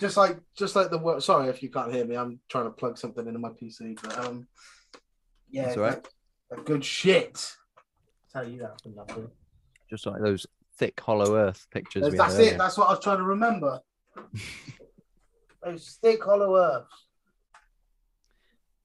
Just 0.00 0.16
like 0.16 0.38
just 0.56 0.76
like 0.76 0.90
the 0.90 0.98
word. 0.98 1.22
Sorry 1.22 1.48
if 1.48 1.62
you 1.62 1.70
can't 1.70 1.92
hear 1.92 2.04
me. 2.04 2.16
I'm 2.16 2.40
trying 2.48 2.64
to 2.64 2.70
plug 2.70 2.98
something 2.98 3.26
into 3.26 3.38
my 3.38 3.50
PC, 3.50 3.98
but 4.02 4.18
um, 4.18 4.46
yeah, 5.50 5.64
That's 5.66 5.76
all 5.76 5.82
right. 5.84 6.08
a 6.52 6.60
good 6.62 6.84
shit. 6.84 7.52
Tell 8.34 8.48
you 8.48 8.58
that 8.60 8.80
for 8.82 8.88
nothing. 8.88 9.30
Just 9.88 10.06
like 10.06 10.20
those 10.20 10.46
thick 10.76 10.98
hollow 10.98 11.36
earth 11.36 11.66
pictures. 11.70 12.02
That's, 12.02 12.12
we 12.12 12.18
that's 12.18 12.34
it. 12.34 12.38
earlier. 12.40 12.58
That's 12.58 12.76
what 12.76 12.88
I 12.88 12.90
was 12.90 13.00
trying 13.02 13.18
to 13.18 13.24
remember. 13.24 13.80
Those 15.62 15.98
thick 16.02 16.22
hollow 16.22 16.84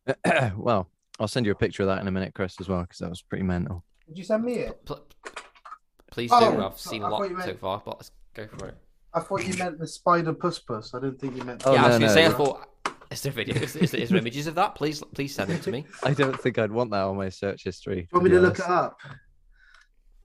earth. 0.07 0.13
well, 0.55 0.88
I'll 1.19 1.27
send 1.27 1.45
you 1.45 1.51
a 1.51 1.55
picture 1.55 1.83
of 1.83 1.88
that 1.88 1.99
in 1.99 2.07
a 2.07 2.12
minute, 2.12 2.33
Chris, 2.33 2.55
as 2.62 2.69
well, 2.69 2.83
because 2.83 2.99
that 2.99 3.09
was 3.09 3.21
pretty 3.21 3.43
mental. 3.43 3.83
Did 4.07 4.17
you 4.17 4.23
send 4.23 4.45
me 4.45 4.53
it? 4.53 4.85
Pl- 4.85 5.05
Please 6.12 6.29
Oh, 6.33 6.55
do. 6.55 6.63
I've 6.63 6.79
seen 6.79 7.03
I 7.03 7.07
a 7.07 7.09
thought 7.09 7.21
lot 7.21 7.31
meant- 7.31 7.43
so 7.43 7.53
far, 7.55 7.81
but 7.83 7.97
let's 7.97 8.12
go 8.33 8.47
for 8.57 8.67
it. 8.67 8.77
I 9.13 9.19
thought 9.19 9.45
you 9.45 9.55
meant 9.57 9.79
the 9.79 9.88
spider 9.88 10.33
puss 10.33 10.59
puss. 10.59 10.93
I 10.93 10.99
didn't 10.99 11.19
think 11.19 11.35
you 11.35 11.43
meant. 11.43 11.63
Oh, 11.65 11.73
yeah, 11.73 11.83
I 11.83 11.88
was 11.88 11.99
no, 11.99 12.07
going 12.07 12.09
to 12.09 12.13
say, 12.13 12.25
I 12.27 12.29
thought, 12.29 12.69
is 13.12 13.21
there 13.23 13.31
video? 13.31 13.55
Is, 13.55 13.75
is, 13.75 13.93
is 13.95 14.09
there 14.09 14.19
images 14.19 14.45
of 14.47 14.53
that? 14.55 14.75
Please, 14.75 15.03
please 15.15 15.33
send 15.33 15.49
them 15.49 15.59
to 15.62 15.71
me. 15.71 15.85
I 16.03 16.13
don't 16.13 16.39
think 16.39 16.59
I'd 16.59 16.71
want 16.71 16.91
that 16.91 17.01
on 17.03 17.17
my 17.17 17.29
search 17.29 17.63
history. 17.63 17.95
Do 17.95 18.01
you 18.01 18.07
want 18.13 18.23
me 18.25 18.29
be 18.29 18.35
to 18.38 18.41
look 18.41 18.59
it 18.59 18.67
up? 18.69 18.97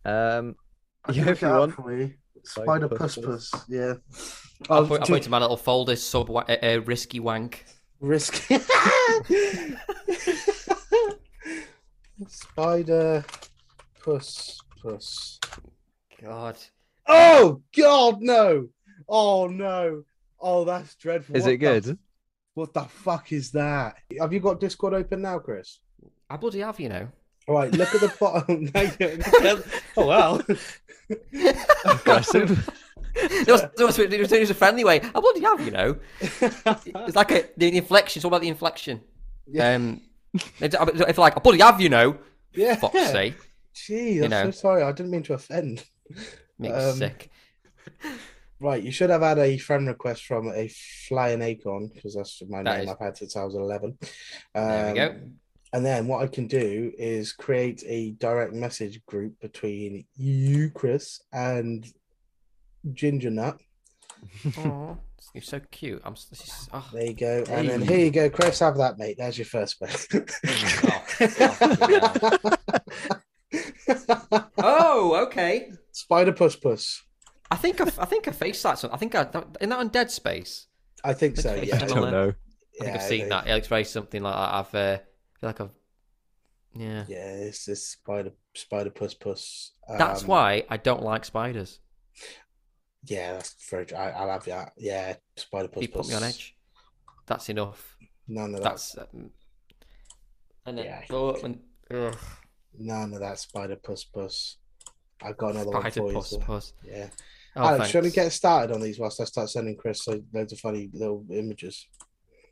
Um, 0.04 0.56
I 1.04 1.12
Yeah, 1.12 1.24
look 1.24 1.32
if 1.32 1.42
you 1.42 1.48
want. 1.48 1.72
Spider 1.74 2.16
Spider 2.44 2.88
puss 2.88 3.14
puss 3.16 3.50
puss. 3.50 3.64
Yeah. 3.68 3.94
I'll 4.70 4.86
put, 4.86 5.00
I'll 5.00 5.06
to- 5.06 5.12
put 5.12 5.16
into 5.18 5.30
my 5.30 5.38
little 5.38 5.56
folder 5.56 5.96
sub 5.96 6.28
wa- 6.28 6.44
uh, 6.48 6.56
uh, 6.62 6.80
risky 6.84 7.20
wank. 7.20 7.64
risky. 8.00 8.58
Spider 12.28 13.24
puss 14.02 14.60
puss. 14.82 15.38
God. 16.22 16.56
Oh 17.06 17.60
God, 17.76 18.20
no! 18.22 18.68
Oh 19.08 19.46
no! 19.48 20.04
Oh, 20.40 20.64
that's 20.64 20.94
dreadful. 20.96 21.36
is 21.36 21.44
What 21.44 21.52
it 21.52 21.60
the- 21.60 21.80
good? 21.80 21.98
what 22.54 22.72
the 22.72 22.84
fuck 22.84 23.32
is 23.32 23.50
that? 23.52 23.96
Have 24.20 24.32
you 24.32 24.40
got 24.40 24.60
Discord 24.60 24.94
open 24.94 25.22
now, 25.22 25.38
Chris? 25.38 25.80
I 26.30 26.36
bloody 26.36 26.60
have, 26.60 26.78
you 26.80 26.88
know. 26.88 27.08
All 27.46 27.54
right, 27.54 27.70
look 27.72 27.94
at 27.94 28.00
the 28.00 28.12
bottom. 28.18 28.70
oh 29.96 30.06
wow! 30.06 30.40
Aggressive. 31.84 32.70
It 33.16 33.46
was, 33.48 33.62
it, 33.62 33.84
was, 33.84 33.98
it, 33.98 34.18
was, 34.20 34.32
it 34.32 34.40
was 34.40 34.50
a 34.50 34.54
friendly 34.54 34.82
way. 34.84 35.00
I 35.00 35.20
bloody 35.20 35.40
have, 35.40 35.60
you 35.60 35.70
know. 35.70 35.96
It's 36.20 37.14
like 37.16 37.30
a, 37.30 37.44
the 37.56 37.76
inflection. 37.76 38.18
It's 38.18 38.24
all 38.24 38.28
about 38.30 38.40
the 38.40 38.48
inflection. 38.48 39.00
Yeah. 39.46 39.74
Um, 39.74 40.00
it's, 40.60 40.74
it's 40.80 41.18
like, 41.18 41.36
I 41.36 41.40
bloody 41.40 41.60
have, 41.60 41.80
you 41.80 41.90
know. 41.90 42.18
yeah. 42.54 42.74
Fuck's 42.74 43.10
sake. 43.12 43.36
Gee, 43.72 44.14
You 44.14 44.24
I'm 44.24 44.30
know. 44.30 44.44
so 44.46 44.50
sorry. 44.50 44.82
I 44.82 44.90
didn't 44.92 45.12
mean 45.12 45.22
to 45.24 45.34
offend. 45.34 45.84
Makes 46.58 46.74
me 46.76 46.80
Um, 46.90 46.96
sick. 46.96 47.30
Right, 48.60 48.82
you 48.82 48.90
should 48.90 49.10
have 49.10 49.22
had 49.22 49.38
a 49.38 49.58
friend 49.58 49.86
request 49.86 50.24
from 50.24 50.48
a 50.48 50.68
flying 51.08 51.42
acorn 51.42 51.90
because 51.94 52.14
that's 52.14 52.42
my 52.48 52.62
That 52.62 52.78
name 52.78 52.84
is- 52.84 52.90
I've 52.90 52.98
had 52.98 53.16
since 53.16 53.36
I 53.36 53.44
was 53.44 53.54
eleven. 53.54 53.96
There 54.54 54.88
we 54.92 54.98
go. 54.98 55.14
And 55.74 55.84
then 55.84 56.06
what 56.06 56.22
I 56.22 56.28
can 56.28 56.46
do 56.46 56.92
is 56.96 57.32
create 57.32 57.82
a 57.84 58.12
direct 58.12 58.52
message 58.52 59.04
group 59.06 59.40
between 59.40 60.04
you, 60.16 60.70
Chris, 60.70 61.20
and 61.32 61.84
Ginger 62.92 63.30
Nut. 63.30 63.58
Aw, 64.56 64.94
you're 65.34 65.42
so 65.42 65.58
cute. 65.72 66.00
I'm. 66.04 66.12
s- 66.12 66.26
This 66.26 66.42
is, 66.42 66.68
oh. 66.72 66.88
There 66.92 67.06
you 67.06 67.14
go. 67.14 67.42
And 67.48 67.68
then 67.68 67.82
here 67.82 67.98
you 67.98 68.12
go, 68.12 68.30
Chris. 68.30 68.60
Have 68.60 68.76
that, 68.76 68.98
mate. 68.98 69.16
There's 69.18 69.36
your 69.36 69.46
first 69.46 69.80
one. 69.80 69.90
oh, 74.58 75.24
okay. 75.26 75.72
Spider 75.90 76.32
Puss 76.32 76.54
Puss. 76.54 77.02
I 77.50 77.56
think 77.56 77.80
I, 77.80 77.84
I 77.98 78.04
think 78.04 78.28
I 78.28 78.30
faced 78.30 78.62
that. 78.62 78.78
So 78.78 78.90
I 78.92 78.96
think 78.96 79.16
I 79.16 79.26
in 79.60 79.70
that 79.70 79.80
on 79.80 79.88
Dead 79.88 80.12
Space. 80.12 80.68
I 81.02 81.14
think 81.14 81.36
so. 81.36 81.50
Okay. 81.50 81.66
Yeah. 81.66 81.82
I 81.82 81.86
don't 81.86 82.12
know. 82.12 82.28
I 82.28 82.32
think 82.78 82.86
Yeah, 82.86 82.94
I've 82.94 83.02
seen 83.02 83.28
that. 83.30 83.48
It 83.48 83.54
looks 83.54 83.66
very 83.66 83.82
something 83.82 84.22
like 84.22 84.34
that. 84.34 84.54
I've 84.54 84.74
uh, 84.74 84.98
feel 84.98 85.04
like 85.44 85.60
I've. 85.60 85.70
Yeah. 86.74 87.04
Yeah, 87.08 87.30
it's 87.34 87.64
this 87.66 87.86
Spider 87.88 88.32
Spider 88.54 88.90
Puss 88.90 89.14
Puss. 89.14 89.72
That's 89.88 90.22
Um, 90.22 90.28
why 90.28 90.64
I 90.68 90.76
don't 90.76 91.02
like 91.02 91.24
spiders. 91.24 91.78
Yeah, 93.04 93.34
that's 93.34 93.54
very. 93.70 93.92
I, 93.94 94.10
I'll 94.10 94.30
have 94.30 94.44
that. 94.46 94.72
Yeah, 94.76 95.14
Spider 95.36 95.68
Puss 95.68 95.82
You 95.82 95.88
Puss. 95.88 96.06
put 96.06 96.10
me 96.10 96.16
on 96.16 96.24
edge. 96.24 96.56
That's 97.26 97.48
enough. 97.48 97.96
None 98.26 98.54
of 98.54 98.62
that. 98.62 98.70
That's. 98.70 98.98
Um, 98.98 99.30
and 100.66 100.78
then, 100.78 100.84
Yeah. 100.86 101.02
oh, 101.10 101.34
and, 101.42 101.60
ugh, 101.92 102.16
None 102.76 103.12
of 103.14 103.20
that 103.20 103.38
Spider 103.38 103.76
Puss 103.76 104.04
Puss. 104.04 104.56
I've 105.22 105.36
got 105.36 105.52
another 105.54 105.70
one 105.70 105.80
spider 105.82 106.00
for 106.00 106.08
you. 106.08 106.14
puss 106.14 106.30
so- 106.30 106.38
puss. 106.38 106.72
Yeah. 106.84 107.08
Oh, 107.56 107.68
Alex, 107.68 107.90
shall 107.90 108.02
we 108.02 108.10
get 108.10 108.32
started 108.32 108.74
on 108.74 108.80
these 108.80 108.98
whilst 108.98 109.20
I 109.20 109.24
start 109.24 109.48
sending 109.48 109.76
Chris 109.76 110.08
loads 110.08 110.52
of 110.52 110.58
funny 110.58 110.90
little 110.92 111.24
images? 111.30 111.86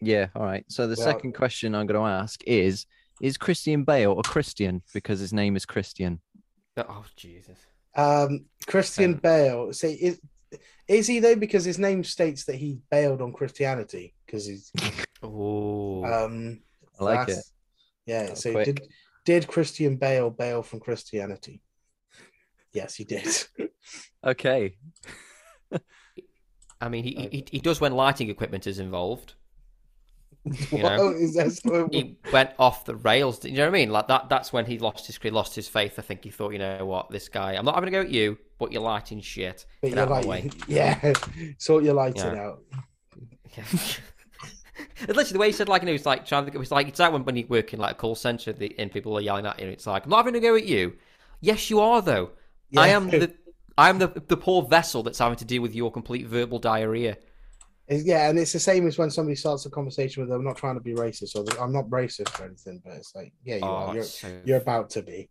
Yeah, 0.05 0.27
all 0.35 0.43
right. 0.43 0.65
So 0.69 0.87
the 0.87 0.97
Well- 0.99 1.07
second 1.07 1.33
question 1.35 1.75
I'm 1.75 1.87
going 1.87 2.01
to 2.01 2.07
ask 2.07 2.43
is 2.47 2.87
Is 3.21 3.37
Christian 3.37 3.85
Bale 3.85 4.19
a 4.19 4.23
Christian 4.23 4.83
because 4.93 5.21
his 5.21 5.33
name 5.33 5.55
is 5.55 5.65
Christian? 5.65 6.21
Oh 6.77 7.05
Jesus. 7.17 7.59
Um, 7.95 8.47
Christian 8.67 9.15
Um, 9.15 9.21
Bale. 9.21 9.73
Say, 9.73 9.93
is, 9.93 10.21
is 10.89 11.07
he 11.07 11.21
though? 11.21 11.37
Because 11.37 11.65
his 11.65 11.79
name 11.79 12.03
states 12.03 12.47
that 12.47 12.57
he 12.57 12.81
bailed 12.91 13.23
on 13.23 13.33
Christianity. 13.33 14.15
Because 14.27 14.47
he's 14.47 14.73
Oh. 15.23 16.03
I 16.03 16.25
um, 16.25 16.63
like 16.99 17.29
it. 17.29 17.45
Yeah. 18.07 18.27
That 18.27 18.39
so 18.39 18.53
quick. 18.53 18.65
did 18.65 18.81
did 19.25 19.47
Christian 19.47 19.97
Bale 19.97 20.31
bail 20.31 20.63
from 20.65 20.81
Christianity? 20.81 21.63
Yes, 22.73 22.95
he 22.97 23.05
did. 23.05 23.29
Okay. 24.25 24.77
I 26.81 26.89
mean, 26.89 27.03
he, 27.03 27.29
he 27.31 27.45
he 27.51 27.59
does 27.59 27.81
when 27.81 27.93
lighting 27.93 28.29
equipment 28.31 28.67
is 28.69 28.79
involved. 28.79 29.35
You 30.73 30.83
know, 30.83 31.11
is 31.11 31.35
that? 31.35 31.53
so- 31.53 31.89
he 31.93 32.17
went 32.33 32.51
off 32.59 32.85
the 32.85 32.97
rails. 32.97 33.39
Do 33.39 33.49
You 33.49 33.57
know 33.59 33.63
what 33.65 33.69
I 33.69 33.79
mean? 33.79 33.91
Like 33.91 34.09
that. 34.09 34.29
That's 34.29 34.53
when 34.53 34.67
he 34.67 34.79
lost 34.79 35.07
his 35.07 35.17
he 35.17 35.31
lost 35.31 35.55
his 35.55 35.69
faith. 35.69 35.99
I 35.99 36.03
think 36.03 36.25
he 36.25 36.31
thought, 36.31 36.53
you 36.53 36.59
know 36.59 36.85
what, 36.85 37.11
this 37.11 37.29
guy. 37.29 37.53
I'm 37.55 37.65
not 37.65 37.75
having 37.77 37.89
a 37.89 37.93
go 37.93 38.01
at 38.01 38.11
you, 38.11 38.39
but 38.59 38.73
you're 38.73 38.83
lighting 38.83 39.21
shit. 39.21 39.65
but 39.81 39.89
Get 39.93 39.97
you're 40.09 40.23
like, 40.25 40.53
yeah, 40.69 41.13
sort 41.59 41.85
your 41.85 41.95
lighting 41.95 42.35
Yeah. 42.35 42.47
out. 42.47 42.63
Yeah. 43.57 43.65
Literally 45.07 45.33
the 45.33 45.39
way 45.39 45.47
he 45.49 45.53
said, 45.53 45.69
like, 45.69 45.83
you 45.83 45.87
know, 45.87 45.93
it's 45.93 46.07
like 46.07 46.25
trying 46.27 46.47
to. 46.47 46.53
It 46.53 46.59
was 46.59 46.71
like 46.71 46.89
it's 46.89 46.99
like 46.99 47.13
when 47.13 47.25
when 47.25 47.37
you 47.37 47.47
work 47.49 47.73
in 47.75 47.79
like 47.79 47.93
a 47.93 47.95
call 47.95 48.15
center 48.15 48.53
the, 48.53 48.75
and 48.79 48.91
people 48.91 49.17
are 49.17 49.21
yelling 49.21 49.47
at 49.47 49.61
you. 49.61 49.67
It's 49.69 49.87
like 49.87 50.05
I'm 50.05 50.11
not 50.11 50.19
having 50.25 50.35
a 50.35 50.41
go 50.41 50.57
at 50.57 50.65
you. 50.65 50.95
Yes, 51.41 51.69
you 51.71 51.81
are 51.81 52.01
though. 52.01 52.31
I 52.77 52.89
am 52.89 53.11
the 53.11 53.33
I 53.77 53.91
am 53.91 53.99
the 53.99 54.09
the 54.09 54.37
poor 54.37 54.63
vessel 54.63 55.03
that's 55.03 55.19
having 55.19 55.37
to 55.39 55.45
deal 55.45 55.61
with 55.61 55.75
your 55.75 55.93
complete 55.93 56.27
verbal 56.27 56.59
diarrhea. 56.59 57.19
It's- 57.89 58.05
Yeah, 58.05 58.29
and 58.29 58.39
it's 58.39 58.53
the 58.53 58.61
same 58.61 58.87
as 58.87 58.99
when 58.99 59.11
somebody 59.11 59.37
starts 59.37 59.67
a 59.67 59.71
conversation 59.71 60.23
with 60.23 60.31
them. 60.31 60.41
I'm 60.41 60.47
not 60.47 60.57
trying 60.57 60.75
to 60.77 60.81
be 60.81 60.95
racist, 60.95 61.37
or 61.37 61.45
I'm 61.63 61.73
not 61.73 61.87
racist 61.87 62.41
or 62.41 62.47
anything, 62.47 62.81
but 62.85 62.95
it's 62.95 63.15
like, 63.15 63.33
yeah, 63.45 63.57
you 63.57 63.63
oh, 63.65 63.67
are. 63.69 63.95
You're, 63.95 64.05
so... 64.05 64.41
you're 64.45 64.59
about 64.59 64.91
to 64.91 65.03
be. 65.03 65.29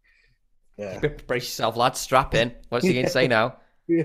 Yeah. 0.78 1.00
brace 1.28 1.44
yourself, 1.44 1.78
lad. 1.78 1.96
Strap 1.96 2.34
in. 2.34 2.54
What's 2.70 2.86
he 2.86 2.94
going 2.94 3.06
to 3.06 3.12
say 3.12 3.28
now? 3.28 3.58
all 3.90 3.98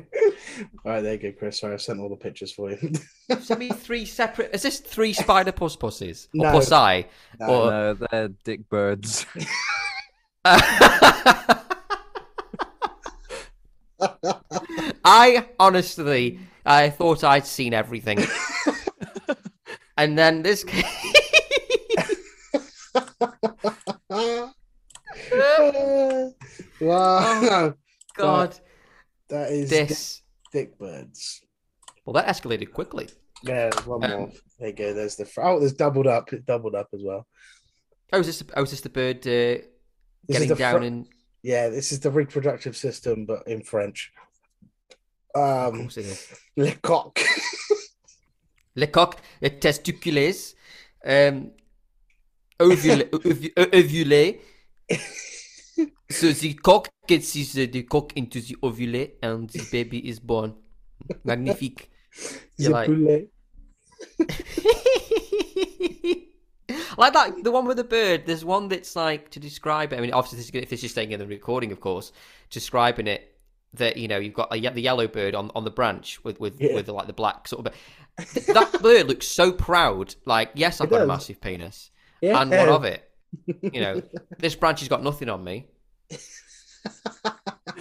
right, 0.85 1.01
there 1.01 1.15
you 1.15 1.19
go, 1.19 1.33
Chris. 1.33 1.61
Sorry, 1.61 1.75
I 1.75 1.77
sent 1.77 2.01
all 2.01 2.09
the 2.09 2.17
pictures 2.17 2.53
for 2.53 2.71
you. 2.71 2.93
Send 3.41 3.61
me 3.61 3.69
three 3.69 4.05
separate. 4.05 4.55
Is 4.55 4.63
this 4.63 4.81
three 4.81 5.13
spider 5.13 5.53
puss 5.53 5.77
pussies 5.77 6.29
or 6.35 6.47
No. 6.47 6.53
pussy? 6.53 7.07
No, 7.41 7.47
Or- 7.47 7.71
no, 7.71 7.95
they're 7.95 8.29
dick 8.45 8.69
birds. 8.69 9.27
I 15.05 15.47
honestly, 15.59 16.39
I 16.67 16.91
thought 16.91 17.23
I'd 17.25 17.47
seen 17.47 17.73
everything, 17.73 18.19
and 19.97 20.19
then 20.19 20.43
this. 20.43 20.65
came- 20.65 20.85
wow, 26.81 27.75
God, 28.17 28.59
that 29.29 29.51
is 29.51 29.71
this. 29.71 30.23
dick 30.53 30.79
birds. 30.79 31.43
Well, 32.05 32.15
that 32.15 32.27
escalated 32.27 32.73
quickly. 32.73 33.09
Yeah, 33.43 33.71
one 33.85 34.05
Um, 34.05 34.11
more. 34.11 34.31
There 34.59 34.69
you 34.69 34.75
go. 34.75 34.95
There's 34.95 35.17
the 35.17 35.25
fr- 35.27 35.43
oh, 35.43 35.61
there's 35.61 35.73
doubled 35.75 36.07
up. 36.07 36.33
It 36.33 36.47
doubled 36.47 36.75
up 36.75 36.89
as 36.95 37.01
well. 37.05 37.27
Oh, 38.13 38.21
is 38.21 38.27
this? 38.27 38.43
Oh, 38.57 38.63
is 38.63 38.71
this 38.71 38.81
the 38.81 38.89
bird 38.89 39.19
uh, 39.27 39.63
getting 40.31 40.55
down 40.55 40.81
fr- 40.81 40.85
in? 40.87 41.07
Yeah, 41.43 41.69
this 41.69 41.93
is 41.93 42.01
the 42.01 42.11
reproductive 42.11 42.77
system, 42.77 43.27
but 43.27 43.47
in 43.47 43.63
French. 43.63 44.11
Um, 45.37 45.83
course 45.83 45.99
it 45.99 46.07
is. 46.07 46.29
le 46.57 46.71
coq. 46.83 47.21
Le 48.75 48.87
coq, 48.97 49.17
le 49.43 49.49
testicules, 49.51 50.55
um, 51.05 51.51
ovule, 52.61 53.05
ovu- 53.13 53.53
uh, 53.57 53.67
ovule. 53.73 54.41
so 56.11 56.33
the 56.33 56.55
cock 56.55 56.89
gets 57.07 57.35
his, 57.35 57.57
uh, 57.57 57.67
the 57.71 57.83
cock 57.83 58.13
into 58.17 58.41
the 58.41 58.57
ovule, 58.63 59.09
and 59.23 59.51
the 59.51 59.63
baby 59.71 59.99
is 60.09 60.19
born. 60.21 60.55
Magnifique. 61.25 61.91
You're 62.59 62.73
like- 62.73 62.89
like 66.99 67.13
that. 67.13 67.45
The 67.45 67.51
one 67.51 67.67
with 67.67 67.77
the 67.77 67.85
bird. 67.85 68.25
There's 68.27 68.45
one 68.45 68.69
that's 68.69 68.97
like 68.97 69.31
to 69.31 69.41
describe 69.41 69.93
it. 69.93 69.99
I 69.99 70.01
mean, 70.01 70.13
obviously, 70.13 70.39
this 70.39 70.49
is, 70.49 70.55
if 70.55 70.71
this 70.71 70.85
is 70.85 70.91
staying 70.93 71.13
in 71.13 71.21
the 71.21 71.27
recording, 71.27 71.73
of 71.73 71.81
course, 71.81 72.13
describing 72.51 73.07
it 73.07 73.36
that 73.75 73.97
you 73.97 74.09
know 74.09 74.19
you've 74.19 74.35
got 74.35 74.55
a, 74.55 74.61
the 74.71 74.81
yellow 74.81 75.07
bird 75.09 75.35
on, 75.35 75.51
on 75.55 75.65
the 75.65 75.71
branch 75.71 76.23
with 76.25 76.41
with, 76.41 76.61
Yeah. 76.61 76.75
with 76.75 76.89
like 76.89 77.07
the 77.07 77.13
black 77.13 77.49
sort 77.49 77.67
of. 77.67 77.73
Th- 78.33 78.47
that 78.47 78.81
bird 78.81 79.09
looks 79.09 79.29
so 79.29 79.53
proud. 79.53 80.15
Like, 80.25 80.51
yes, 80.55 80.81
I've 80.81 80.87
It 80.89 80.91
got 80.91 81.03
a 81.03 81.07
massive 81.07 81.41
penis, 81.41 81.91
Yeah. 82.23 82.41
and 82.41 82.51
what 82.51 82.69
of 82.71 82.85
it? 82.85 83.11
You 83.61 83.81
know, 83.81 84.03
this 84.39 84.55
branch 84.57 84.81
has 84.81 84.89
got 84.89 85.03
nothing 85.03 85.29
on 85.29 85.45
me. 85.45 85.67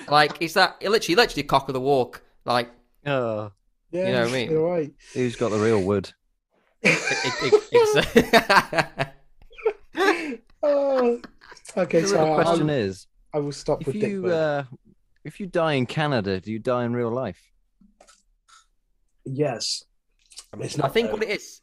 Like, 0.09 0.41
is 0.41 0.53
that 0.55 0.81
literally 0.81 1.15
literally 1.15 1.43
cock 1.43 1.69
of 1.69 1.73
the 1.73 1.79
walk? 1.81 2.21
Like, 2.43 2.69
Oh, 3.05 3.51
Yeah, 3.91 4.07
You 4.07 4.13
know 4.13 4.21
what 4.23 4.29
I 4.29 4.33
mean? 4.33 4.51
You're 4.51 4.67
right. 4.69 4.93
who's 5.13 5.35
got 5.35 5.49
the 5.51 5.57
real 5.59 5.81
wood? 5.81 6.11
it, 6.81 6.99
it, 7.43 7.63
it's, 7.71 9.11
Oh. 10.63 11.21
Okay, 11.77 12.03
so 12.05 12.17
the 12.17 12.35
question 12.43 12.69
I'll- 12.69 12.75
is, 12.75 13.07
I 13.33 13.39
will 13.39 13.51
stop 13.51 13.81
if 13.81 13.87
with 13.87 13.99
Dick 13.99 14.09
you 14.11 14.21
Bird. 14.23 14.33
uh, 14.33 14.63
if 15.25 15.39
you 15.39 15.45
die 15.47 15.73
in 15.73 15.85
Canada, 15.85 16.39
do 16.39 16.51
you 16.51 16.59
die 16.59 16.85
in 16.85 16.93
real 16.93 17.11
life? 17.11 17.41
Yes. 19.25 19.83
I, 20.53 20.57
mean, 20.57 20.65
it's 20.67 20.79
I 20.79 20.87
think 20.87 21.07
though. 21.07 21.13
what 21.15 21.23
it 21.23 21.29
is 21.29 21.61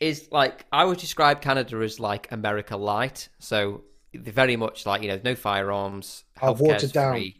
is 0.00 0.28
like 0.30 0.66
I 0.72 0.84
would 0.84 0.98
describe 0.98 1.40
Canada 1.40 1.78
as 1.78 1.98
like 2.00 2.30
America 2.32 2.76
light. 2.76 3.28
So 3.38 3.84
they're 4.12 4.32
very 4.32 4.56
much 4.56 4.84
like 4.86 5.02
you 5.02 5.08
know 5.08 5.20
no 5.24 5.34
firearms, 5.34 6.24
Oh, 6.42 6.52
healthcare's 6.54 6.60
watered 6.60 6.92
down. 6.92 7.12
free. 7.12 7.36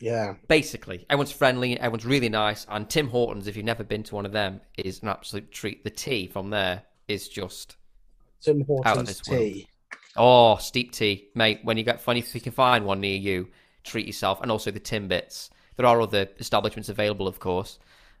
Yeah. 0.00 0.34
Basically, 0.46 1.04
everyone's 1.10 1.32
friendly, 1.32 1.78
everyone's 1.78 2.06
really 2.06 2.28
nice, 2.28 2.64
and 2.68 2.88
Tim 2.88 3.08
Hortons, 3.08 3.48
if 3.48 3.56
you've 3.56 3.66
never 3.66 3.82
been 3.82 4.04
to 4.04 4.14
one 4.14 4.24
of 4.26 4.32
them, 4.32 4.60
is 4.76 5.02
an 5.02 5.08
absolute 5.08 5.50
treat. 5.50 5.82
The 5.82 5.90
tea 5.90 6.28
from 6.28 6.50
there 6.50 6.82
is 7.08 7.28
just 7.28 7.76
Tim 8.40 8.60
of 8.60 8.68
Hortons 8.68 9.08
this 9.08 9.28
world. 9.28 9.40
tea. 9.42 9.68
oh 10.16 10.56
steep 10.58 10.92
tea, 10.92 11.28
mate. 11.34 11.60
When 11.64 11.76
you 11.76 11.82
get 11.82 12.00
funny, 12.00 12.20
if 12.20 12.32
you 12.34 12.40
can 12.40 12.52
find 12.52 12.84
one 12.84 13.00
near 13.00 13.16
you, 13.16 13.48
treat 13.88 14.06
yourself, 14.06 14.40
and 14.42 14.50
also 14.50 14.70
the 14.70 14.80
Timbits. 14.80 15.50
There 15.76 15.86
are 15.86 16.00
other 16.00 16.28
establishments 16.38 16.88
available, 16.88 17.28
of 17.28 17.38
course, 17.40 17.78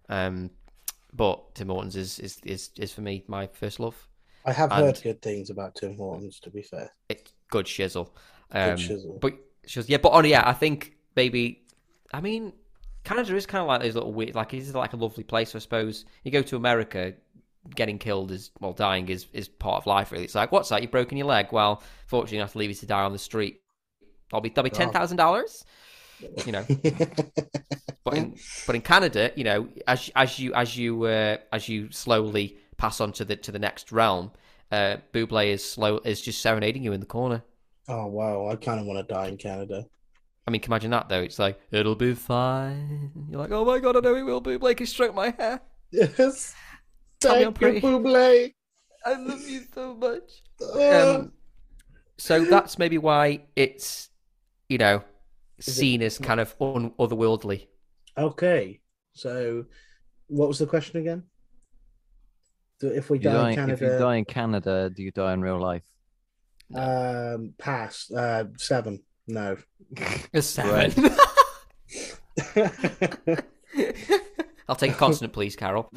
um, 0.08 0.50
but 1.12 1.54
Tim 1.54 1.68
Hortons 1.68 1.96
is 1.96 2.18
is 2.18 2.38
is, 2.44 2.70
is 2.78 2.92
for 2.92 3.00
me 3.00 3.24
my 3.26 3.46
first 3.48 3.80
love. 3.80 3.96
I 4.44 4.52
have 4.52 4.70
And- 4.72 4.84
heard 4.86 5.00
good 5.02 5.20
things 5.22 5.50
about 5.50 5.74
Tim 5.74 5.96
Hortons, 5.96 6.40
to 6.40 6.50
be 6.50 6.62
fair. 6.62 6.90
It's 7.08 7.32
good 7.50 7.66
shizzle. 7.66 8.10
Um, 8.52 8.76
Good 8.76 8.78
shizzle. 8.78 9.20
But 9.20 9.34
yeah, 9.88 9.98
but 9.98 10.10
on 10.10 10.24
yeah, 10.24 10.48
I 10.48 10.52
think 10.54 10.96
maybe. 11.16 11.64
I 12.14 12.22
mean, 12.22 12.54
Canada 13.04 13.36
is 13.36 13.44
kind 13.44 13.60
of 13.60 13.68
like 13.68 13.82
those 13.82 13.94
little 13.94 14.14
weird, 14.14 14.34
like 14.34 14.54
it's 14.54 14.72
like 14.72 14.94
a 14.94 14.96
lovely 14.96 15.24
place, 15.24 15.54
I 15.54 15.58
suppose. 15.58 16.06
You 16.24 16.30
go 16.30 16.40
to 16.42 16.56
America, 16.56 17.12
getting 17.74 17.98
killed 17.98 18.30
is 18.30 18.50
well, 18.60 18.72
dying 18.72 19.08
is 19.08 19.26
is 19.34 19.48
part 19.48 19.76
of 19.82 19.86
life. 19.86 20.12
Really, 20.12 20.24
it's 20.24 20.34
like 20.34 20.52
what's 20.52 20.70
that? 20.70 20.80
You've 20.80 20.90
broken 20.90 21.18
your 21.18 21.26
leg. 21.26 21.48
Well, 21.52 21.82
fortunately, 22.06 22.38
I 22.38 22.42
have 22.44 22.52
to 22.52 22.58
leave 22.58 22.70
you 22.70 22.76
to 22.76 22.86
die 22.86 23.02
on 23.02 23.12
the 23.12 23.18
street. 23.18 23.60
I'll 24.32 24.40
be 24.40 24.48
that'll 24.50 24.64
be 24.64 24.70
Oh. 24.70 24.78
ten 24.78 24.90
thousand 24.92 25.16
dollars. 25.16 25.64
You 26.46 26.52
know, 26.52 26.64
but 28.04 28.14
in 28.14 28.36
but 28.66 28.74
in 28.74 28.82
Canada, 28.82 29.30
you 29.36 29.44
know, 29.44 29.68
as 29.86 30.10
as 30.16 30.38
you 30.38 30.52
as 30.54 30.76
you 30.76 31.04
uh, 31.04 31.36
as 31.52 31.68
you 31.68 31.90
slowly 31.92 32.58
pass 32.76 33.00
on 33.00 33.12
to 33.12 33.24
the 33.24 33.36
to 33.36 33.52
the 33.52 33.58
next 33.58 33.92
realm, 33.92 34.32
uh, 34.72 34.96
Buble 35.12 35.46
is 35.46 35.64
slow 35.64 35.98
is 35.98 36.20
just 36.20 36.40
serenading 36.42 36.82
you 36.82 36.92
in 36.92 37.00
the 37.00 37.06
corner. 37.06 37.42
oh, 37.88 38.06
wow. 38.06 38.48
I 38.48 38.56
kind 38.56 38.80
of 38.80 38.86
want 38.86 38.98
to 39.06 39.14
die 39.14 39.28
in 39.28 39.36
Canada. 39.36 39.86
I 40.46 40.50
mean, 40.50 40.60
can 40.60 40.70
you 40.70 40.74
imagine 40.74 40.90
that 40.90 41.08
though? 41.08 41.22
It's 41.22 41.38
like 41.38 41.60
it'll 41.70 41.94
be 41.94 42.14
fine. 42.14 43.12
You're 43.30 43.40
like, 43.40 43.52
oh 43.52 43.64
my 43.64 43.78
god, 43.78 43.96
I 43.96 44.00
know 44.00 44.14
it 44.16 44.22
will 44.22 44.40
be. 44.40 44.56
Blake 44.56 44.80
has 44.80 44.88
stroked 44.90 45.14
my 45.14 45.30
hair. 45.38 45.60
Yes. 45.90 46.54
Tell 47.20 47.36
me 47.36 47.44
I'm 47.44 47.52
Thank 47.54 47.60
you, 47.60 47.80
pretty. 47.80 47.86
Buble. 47.86 48.54
I 49.06 49.14
love 49.14 49.48
you 49.48 49.62
so 49.72 49.94
much. 49.94 50.42
Uh, 50.60 51.16
Um, 51.20 51.32
so 52.16 52.44
that's 52.44 52.78
maybe 52.78 52.98
why 52.98 53.42
it's, 53.54 54.08
you 54.68 54.78
know, 54.78 55.02
it- 55.58 55.64
seen 55.64 56.02
as 56.02 56.18
kind 56.18 56.40
of 56.40 56.54
un- 56.60 56.92
otherworldly. 56.98 57.66
okay. 58.16 58.80
So, 59.14 59.64
what 60.28 60.46
was 60.48 60.58
the 60.58 60.66
question 60.66 61.00
again? 61.00 61.24
So 62.80 62.86
if 62.88 63.10
we 63.10 63.18
die 63.18 63.32
die, 63.32 63.50
in 63.50 63.70
if 63.70 63.80
you 63.80 63.86
Canada, 63.88 63.98
die 63.98 64.16
in 64.16 64.24
Canada, 64.24 64.90
do 64.94 65.02
you 65.02 65.10
die 65.10 65.32
in 65.32 65.40
real 65.42 65.58
life? 65.58 65.82
um, 66.74 67.54
pass. 67.58 68.08
Uh, 68.10 68.44
seven. 68.58 69.02
No. 69.26 69.56
A 70.32 70.42
seven. 70.42 70.92
I'll 74.68 74.76
take 74.76 74.92
a 74.92 74.94
consonant, 74.94 75.32
please, 75.32 75.56
Carol. 75.56 75.90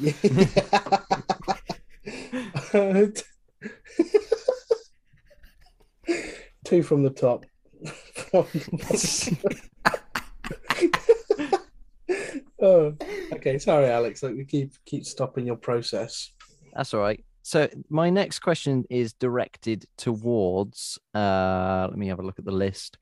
Two 6.64 6.82
from 6.82 7.02
the 7.02 7.10
top. 7.10 7.44
oh, 12.62 12.94
okay. 13.32 13.58
Sorry, 13.58 13.86
Alex. 13.86 14.22
Like 14.22 14.34
we 14.34 14.44
keep 14.44 14.72
keep 14.86 15.04
stopping 15.04 15.46
your 15.46 15.56
process. 15.56 16.30
That's 16.74 16.94
all 16.94 17.00
right. 17.00 17.22
So 17.42 17.68
my 17.90 18.08
next 18.08 18.38
question 18.38 18.84
is 18.88 19.12
directed 19.12 19.84
towards. 19.98 20.98
Uh, 21.14 21.88
let 21.90 21.98
me 21.98 22.08
have 22.08 22.20
a 22.20 22.22
look 22.22 22.38
at 22.38 22.44
the 22.44 22.52
list. 22.52 22.98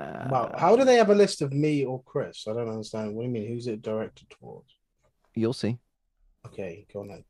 Uh, 0.00 0.28
Wow. 0.30 0.54
How 0.56 0.76
do 0.76 0.84
they 0.84 0.94
have 0.94 1.10
a 1.10 1.14
list 1.14 1.42
of 1.42 1.52
me 1.52 1.84
or 1.84 2.02
Chris? 2.04 2.46
I 2.48 2.52
don't 2.52 2.68
understand. 2.68 3.14
What 3.14 3.22
do 3.22 3.28
you 3.28 3.34
mean? 3.34 3.48
Who's 3.48 3.66
it 3.66 3.82
directed 3.82 4.30
towards? 4.30 4.72
You'll 5.34 5.52
see. 5.52 5.76
Okay, 6.46 6.86
go 6.92 7.00
on 7.00 7.08
then. 7.08 7.24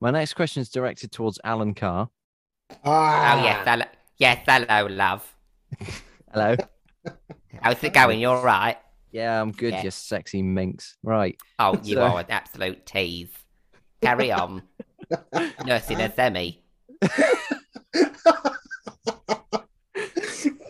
My 0.00 0.10
next 0.10 0.34
question 0.34 0.62
is 0.62 0.70
directed 0.70 1.12
towards 1.12 1.38
Alan 1.44 1.74
Carr. 1.74 2.08
Ah, 2.84 3.38
Oh 3.38 3.44
yes, 3.44 3.66
hello, 3.66 3.84
yes, 4.18 4.42
hello, 4.46 4.86
love. 4.90 5.34
Hello. 6.32 6.56
How's 7.62 7.82
it 7.84 7.92
going? 7.94 8.18
You're 8.18 8.40
right. 8.42 8.76
Yeah, 9.12 9.40
I'm 9.40 9.52
good. 9.52 9.72
Yeah. 9.72 9.84
You 9.84 9.90
sexy 9.92 10.42
minx. 10.42 10.96
Right. 11.04 11.36
Oh, 11.60 11.78
you 11.84 11.94
So- 11.94 12.02
are 12.02 12.20
an 12.20 12.26
absolute 12.28 12.84
tease. 12.86 13.30
Carry 14.02 14.32
on. 14.32 14.62
Nursing 15.64 16.00
a 16.00 16.12
semi. 16.12 16.60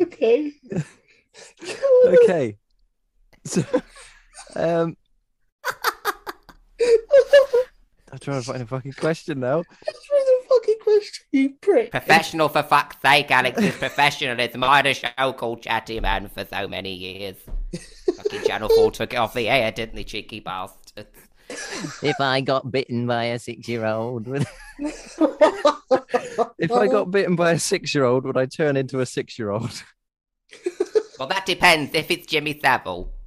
okay. 0.03 0.53
Okay. 2.07 2.57
So, 3.45 3.63
um, 4.57 4.97
I'm 8.13 8.19
trying 8.21 8.41
to 8.41 8.47
find 8.47 8.63
a 8.63 8.67
fucking 8.67 8.93
question 8.93 9.41
now. 9.41 9.65
Just 10.65 10.79
read 10.79 10.79
the 10.79 10.85
fucking 10.85 11.01
question, 11.01 11.27
you 11.33 11.51
prick. 11.61 11.91
Professional 11.91 12.49
for 12.49 12.63
fuck's 12.63 13.01
sake, 13.01 13.31
Alex 13.31 13.61
is 13.61 13.77
professionalism. 13.77 14.65
I 14.65 14.77
had 14.77 14.87
a 14.87 14.95
show 14.95 15.33
called 15.33 15.63
Chatty 15.63 16.01
Man 16.01 16.29
for 16.29 16.45
so 16.45 16.69
many 16.69 16.95
years. 16.95 17.37
Fucking 18.17 18.45
Channel 18.45 18.69
4 18.69 18.91
took 18.91 19.13
it 19.13 19.17
off 19.17 19.35
the 19.35 19.49
air, 19.49 19.71
didn't 19.73 19.97
they, 19.97 20.05
cheeky 20.05 20.41
bastards? 20.41 21.09
If 22.03 22.21
I 22.21 22.41
got 22.41 22.71
bitten 22.71 23.07
by 23.07 23.25
a 23.25 23.39
six-year-old, 23.39 24.27
would... 24.29 24.47
if 24.79 26.73
I 26.73 26.89
got 26.89 27.11
bitten 27.11 27.37
by 27.37 27.53
a 27.53 27.59
six-year-old, 27.59 28.25
would 28.25 28.37
I 28.37 28.47
turn 28.47 28.77
into 28.77 29.01
a 29.01 29.07
six-year-old? 29.07 29.83
Well, 31.19 31.29
that 31.29 31.47
depends 31.47 31.95
if 31.95 32.11
it's 32.11 32.27
Jimmy 32.27 32.59
Savile. 32.61 33.13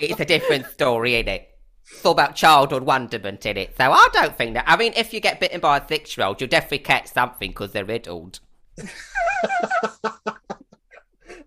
It's 0.00 0.18
a 0.18 0.24
different 0.24 0.66
story, 0.66 1.14
isn't 1.14 1.28
it? 1.28 1.49
It's 1.92 2.04
all 2.04 2.12
about 2.12 2.34
childhood 2.34 2.84
wonderment 2.84 3.44
in 3.46 3.56
it. 3.56 3.76
So 3.76 3.92
I 3.92 4.08
don't 4.12 4.36
think 4.36 4.54
that. 4.54 4.64
I 4.66 4.76
mean, 4.76 4.92
if 4.96 5.12
you 5.12 5.20
get 5.20 5.40
bitten 5.40 5.60
by 5.60 5.78
a 5.78 5.86
six 5.86 6.16
year 6.16 6.26
old, 6.26 6.40
you'll 6.40 6.48
definitely 6.48 6.78
catch 6.78 7.08
something 7.08 7.50
because 7.50 7.72
they're 7.72 7.84
riddled. 7.84 8.40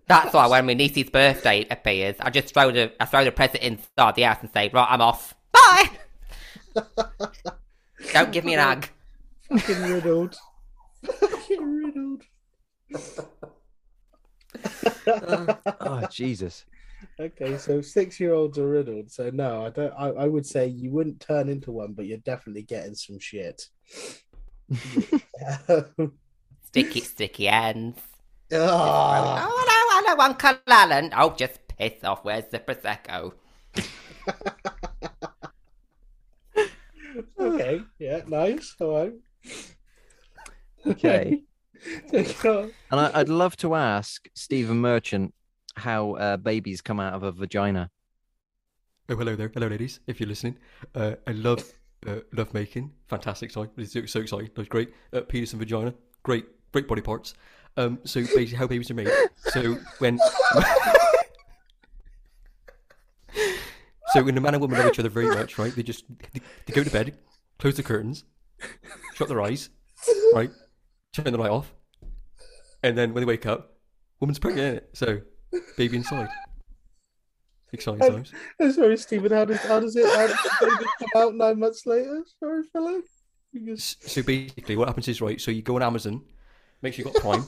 That's 0.06 0.34
why 0.34 0.46
when 0.46 0.66
my 0.66 0.74
niece's 0.74 1.08
birthday 1.08 1.66
appears, 1.70 2.16
I 2.20 2.28
just 2.30 2.52
throw 2.52 2.70
the 2.70 2.92
I 3.00 3.06
throw 3.06 3.24
the 3.24 3.32
present 3.32 3.62
inside 3.62 4.14
the 4.16 4.22
house 4.22 4.38
and 4.42 4.50
say, 4.52 4.68
"Right, 4.72 4.86
I'm 4.88 5.00
off. 5.00 5.34
Bye." 5.50 5.90
Don't 8.12 8.30
give 8.30 8.44
me 8.44 8.54
an 8.54 8.60
hug. 8.60 8.88
fucking 9.48 9.82
riddled. 9.82 10.36
fucking 11.20 11.82
riddled. 11.82 12.22
Oh 15.80 16.06
Jesus! 16.10 16.64
Okay, 17.20 17.56
so 17.58 17.80
six 17.80 18.18
year 18.18 18.32
olds 18.34 18.58
are 18.58 18.68
riddled. 18.68 19.10
So 19.10 19.30
no, 19.30 19.64
I 19.64 19.70
don't. 19.70 19.92
I, 19.96 20.08
I 20.08 20.26
would 20.26 20.44
say 20.44 20.66
you 20.66 20.90
wouldn't 20.90 21.20
turn 21.20 21.48
into 21.48 21.70
one, 21.70 21.92
but 21.92 22.06
you're 22.06 22.18
definitely 22.18 22.62
getting 22.62 22.94
some 22.96 23.18
shit. 23.20 23.68
Sticky, 26.64 27.00
sticky 27.00 27.44
hands. 27.44 27.98
Ah, 28.52 29.46
Oh, 29.48 29.64
hello, 29.64 30.14
hello, 30.16 30.24
Uncle 30.24 30.58
Alan. 30.66 31.12
Oh, 31.16 31.34
just 31.36 31.60
piss 31.68 32.02
off. 32.02 32.24
Where's 32.24 32.46
the 32.46 32.58
prosecco? 32.58 33.32
okay, 37.38 37.80
yeah, 38.00 38.22
nice. 38.26 38.74
All 38.80 38.96
right. 38.96 39.12
Okay. 40.86 41.42
Okay. 42.14 42.70
And 42.90 42.98
I, 43.00 43.10
I'd 43.12 43.28
love 43.28 43.58
to 43.58 43.74
ask 43.74 44.26
Stephen 44.34 44.78
Merchant 44.78 45.34
how 45.76 46.12
uh, 46.14 46.36
babies 46.36 46.80
come 46.80 47.00
out 47.00 47.14
of 47.14 47.22
a 47.22 47.32
vagina. 47.32 47.90
Oh, 49.08 49.16
hello 49.16 49.36
there. 49.36 49.50
Hello, 49.52 49.66
ladies, 49.66 50.00
if 50.06 50.18
you're 50.20 50.28
listening. 50.28 50.56
Uh, 50.94 51.16
I 51.26 51.32
love 51.32 51.72
uh, 52.06 52.20
love 52.32 52.54
making, 52.54 52.92
fantastic 53.06 53.50
sign. 53.50 53.68
It's 53.76 53.92
so, 53.92 54.20
exciting. 54.20 54.50
That's 54.54 54.68
great. 54.68 54.94
Uh, 55.12 55.20
penis 55.22 55.52
and 55.52 55.60
vagina, 55.60 55.92
great, 56.22 56.46
great 56.72 56.88
body 56.88 57.02
parts. 57.02 57.34
Um, 57.76 57.98
so 58.04 58.20
basically, 58.20 58.46
how 58.46 58.66
babies 58.66 58.90
are 58.90 58.94
made. 58.94 59.10
So 59.38 59.76
when, 59.98 60.18
so 64.12 64.22
when 64.22 64.38
a 64.38 64.40
man 64.40 64.54
and 64.54 64.60
woman 64.60 64.78
love 64.78 64.88
each 64.88 64.98
other 64.98 65.08
very 65.08 65.26
much, 65.28 65.58
right? 65.58 65.74
They 65.74 65.82
just 65.82 66.04
they, 66.32 66.40
they 66.66 66.72
go 66.72 66.84
to 66.84 66.90
bed, 66.90 67.18
close 67.58 67.76
the 67.76 67.82
curtains, 67.82 68.24
shut 69.14 69.28
their 69.28 69.42
eyes, 69.42 69.70
right? 70.32 70.50
Turn 71.12 71.32
the 71.32 71.38
light 71.38 71.50
off, 71.50 71.74
and 72.82 72.96
then 72.96 73.12
when 73.12 73.22
they 73.22 73.26
wake 73.26 73.44
up, 73.46 73.76
woman's 74.20 74.38
pregnant. 74.38 74.78
It. 74.78 74.90
So 74.92 75.20
baby 75.76 75.96
inside. 75.98 76.28
Exciting 77.72 78.00
times. 78.00 78.32
I'm 78.60 78.72
sorry, 78.72 78.96
Stephen. 78.96 79.32
How 79.32 79.44
does 79.44 79.58
how 79.60 79.80
does 79.80 79.96
it 79.96 80.06
how 80.06 80.26
does 80.28 80.38
baby 80.60 80.84
come 81.00 81.22
out 81.22 81.34
nine 81.34 81.58
months 81.58 81.84
later? 81.86 82.22
Sorry, 82.38 82.62
fellow. 82.72 83.02
Because- 83.52 83.96
S- 84.04 84.12
So 84.12 84.22
basically, 84.22 84.76
what 84.76 84.88
happens 84.88 85.08
is 85.08 85.20
right. 85.20 85.40
So 85.40 85.50
you 85.50 85.62
go 85.62 85.74
on 85.76 85.82
Amazon, 85.82 86.22
make 86.82 86.94
sure 86.94 87.04
you 87.06 87.12
got 87.12 87.20
Prime. 87.22 87.44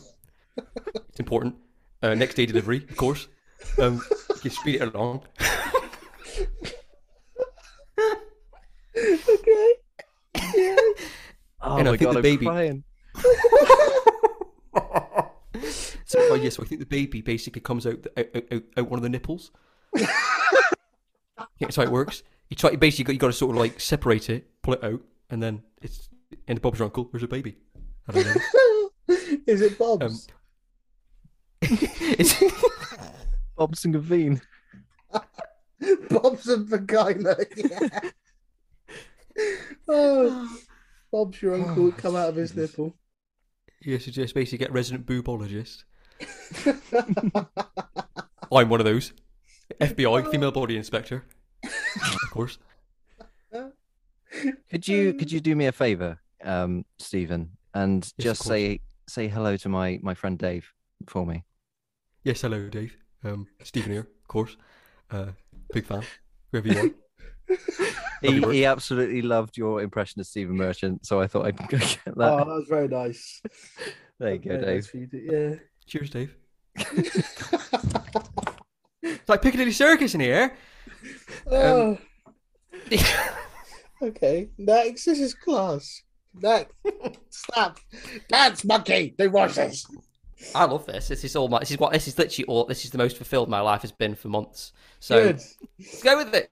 it's 1.08 1.20
important. 1.20 1.54
Uh, 2.02 2.14
next 2.14 2.34
day 2.34 2.44
delivery, 2.46 2.78
of 2.88 2.96
course. 2.96 3.28
Um, 3.78 4.02
you 4.42 4.50
speed 4.50 4.80
it 4.82 4.94
along. 4.94 5.22
okay. 8.98 9.72
Yeah. 10.54 10.76
Oh 11.62 11.78
And 11.78 11.88
I 11.88 11.92
my 11.92 11.96
think 11.96 12.02
god, 12.02 12.12
the 12.12 12.18
I'm 12.18 12.22
baby- 12.22 12.44
crying. 12.46 12.84
So 16.16 16.32
oh, 16.32 16.34
yes, 16.34 16.58
I 16.58 16.64
think 16.64 16.80
the 16.80 16.86
baby 16.86 17.20
basically 17.20 17.60
comes 17.60 17.86
out 17.86 18.02
the, 18.02 18.10
out, 18.18 18.52
out, 18.52 18.62
out, 18.78 18.90
one 18.90 18.98
of 18.98 19.02
the 19.02 19.08
nipples. 19.08 19.50
yeah, 19.96 20.06
that's 21.60 21.76
how 21.76 21.82
it 21.82 21.90
works. 21.90 22.22
You 22.48 22.56
try. 22.56 22.70
You 22.70 22.78
basically 22.78 23.04
got, 23.04 23.12
you 23.12 23.18
got 23.18 23.26
to 23.28 23.32
sort 23.34 23.54
of 23.54 23.60
like 23.60 23.78
separate 23.78 24.30
it, 24.30 24.48
pull 24.62 24.74
it 24.74 24.82
out, 24.82 25.02
and 25.30 25.42
then 25.42 25.62
it's 25.82 26.08
in 26.48 26.56
Bob's 26.56 26.78
your 26.78 26.86
uncle. 26.86 27.08
There's 27.12 27.22
a 27.22 27.28
baby. 27.28 27.56
I 28.08 28.12
don't 28.12 28.26
know. 28.26 28.90
Is 29.46 29.60
it 29.60 29.78
Bob's? 29.78 30.28
Um, 31.62 31.78
it's, 32.18 32.42
Bob's 33.56 33.84
and 33.84 33.94
Gavine. 33.94 34.40
Bob's 36.10 36.48
and 36.48 36.66
vagina. 36.66 37.36
Yeah. 37.56 38.00
oh, 39.88 40.58
Bob's 41.12 41.42
your 41.42 41.54
uncle 41.54 41.84
would 41.84 41.98
come 41.98 42.16
out 42.16 42.30
of 42.30 42.36
his 42.36 42.52
Jesus. 42.52 42.70
nipple. 42.70 42.96
Yes, 43.82 44.06
you 44.06 44.12
just 44.12 44.34
basically 44.34 44.58
get 44.58 44.72
resident 44.72 45.06
boobologist. 45.06 45.84
I'm 48.52 48.68
one 48.68 48.80
of 48.80 48.84
those. 48.86 49.12
FBI, 49.80 50.30
female 50.30 50.52
body 50.52 50.76
inspector. 50.76 51.24
of 51.64 52.30
course. 52.30 52.58
Could 54.70 54.86
you 54.86 55.14
could 55.14 55.32
you 55.32 55.40
do 55.40 55.56
me 55.56 55.66
a 55.66 55.72
favor, 55.72 56.18
um, 56.44 56.84
Stephen, 56.98 57.50
and 57.74 58.04
Yes, 58.18 58.24
just 58.38 58.44
say 58.44 58.80
say 59.08 59.28
hello 59.28 59.56
to 59.56 59.68
my 59.68 59.98
my 60.02 60.14
friend 60.14 60.38
Dave 60.38 60.70
for 61.08 61.24
me? 61.24 61.44
Yes, 62.22 62.42
hello, 62.42 62.68
Dave. 62.68 62.96
Um, 63.24 63.46
Stephen 63.62 63.92
here, 63.92 64.00
of 64.00 64.28
course. 64.28 64.56
Uh, 65.10 65.28
big 65.72 65.86
fan. 65.86 66.02
Whoever 66.52 66.68
you 66.68 66.78
are. 66.80 67.56
He, 68.22 68.40
he 68.40 68.64
absolutely 68.64 69.20
loved 69.20 69.58
your 69.58 69.82
impression 69.82 70.20
of 70.20 70.26
Stephen 70.26 70.56
Merchant, 70.56 71.04
so 71.06 71.20
I 71.20 71.26
thought 71.26 71.44
I'd 71.46 71.68
get 71.68 71.98
that. 72.06 72.16
Oh, 72.18 72.38
that 72.38 72.46
was 72.46 72.66
very 72.66 72.88
nice. 72.88 73.42
there 74.18 74.32
you 74.32 74.38
go, 74.38 74.58
Very 74.58 74.74
nice 74.76 74.86
Dave. 74.86 74.86
for 74.90 74.96
you 74.96 75.06
to- 75.06 75.60
Cheers, 75.86 76.10
Dave. 76.10 76.36
It's 79.02 79.28
like 79.28 79.42
Piccadilly 79.42 79.72
Circus 79.72 80.14
in 80.14 80.20
here. 80.20 80.56
oh, 81.48 81.90
um, 81.90 81.98
okay. 84.02 84.48
Next, 84.58 85.04
this 85.04 85.20
is 85.20 85.34
class. 85.34 86.02
Next, 86.34 86.72
stop. 87.30 87.78
Dance, 88.28 88.64
monkey. 88.64 89.14
They 89.16 89.28
watch 89.28 89.54
this. 89.54 89.86
I 90.54 90.64
love 90.64 90.86
this. 90.86 91.08
This 91.08 91.24
is 91.24 91.34
all 91.34 91.48
my. 91.48 91.60
This 91.60 91.70
is 91.70 91.78
what. 91.78 91.92
This 91.92 92.08
is 92.08 92.18
literally 92.18 92.46
all. 92.46 92.64
This 92.66 92.84
is 92.84 92.90
the 92.90 92.98
most 92.98 93.16
fulfilled 93.16 93.48
my 93.48 93.60
life 93.60 93.82
has 93.82 93.92
been 93.92 94.14
for 94.14 94.28
months. 94.28 94.72
So 95.00 95.24
Good. 95.24 95.40
let's 95.78 96.02
go 96.02 96.16
with 96.18 96.34
it. 96.34 96.50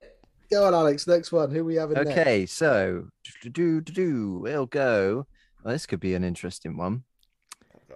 Go 0.50 0.64
on, 0.64 0.74
Alex. 0.74 1.06
Next 1.06 1.32
one. 1.32 1.50
Who 1.50 1.64
we 1.64 1.74
having 1.74 1.96
next? 1.96 2.10
Okay, 2.10 2.46
so 2.46 3.06
do 3.42 3.50
do 3.50 3.80
do 3.80 3.92
do. 3.92 4.38
We'll 4.42 4.66
go. 4.66 5.26
Well, 5.62 5.74
this 5.74 5.86
could 5.86 6.00
be 6.00 6.14
an 6.14 6.24
interesting 6.24 6.76
one. 6.76 7.04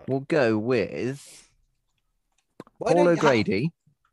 We'll 0.08 0.20
go 0.20 0.58
with 0.58 1.48
Why 2.78 2.92
Paul 2.94 3.04
don't 3.04 3.18
ha- 3.18 3.26
O'Grady. 3.28 3.72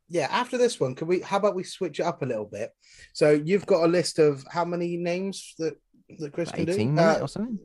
yeah, 0.10 0.28
after 0.30 0.58
this 0.58 0.80
one, 0.80 0.94
can 0.96 1.08
we? 1.08 1.22
How 1.22 1.38
about 1.38 1.56
we 1.56 1.64
switch 1.64 2.00
it 2.00 2.04
up 2.04 2.22
a 2.22 2.26
little 2.26 2.46
bit? 2.46 2.72
So 3.14 3.32
you've 3.32 3.66
got 3.66 3.86
a 3.86 3.88
list 3.88 4.20
of 4.20 4.44
how 4.52 4.66
many 4.66 4.98
names 4.98 5.56
that 5.58 5.76
that 6.20 6.34
Chris 6.34 6.52
can 6.52 6.66
do? 6.66 6.74
18 6.74 7.00
Uh, 7.00 7.18
or 7.22 7.28
something. 7.28 7.60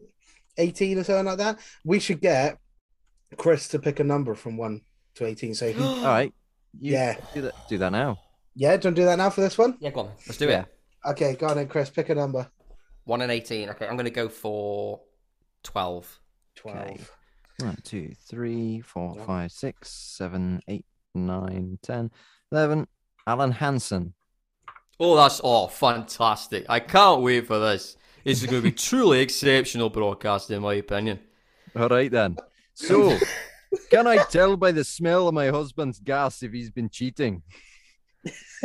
18 0.57 0.99
or 0.99 1.05
something 1.05 1.27
like 1.27 1.39
that. 1.39 1.59
We 1.85 1.99
should 2.01 2.21
get 2.21 2.59
Chris 3.37 3.69
to 3.69 3.79
pick 3.79 4.01
a 4.01 4.05
number 4.05 4.35
from 4.35 4.57
one 4.57 4.81
to 5.17 5.27
18. 5.27 5.55
So 5.55 5.73
he, 5.73 5.83
All 5.83 6.05
right. 6.05 6.33
You 6.79 6.93
Yeah. 6.93 7.17
Do 7.35 7.43
that. 7.43 7.55
Do 7.69 7.79
that 7.79 7.91
now. 7.93 8.19
yeah, 8.55 8.77
do 8.77 8.87
you 8.87 8.89
want 8.89 8.97
to 8.97 9.03
do 9.03 9.05
that 9.07 9.17
now 9.19 9.31
for 9.31 9.41
this 9.41 9.59
one? 9.59 9.77
Yeah, 9.81 9.91
go 9.91 10.01
on. 10.01 10.13
Let's 10.27 10.39
do 10.39 10.49
Yeah. 10.49 10.61
it. 10.63 10.67
Okay, 11.11 11.35
go 11.35 11.49
on 11.49 11.57
then, 11.57 11.67
Chris. 11.69 11.91
Pick 11.91 12.09
a 12.11 12.15
number. 12.15 12.49
One 13.05 13.23
and 13.23 13.33
eighteen. 13.33 13.71
Okay, 13.71 13.87
I'm 13.87 13.97
going 13.97 14.05
to 14.05 14.11
go 14.11 14.29
for 14.29 15.01
twelve. 15.63 16.21
12. 16.57 16.79
Okay. 16.79 17.01
One, 17.63 17.79
two, 17.83 18.13
three, 18.29 18.81
four, 18.81 19.15
Yeah. 19.17 19.25
five, 19.25 19.53
six, 19.53 19.91
seven, 19.91 20.61
eight, 20.69 20.87
nine, 21.15 21.79
ten, 21.83 22.11
eleven. 22.53 22.87
Alan 23.27 23.53
Hansen. 23.53 24.15
Oh, 24.99 25.17
that's 25.17 25.41
oh 25.45 25.67
fantastic! 25.67 26.67
I 26.69 26.81
can't 26.81 27.23
wait 27.23 27.47
for 27.47 27.59
this. 27.59 27.97
This 28.25 28.43
is 28.43 28.51
going 28.51 28.63
to 28.63 28.69
be 28.69 28.73
truly 28.77 29.21
exceptional 29.21 29.89
broadcast, 29.89 30.51
in 30.51 30.63
my 30.63 30.75
opinion. 30.75 31.21
All 31.75 31.89
right 31.89 32.11
then. 32.11 32.37
So, 32.75 33.17
can 33.91 34.07
I 34.07 34.19
tell 34.25 34.57
by 34.57 34.73
the 34.73 34.85
smell 34.85 35.29
of 35.29 35.35
my 35.35 35.49
husband's 35.49 35.99
gas 36.01 36.43
if 36.43 36.53
he's 36.53 36.71
been 36.71 36.91
cheating? 36.91 37.43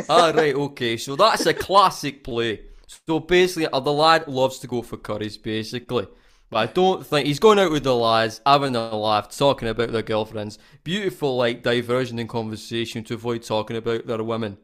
All 0.08 0.32
right, 0.34 0.54
okay. 0.54 0.96
So 0.98 1.16
that's 1.16 1.46
a 1.46 1.54
classic 1.54 2.22
play. 2.22 2.60
So 3.06 3.20
basically, 3.20 3.68
uh, 3.68 3.80
the 3.80 3.92
lad 3.92 4.28
loves 4.28 4.58
to 4.60 4.66
go 4.66 4.82
for 4.82 4.96
curries, 4.98 5.38
basically. 5.38 6.06
But 6.48 6.58
I 6.58 6.72
don't 6.72 7.04
think 7.04 7.26
he's 7.26 7.40
going 7.40 7.58
out 7.58 7.72
with 7.72 7.82
the 7.82 7.94
lads, 7.94 8.40
having 8.46 8.76
a 8.76 8.96
laugh, 8.96 9.36
talking 9.36 9.68
about 9.68 9.90
their 9.90 10.02
girlfriends. 10.02 10.58
Beautiful, 10.84 11.36
like 11.36 11.62
diversion 11.62 12.18
in 12.18 12.28
conversation 12.28 13.02
to 13.04 13.14
avoid 13.14 13.42
talking 13.42 13.76
about 13.76 14.06
their 14.06 14.22
women. 14.22 14.58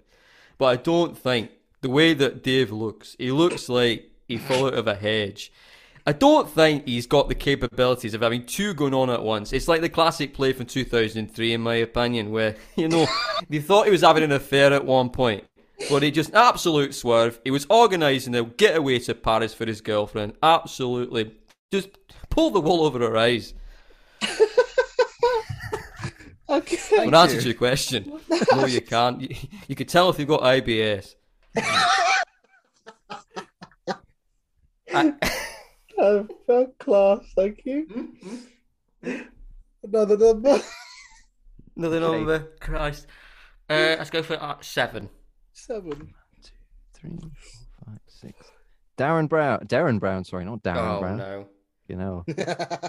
But 0.59 0.66
I 0.66 0.76
don't 0.76 1.18
think 1.18 1.51
the 1.80 1.91
way 1.91 2.14
that 2.14 2.43
Dave 2.43 2.70
looks, 2.70 3.16
he 3.18 3.33
looks 3.33 3.68
like 3.68 4.11
he 4.28 4.39
fell 4.39 4.66
out 4.66 4.74
of 4.74 4.87
a 4.87 4.95
hedge. 4.95 5.53
I 6.07 6.12
don't 6.12 6.51
think 6.51 6.87
he's 6.87 7.07
got 7.07 7.28
the 7.28 7.35
capabilities 7.35 8.14
of 8.14 8.22
having 8.22 8.45
two 8.45 8.74
going 8.74 8.95
on 8.95 9.09
at 9.09 9.22
once. 9.22 9.53
It's 9.53 9.68
like 9.68 9.83
the 9.83 9.89
classic 9.89 10.35
play 10.35 10.53
from 10.53 10.66
2003, 10.66 11.53
in 11.53 11.61
my 11.61 11.76
opinion, 11.76 12.30
where, 12.33 12.57
you 12.76 12.89
know, 12.89 13.07
they 13.49 13.61
thought 13.61 13.87
he 13.87 13.93
was 13.93 14.01
having 14.03 14.24
an 14.24 14.33
affair 14.33 14.72
at 14.72 14.85
one 14.85 15.11
point. 15.11 15.45
But 15.91 16.03
he 16.03 16.11
just 16.11 16.35
absolute 16.35 16.95
swerve. 16.95 17.41
He 17.45 17.51
was 17.51 17.66
organising 17.68 18.35
a 18.35 18.45
getaway 18.45 19.01
to 19.01 19.14
Paris 19.14 19.53
for 19.53 19.66
his 19.66 19.80
girlfriend. 19.80 20.35
Absolutely. 20.43 21.35
Just 21.73 21.89
pull 22.29 22.51
the 22.51 22.61
wool 22.61 22.85
over 22.85 22.99
her 23.01 23.16
eyes. 23.16 23.55
Okay. 26.49 26.77
But 27.07 27.14
answer 27.14 27.41
to 27.41 27.47
your 27.47 27.55
question, 27.55 28.12
no, 28.53 28.66
you 28.66 28.83
can't. 28.83 29.23
You, 29.23 29.35
you 29.68 29.75
could 29.75 29.89
tell 29.89 30.11
if 30.11 30.18
you've 30.18 30.29
got 30.29 30.43
IBS. 30.43 31.14
I- 34.93 35.14
Oh, 35.99 36.27
first 36.47 36.77
class. 36.79 37.20
Thank 37.37 37.62
you. 37.64 38.12
Another 39.83 40.16
number. 40.18 40.61
Another 41.77 41.97
Okay. 41.99 42.16
number. 42.16 42.39
Christ. 42.61 43.07
Uh, 43.70 43.97
let's 43.99 44.11
go 44.11 44.23
for 44.23 44.35
uh, 44.35 44.57
seven. 44.61 45.09
Seven. 45.55 46.12
Three, 46.93 47.11
four, 47.18 47.31
five, 47.87 48.01
six. 48.09 48.35
Darren 48.99 49.27
Brown. 49.29 49.61
Darren 49.66 49.99
Brown. 50.01 50.25
Sorry, 50.25 50.45
not 50.45 50.62
Darren 50.62 50.97
oh 50.97 51.01
Brown. 51.01 51.16
no. 51.18 51.47
You 51.93 51.99
know. 51.99 52.24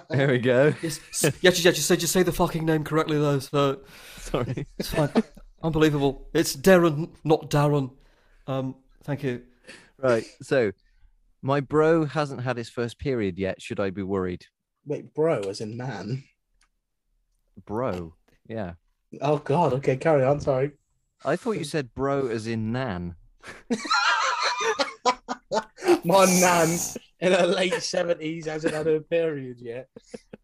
There 0.10 0.30
we 0.30 0.38
go. 0.40 0.74
Yes, 0.82 1.00
s- 1.10 1.36
yeah, 1.42 1.50
just, 1.52 1.66
yeah, 1.66 1.72
just 1.72 1.88
say, 1.88 1.98
just 1.98 2.14
say 2.14 2.24
the 2.24 2.32
fucking 2.32 2.66
name 2.66 2.86
correctly, 2.86 3.18
though. 3.20 3.40
So 3.40 3.82
Sorry. 4.18 4.66
it's 4.80 4.90
fine. 4.94 5.10
Unbelievable. 5.62 6.30
It's 6.34 6.56
Darren, 6.56 7.10
not 7.26 7.50
Darren. 7.50 7.92
Um, 8.48 8.76
thank 9.04 9.24
you. 9.24 9.42
Right. 9.98 10.24
So, 10.42 10.72
my 11.42 11.60
bro 11.60 12.06
hasn't 12.06 12.44
had 12.44 12.56
his 12.56 12.70
first 12.70 12.98
period 12.98 13.38
yet. 13.38 13.62
Should 13.62 13.82
I 13.82 13.90
be 13.90 14.04
worried? 14.04 14.46
Wait, 14.86 15.14
bro, 15.14 15.42
as 15.42 15.60
in 15.60 15.76
man. 15.76 16.24
Bro. 17.66 18.14
Yeah. 18.48 18.74
Oh 19.20 19.38
God. 19.40 19.74
Okay, 19.74 19.98
carry 19.98 20.24
on. 20.24 20.40
Sorry. 20.40 20.72
I 21.26 21.36
thought 21.36 21.58
you 21.58 21.66
said 21.66 21.94
bro 21.94 22.28
as 22.28 22.48
in 22.48 22.72
nan. 22.72 23.16
My 26.06 26.26
nan 26.26 26.78
in 27.24 27.32
her 27.32 27.48
late 27.48 27.82
seventies 27.82 28.46
hasn't 28.46 28.74
had 28.74 28.86
her 28.86 29.00
period 29.00 29.60
yet. 29.60 29.90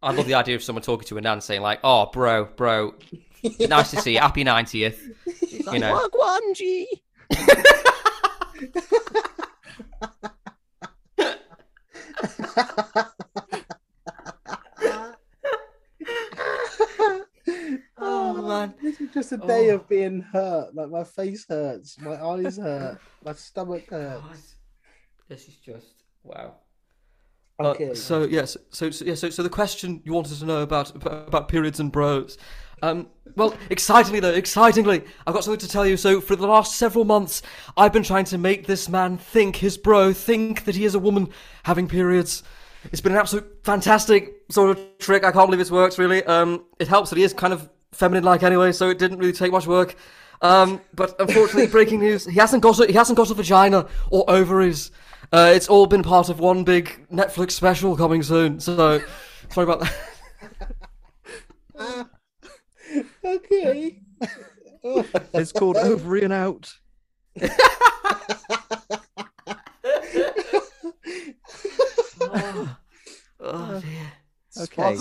I 0.02 0.12
love 0.12 0.26
the 0.26 0.34
idea 0.34 0.56
of 0.56 0.62
someone 0.62 0.82
talking 0.82 1.06
to 1.08 1.18
a 1.18 1.20
nan 1.20 1.40
saying 1.40 1.60
like, 1.60 1.80
"Oh, 1.84 2.06
bro, 2.12 2.46
bro, 2.56 2.94
nice 3.60 3.90
to 3.90 4.00
see 4.00 4.14
you. 4.14 4.20
Happy 4.20 4.44
90th. 4.44 4.98
You 5.72 5.78
know. 5.78 6.08
Wagwanji. 6.08 6.86
Oh, 18.02 18.42
man. 18.42 18.74
This 18.82 19.00
is 19.00 19.10
just 19.12 19.32
a 19.32 19.40
oh. 19.42 19.46
day 19.46 19.70
Oh. 19.70 19.76
of 19.76 19.88
being 19.88 20.20
hurt. 20.20 20.74
Like 20.74 20.90
my 20.90 21.04
face 21.04 21.44
hurts, 21.48 21.98
my 22.00 22.22
eyes 22.22 22.56
hurt, 22.56 22.98
my 23.24 23.32
stomach 23.34 23.88
hurts. 23.90 24.22
God, 24.22 24.36
this 25.28 25.48
is 25.48 25.56
just 25.56 26.04
wow. 26.22 26.56
Okay. 27.60 27.90
Uh, 27.90 27.94
so 27.94 28.22
yes, 28.24 28.56
so, 28.70 28.90
so 28.90 29.04
yeah, 29.04 29.14
so 29.14 29.30
so 29.30 29.42
the 29.42 29.50
question 29.50 30.00
you 30.04 30.12
wanted 30.12 30.38
to 30.38 30.46
know 30.46 30.62
about 30.62 30.94
about 30.94 31.48
periods 31.48 31.80
and 31.80 31.92
bros. 31.92 32.38
Um, 32.82 33.08
well, 33.36 33.54
excitingly 33.68 34.20
though, 34.20 34.32
excitingly, 34.32 35.04
I've 35.26 35.34
got 35.34 35.44
something 35.44 35.60
to 35.60 35.68
tell 35.68 35.86
you. 35.86 35.96
So 35.96 36.20
for 36.20 36.34
the 36.36 36.46
last 36.46 36.76
several 36.76 37.04
months, 37.04 37.42
I've 37.76 37.92
been 37.92 38.02
trying 38.02 38.24
to 38.26 38.38
make 38.38 38.66
this 38.66 38.88
man 38.88 39.18
think 39.18 39.56
his 39.56 39.76
bro 39.76 40.12
think 40.12 40.64
that 40.64 40.74
he 40.74 40.84
is 40.84 40.94
a 40.94 40.98
woman 40.98 41.28
having 41.64 41.86
periods. 41.86 42.42
It's 42.90 43.02
been 43.02 43.12
an 43.12 43.18
absolute 43.18 43.60
fantastic 43.62 44.44
sort 44.50 44.70
of 44.70 44.98
trick. 44.98 45.24
I 45.24 45.32
can't 45.32 45.46
believe 45.46 45.58
this 45.58 45.70
works 45.70 45.98
really. 45.98 46.24
Um, 46.24 46.64
it 46.78 46.88
helps 46.88 47.10
that 47.10 47.16
he 47.16 47.24
is 47.24 47.34
kind 47.34 47.52
of 47.52 47.68
feminine-like 47.92 48.42
anyway, 48.42 48.72
so 48.72 48.88
it 48.88 48.98
didn't 48.98 49.18
really 49.18 49.32
take 49.32 49.52
much 49.52 49.66
work. 49.66 49.94
Um, 50.40 50.80
but 50.94 51.14
unfortunately, 51.20 51.66
breaking 51.70 52.00
news: 52.00 52.24
he 52.24 52.38
hasn't 52.38 52.62
got 52.62 52.80
a, 52.80 52.86
he 52.86 52.94
hasn't 52.94 53.18
got 53.18 53.30
a 53.30 53.34
vagina 53.34 53.86
or 54.10 54.24
ovaries. 54.28 54.90
Uh, 55.32 55.52
it's 55.54 55.68
all 55.68 55.86
been 55.86 56.02
part 56.02 56.28
of 56.28 56.40
one 56.40 56.64
big 56.64 57.06
Netflix 57.12 57.52
special 57.52 57.96
coming 57.96 58.22
soon. 58.22 58.58
So 58.58 59.00
sorry 59.50 59.64
about 59.64 59.88
that. 61.76 62.08
okay. 63.24 64.00
It's 65.34 65.52
called 65.52 65.76
Ovary 65.76 66.22
and 66.22 66.32
Out. 66.32 66.72
Oh 73.40 73.80
dear. 73.80 74.12
Okay. 74.58 74.96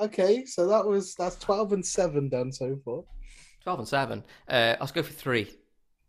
Okay, 0.00 0.44
so 0.44 0.66
that 0.68 0.84
was 0.84 1.14
that's 1.14 1.36
twelve 1.36 1.72
and 1.72 1.84
seven 1.84 2.28
done 2.28 2.52
so 2.52 2.78
far. 2.84 3.02
Twelve 3.62 3.78
and 3.78 3.88
seven. 3.88 4.22
Uh, 4.46 4.76
let's 4.78 4.92
go 4.92 5.02
for 5.02 5.12
three. 5.12 5.50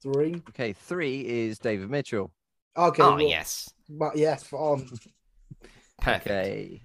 Three. 0.03 0.41
Okay, 0.49 0.73
three 0.73 1.21
is 1.21 1.57
David 1.57 1.89
Mitchell. 1.89 2.31
Okay. 2.77 3.03
oh 3.03 3.15
well, 3.15 3.21
yes, 3.21 3.69
But 3.89 4.17
yes, 4.17 4.51
on. 4.51 4.89
perfect. 6.01 6.27
Okay. 6.27 6.81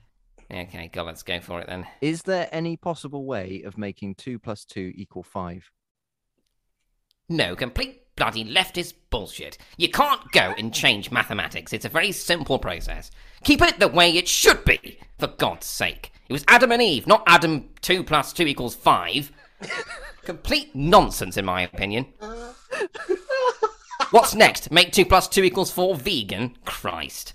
Okay, 0.53 0.91
go. 0.93 1.05
Let's 1.05 1.22
go 1.22 1.41
for 1.41 1.61
it 1.61 1.68
then. 1.68 1.86
Is 2.01 2.22
there 2.22 2.49
any 2.51 2.76
possible 2.76 3.24
way 3.24 3.62
of 3.64 3.78
making 3.78 4.16
two 4.16 4.38
plus 4.38 4.64
two 4.64 4.93
equal 4.95 5.22
five? 5.22 5.70
No, 7.28 7.55
complete 7.55 8.03
bloody 8.16 8.45
leftist 8.45 8.95
bullshit. 9.11 9.57
You 9.76 9.88
can't 9.88 10.20
go 10.32 10.53
and 10.59 10.74
change 10.74 11.11
mathematics. 11.12 11.72
It's 11.72 11.84
a 11.84 11.88
very 11.88 12.11
simple 12.12 12.59
process. 12.59 13.11
Keep 13.45 13.62
it 13.62 13.78
the 13.78 13.88
way 13.88 14.16
it 14.16 14.26
should 14.28 14.64
be, 14.64 14.99
for 15.18 15.28
God's 15.28 15.66
sake. 15.66 16.12
It 16.28 16.32
was 16.32 16.45
Adam 16.49 16.72
and 16.72 16.82
Eve, 16.82 17.07
not 17.07 17.22
Adam 17.26 17.70
2 17.82 18.03
plus 18.05 18.32
2 18.32 18.47
equals 18.47 18.74
5. 18.74 19.32
complete 20.24 20.74
nonsense, 20.74 21.36
in 21.36 21.45
my 21.45 21.62
opinion. 21.62 22.07
What's 24.11 24.34
next? 24.34 24.72
Make 24.72 24.92
2 24.92 25.04
plus 25.04 25.28
2 25.28 25.44
equals 25.44 25.70
4 25.70 25.94
vegan? 25.94 26.56
Christ. 26.64 27.34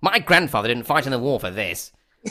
My 0.00 0.18
grandfather 0.20 0.68
didn't 0.68 0.86
fight 0.86 1.06
in 1.06 1.12
the 1.12 1.18
war 1.18 1.40
for 1.40 1.50
this. 1.50 1.90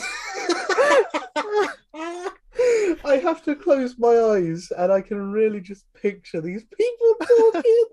I 3.03 3.17
have 3.21 3.43
to 3.43 3.55
close 3.55 3.95
my 3.97 4.17
eyes 4.17 4.71
and 4.77 4.91
I 4.91 5.01
can 5.01 5.31
really 5.31 5.59
just 5.59 5.85
picture 5.93 6.41
these 6.41 6.63
people 6.63 7.27
talking. 7.53 7.85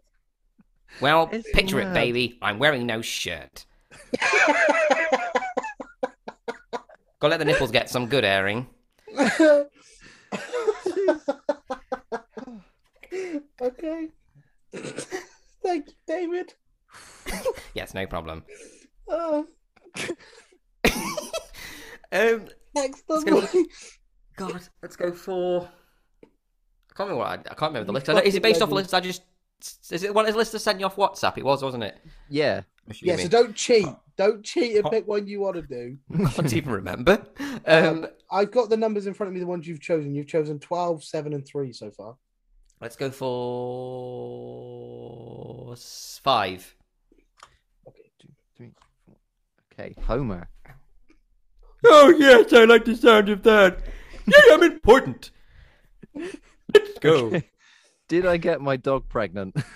Well, 1.00 1.28
It's 1.32 1.50
picture 1.52 1.80
it, 1.80 1.92
baby. 1.92 2.38
I'm 2.42 2.58
wearing 2.58 2.86
no 2.86 3.02
shirt. 3.02 3.66
Go 7.18 7.28
let 7.28 7.38
the 7.38 7.44
nipples 7.44 7.70
get 7.70 7.90
some 7.90 8.06
good 8.06 8.24
airing. 8.24 8.66
okay. 13.62 14.08
Thank 15.62 15.86
you, 15.88 15.94
David. 16.06 16.54
Yes, 17.74 17.94
no 17.94 18.06
problem. 18.06 18.44
Uh, 19.08 19.42
Um, 22.12 22.46
next 22.74 23.04
Let's 23.08 23.24
up, 23.24 23.52
go. 23.52 23.64
God, 24.36 24.60
let's 24.82 24.96
go 24.96 25.12
for. 25.12 25.62
I 26.22 26.94
can't 26.94 27.08
remember 27.08 27.16
what 27.16 27.28
I, 27.28 27.34
I 27.34 27.54
can't 27.54 27.70
remember 27.72 27.86
the 27.86 27.92
list. 27.92 28.08
I 28.10 28.12
don't- 28.14 28.26
Is 28.26 28.34
it 28.34 28.42
based 28.42 28.60
off 28.60 28.70
a 28.70 28.74
list? 28.74 28.92
I 28.92 29.00
just. 29.00 29.22
Is 29.90 30.02
it 30.02 30.12
one 30.14 30.26
of 30.26 30.32
the 30.32 30.38
list 30.38 30.52
to 30.52 30.58
send 30.58 30.78
you 30.80 30.86
off 30.86 30.96
WhatsApp? 30.96 31.38
It 31.38 31.44
was, 31.44 31.62
wasn't 31.62 31.84
it? 31.84 31.96
Yeah. 32.28 32.62
Yeah, 33.00 33.16
so 33.16 33.28
don't 33.28 33.54
cheat. 33.54 33.86
Don't 34.18 34.44
cheat 34.44 34.76
and 34.76 34.84
Oh. 34.84 34.90
pick 34.90 35.06
one 35.08 35.26
you 35.26 35.40
want 35.40 35.54
to 35.56 35.62
do. 35.62 35.96
I 36.26 36.28
can't 36.30 36.52
even 36.52 36.72
remember. 36.72 37.24
Um, 37.64 38.08
I've 38.30 38.50
got 38.50 38.68
the 38.70 38.76
numbers 38.76 39.06
in 39.06 39.14
front 39.14 39.28
of 39.28 39.34
me, 39.34 39.40
the 39.40 39.46
ones 39.46 39.66
you've 39.66 39.80
chosen. 39.80 40.14
You've 40.14 40.26
chosen 40.26 40.58
12, 40.58 41.02
7, 41.04 41.32
and 41.32 41.46
3 41.46 41.72
so 41.72 41.90
far. 41.92 42.16
Let's 42.82 42.96
go 42.96 43.10
for 43.10 44.56
five. 46.22 46.74
Okay. 47.88 48.10
Two, 48.20 48.28
three, 48.56 48.72
four. 49.06 49.14
Okay, 49.72 49.94
Homer. 50.02 50.48
Oh 51.84 52.10
yes, 52.10 52.52
I 52.52 52.64
like 52.64 52.84
the 52.84 52.94
sound 52.96 53.28
of 53.28 53.42
that. 53.44 53.80
Yeah, 54.26 54.54
I'm 54.54 54.62
important. 54.62 55.30
Let's 56.14 56.98
go. 57.00 57.26
Okay. 57.26 57.48
Did 58.08 58.26
I 58.26 58.36
get 58.36 58.60
my 58.60 58.76
dog 58.76 59.08
pregnant? 59.08 59.56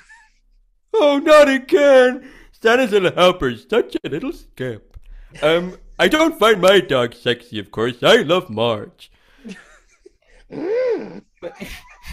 Oh, 0.98 1.18
not 1.18 1.46
again! 1.46 2.26
Santa's 2.52 2.90
little 2.90 3.12
helper's 3.12 3.66
such 3.68 3.98
a 4.02 4.08
little 4.08 4.32
scamp. 4.32 4.96
Um, 5.42 5.76
I 5.98 6.08
don't 6.08 6.38
find 6.38 6.58
my 6.58 6.80
dog 6.80 7.12
sexy, 7.12 7.58
of 7.58 7.70
course. 7.70 8.02
I 8.02 8.22
love 8.22 8.48
Marge. 8.48 9.10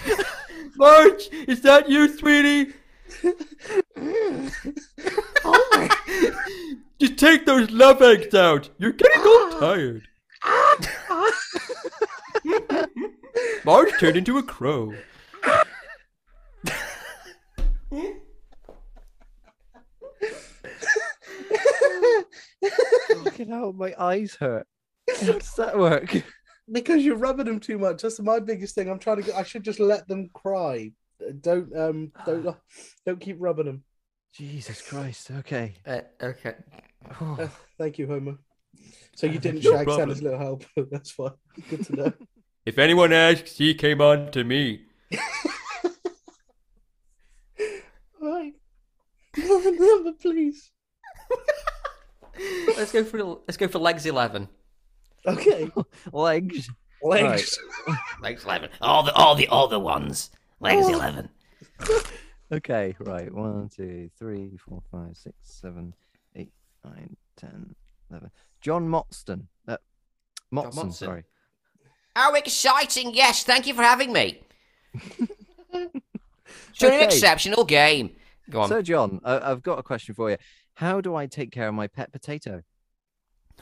Marge, 0.76 1.30
is 1.48 1.62
that 1.62 1.89
you, 1.89 2.08
sweetie? 2.18 2.74
oh 5.46 5.70
my. 5.74 5.89
Just 7.00 7.18
take 7.18 7.46
those 7.46 7.70
love 7.72 8.02
eggs 8.02 8.34
out. 8.34 8.70
You're 8.78 8.94
getting 8.94 9.22
all 9.22 9.60
tired. 9.60 10.08
Marge 13.66 13.91
turned 14.00 14.18
into 14.18 14.38
a 14.38 14.44
crow. 14.44 14.94
Fucking 23.24 23.50
hell, 23.50 23.74
my 23.74 23.94
eyes 23.98 24.36
hurt. 24.36 24.68
How 25.22 25.34
does 25.34 25.54
that 25.56 25.78
work? 25.78 26.24
Because 26.72 27.03
you're 27.03 27.18
rubbing 27.18 27.45
them 27.45 27.59
too 27.59 27.78
much. 27.78 28.01
That's 28.01 28.20
my 28.20 28.39
biggest 28.39 28.76
thing. 28.76 28.89
I'm 28.89 28.99
trying 28.99 29.18
to 29.18 29.24
get. 29.24 29.36
I 29.36 29.43
should 29.43 29.64
just 29.64 29.80
let 29.80 30.07
them 30.07 30.30
cry. 30.34 30.91
Don't 31.41 31.76
um 31.76 32.11
don't 32.26 32.55
don't 33.05 33.20
keep 33.20 33.38
rubbing 33.39 33.66
them. 33.66 33.84
Jesus 34.34 34.82
Christ. 34.82 35.32
Okay. 35.32 35.76
Uh, 35.86 36.01
okay. 36.22 36.55
Uh, 37.20 37.47
thank 37.78 37.99
you, 37.99 38.07
Homer. 38.07 38.38
So 39.16 39.28
you 39.28 39.38
didn't 39.38 39.64
No 39.64 39.72
shag 39.72 39.86
problem. 39.86 40.09
Santa's 40.09 40.24
little 40.24 40.39
helper. 40.39 40.68
That's 40.91 41.11
fine. 41.11 41.32
Good 41.70 41.86
to 41.86 41.95
know. 41.95 42.14
If 42.66 42.80
anyone 42.80 43.11
asks, 43.11 43.57
he 43.57 43.74
came 43.74 43.99
on 43.99 44.32
to 44.32 44.45
me. 44.45 44.86
Right. 48.22 48.53
Number, 49.38 50.14
please. 50.14 50.72
Let's 52.78 52.93
go 52.93 53.03
for 53.03 53.22
let's 53.22 53.57
go 53.57 53.68
for 53.68 53.80
legs 53.80 54.05
eleven. 54.05 54.47
Okay. 55.28 55.71
Legs. 56.13 56.69
Legs. 57.01 57.59
Legs 58.21 58.43
eleven. 58.45 58.69
All 58.82 59.03
the 59.03 59.13
all 59.13 59.36
the 59.36 59.47
other 59.51 59.80
ones. 59.80 60.32
Legs 60.59 60.88
eleven. 60.88 61.30
Okay, 62.51 62.95
right. 62.99 63.34
One, 63.34 63.67
two, 63.76 64.11
three, 64.19 64.57
four, 64.57 64.84
five, 64.91 65.17
six, 65.17 65.36
seven, 65.41 65.91
eight, 66.36 66.51
nine, 66.86 67.15
ten, 67.36 67.74
eleven. 68.11 68.30
John 68.61 68.88
Motston. 68.88 69.47
Uh, 69.67 69.78
Motson, 70.53 70.74
Motson. 70.74 70.93
sorry. 70.93 71.24
How 72.15 72.36
exciting! 72.36 73.15
Yes, 73.15 73.43
thank 73.43 73.65
you 73.65 73.74
for 73.74 73.82
having 73.82 74.13
me. 74.13 74.41
It's 76.69 76.84
an 76.84 77.01
exceptional 77.01 77.63
game. 77.63 78.11
Go 78.51 78.61
on. 78.61 78.69
So, 78.69 78.82
John, 78.84 79.19
I- 79.24 79.51
I've 79.51 79.63
got 79.63 79.80
a 79.80 79.84
question 79.84 80.13
for 80.13 80.30
you. 80.30 80.38
How 80.76 81.01
do 81.01 81.15
I 81.15 81.26
take 81.26 81.51
care 81.51 81.67
of 81.67 81.74
my 81.74 81.88
pet 81.88 82.11
potato? 82.11 82.61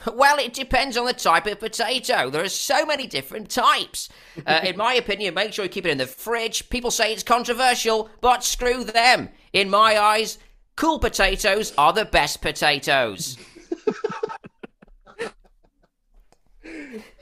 Well, 0.14 0.38
it 0.38 0.52
depends 0.52 0.96
on 0.96 1.06
the 1.06 1.12
type 1.12 1.46
of 1.46 1.60
potato. 1.60 2.30
There 2.30 2.42
are 2.42 2.48
so 2.48 2.84
many 2.84 3.06
different 3.06 3.48
types. 3.50 4.08
Uh, 4.46 4.60
in 4.64 4.76
my 4.76 4.94
opinion, 4.94 5.34
make 5.34 5.52
sure 5.52 5.64
you 5.64 5.70
keep 5.70 5.86
it 5.86 5.90
in 5.90 5.98
the 5.98 6.06
fridge. 6.06 6.68
People 6.70 6.90
say 6.90 7.12
it's 7.12 7.22
controversial, 7.22 8.10
but 8.20 8.44
screw 8.44 8.84
them. 8.84 9.28
In 9.52 9.70
my 9.70 9.98
eyes, 9.98 10.38
cool 10.76 10.98
potatoes 10.98 11.72
are 11.78 11.92
the 11.92 12.04
best 12.04 12.40
potatoes. 12.40 13.36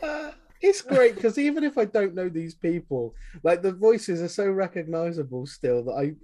Uh, 0.02 0.30
it's 0.60 0.82
great 0.82 1.14
because 1.14 1.38
even 1.38 1.64
if 1.64 1.76
I 1.78 1.84
don't 1.84 2.14
know 2.14 2.28
these 2.28 2.54
people, 2.54 3.14
like 3.42 3.62
the 3.62 3.72
voices 3.72 4.20
are 4.22 4.28
so 4.28 4.50
recognizable 4.50 5.46
still 5.46 5.84
that 5.84 5.92
I 5.92 6.14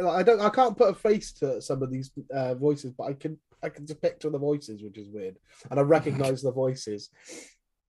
I 0.00 0.22
don't. 0.22 0.40
I 0.40 0.48
can't 0.48 0.76
put 0.76 0.90
a 0.90 0.94
face 0.94 1.32
to 1.32 1.60
some 1.60 1.82
of 1.82 1.90
these 1.90 2.10
uh, 2.32 2.54
voices, 2.54 2.92
but 2.96 3.04
I 3.04 3.12
can. 3.12 3.38
I 3.62 3.68
can 3.68 3.84
depict 3.84 4.24
all 4.24 4.30
the 4.30 4.38
voices, 4.38 4.82
which 4.82 4.98
is 4.98 5.08
weird, 5.08 5.36
and 5.70 5.78
I 5.78 5.82
recognize 5.82 6.42
the 6.42 6.52
voices. 6.52 7.10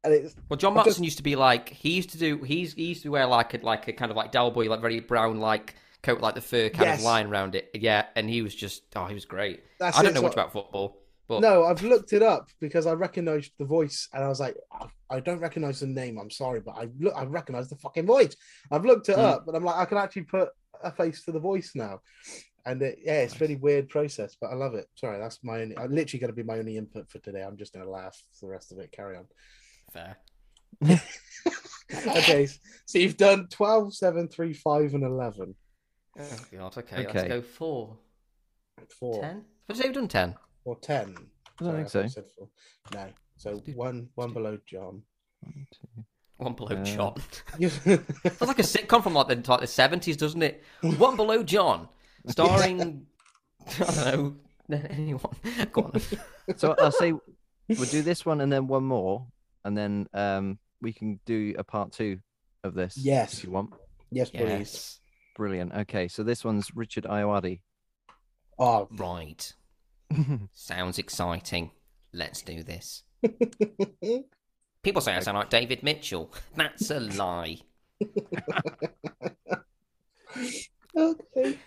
And 0.04 0.14
it's 0.14 0.36
Well, 0.50 0.58
John 0.58 0.78
I 0.78 0.84
just- 0.84 1.00
used 1.02 1.18
to 1.18 1.24
be 1.24 1.36
like 1.36 1.70
he 1.70 1.92
used 1.94 2.10
to 2.12 2.18
do. 2.18 2.44
He's 2.44 2.74
he 2.74 2.86
used 2.88 3.04
to 3.04 3.10
wear 3.10 3.26
like 3.26 3.54
a 3.54 3.58
like 3.66 3.88
a 3.88 3.94
kind 3.94 4.12
of 4.12 4.18
like 4.18 4.32
Del 4.32 4.52
Boy, 4.52 4.70
like 4.70 4.82
very 4.82 5.00
brown 5.00 5.40
like 5.40 5.76
coat, 6.04 6.20
like 6.22 6.36
the 6.36 6.42
fur 6.42 6.70
kind 6.70 6.86
Yes. 6.88 7.00
of 7.00 7.06
line 7.06 7.28
around 7.28 7.56
it. 7.56 7.70
Yeah, 7.74 8.06
and 8.16 8.30
he 8.30 8.42
was 8.42 8.54
just 8.54 8.84
oh, 8.96 9.06
he 9.06 9.14
was 9.14 9.26
great. 9.26 9.64
that's 9.80 9.98
I 9.98 10.04
don't 10.04 10.14
know 10.14 10.20
so- 10.20 10.24
much 10.28 10.34
about 10.34 10.52
football, 10.52 11.02
but 11.30 11.40
No, 11.40 11.64
I've 11.64 11.82
looked 11.82 12.12
it 12.12 12.22
up 12.22 12.50
because 12.60 12.86
I 12.86 12.92
recognized 12.94 13.54
the 13.58 13.66
voice, 13.66 14.10
and 14.14 14.24
I 14.24 14.28
was 14.28 14.42
like, 14.42 14.58
"Oh, 14.80 14.90
I 15.10 15.22
don't 15.22 15.40
recognize 15.40 15.80
the 15.80 15.88
name. 15.88 16.18
I'm 16.20 16.30
sorry, 16.32 16.60
but 16.60 16.72
I 16.76 16.90
look, 17.00 17.14
I 17.16 17.24
recognize 17.24 17.70
the 17.70 17.78
fucking 17.78 18.06
voice. 18.06 18.36
I've 18.72 18.84
looked 18.86 19.08
it 19.08 19.16
Mm. 19.16 19.24
up, 19.24 19.46
but 19.46 19.56
I'm 19.56 19.64
like, 19.64 19.78
I 19.78 19.86
can 19.86 19.98
actually 19.98 20.24
put 20.24 20.50
a 20.84 20.92
face 20.92 21.24
to 21.24 21.32
the 21.32 21.40
voice 21.40 21.72
now, 21.76 22.02
and 22.66 22.82
it, 22.82 23.00
yeah, 23.04 23.22
it's 23.22 23.36
a 23.36 23.40
really 23.40 23.56
weird 23.56 23.90
process, 23.90 24.36
but 24.40 24.48
I 24.52 24.56
love 24.56 24.74
it. 24.76 24.88
Sorry, 24.96 25.20
that's 25.20 25.40
my 25.44 25.62
only. 25.62 25.78
I'm 25.78 25.94
literally 25.94 26.20
going 26.20 26.30
to 26.32 26.36
be 26.36 26.44
my 26.44 26.58
only 26.60 26.78
input 26.78 27.10
for 27.10 27.20
today. 27.20 27.42
I'm 27.44 27.58
just 27.58 27.74
going 27.74 27.86
to 27.86 27.92
laugh 27.92 28.16
for 28.40 28.46
the 28.48 28.52
rest 28.52 28.72
of 28.72 28.80
it. 28.80 28.92
Carry 28.92 29.18
on. 29.18 29.26
fair. 29.92 30.18
okay, 32.08 32.48
so 32.86 32.98
you've 32.98 33.18
done 33.18 33.48
12, 33.50 33.96
7, 33.96 34.28
3, 34.28 34.54
5, 34.54 34.94
and 34.96 35.04
11. 35.04 35.56
Oh 36.20 36.24
God. 36.52 36.78
Okay, 36.78 37.06
Okay. 37.08 37.14
let's 37.20 37.28
go 37.28 37.42
four, 37.42 37.98
Four 39.00 39.22
ten. 39.22 39.46
Did 39.68 39.78
you 39.78 39.82
say 39.82 39.88
we've 39.90 39.96
done 39.96 40.08
ten? 40.08 40.36
or 40.66 40.78
10. 40.78 41.16
I 41.60 41.64
don't 41.64 41.76
think 41.76 41.90
so. 41.90 42.00
thought 42.00 42.04
you 42.06 42.10
said 42.10 42.26
four. 42.38 42.48
No, 42.94 43.08
so 43.38 43.62
one, 43.76 44.10
one 44.16 44.32
below 44.34 44.58
John. 44.66 45.02
One 46.38 46.54
below 46.54 46.76
Uh, 46.78 46.84
John. 46.84 47.16
Yeah. 47.58 47.70
Sounds 47.86 48.42
like 48.42 48.60
a 48.60 48.64
sitcom 48.64 49.02
from 49.04 49.14
like 49.16 49.28
the 49.28 49.44
like 49.52 49.62
the 49.62 49.68
seventies, 49.68 50.18
doesn't 50.18 50.42
it? 50.42 50.64
One 50.82 51.16
below 51.16 51.42
John, 51.44 51.90
starring 52.28 53.06
I 53.80 54.12
don't 54.12 54.40
know 54.68 54.82
anyone. 54.90 55.36
Go 55.72 55.84
on. 55.84 56.02
So 56.58 56.76
I'll 56.80 56.92
say 56.92 57.14
we'll 57.14 57.86
do 57.90 58.02
this 58.02 58.26
one 58.26 58.42
and 58.42 58.52
then 58.52 58.68
one 58.68 58.84
more, 58.84 59.26
and 59.64 59.78
then 59.78 60.08
um, 60.14 60.60
we 60.82 60.92
can 60.92 61.20
do 61.26 61.56
a 61.58 61.64
part 61.64 61.94
two 61.94 62.20
of 62.66 62.74
this. 62.74 62.98
Yes. 62.98 63.38
if 63.38 63.44
you 63.46 63.52
want. 63.52 63.74
yes, 64.12 64.30
please. 64.30 64.42
Yes. 64.42 65.00
Brilliant. 65.38 65.74
Okay, 65.74 66.08
so 66.10 66.22
this 66.24 66.44
one's 66.44 66.76
Richard 66.76 67.06
Ayoade. 67.06 67.62
Oh, 68.60 68.88
Right. 68.92 69.52
Sounds 70.54 71.00
exciting. 71.00 71.72
Let's 72.14 72.42
do 72.44 72.62
this. 72.62 73.04
People 74.84 75.02
say 75.02 75.16
I 75.16 75.20
sound 75.22 75.38
like 75.38 75.50
David 75.50 75.82
Mitchell. 75.82 76.32
That's 76.56 76.92
a 76.92 77.00
lie. 77.00 77.58
okay. 80.96 81.58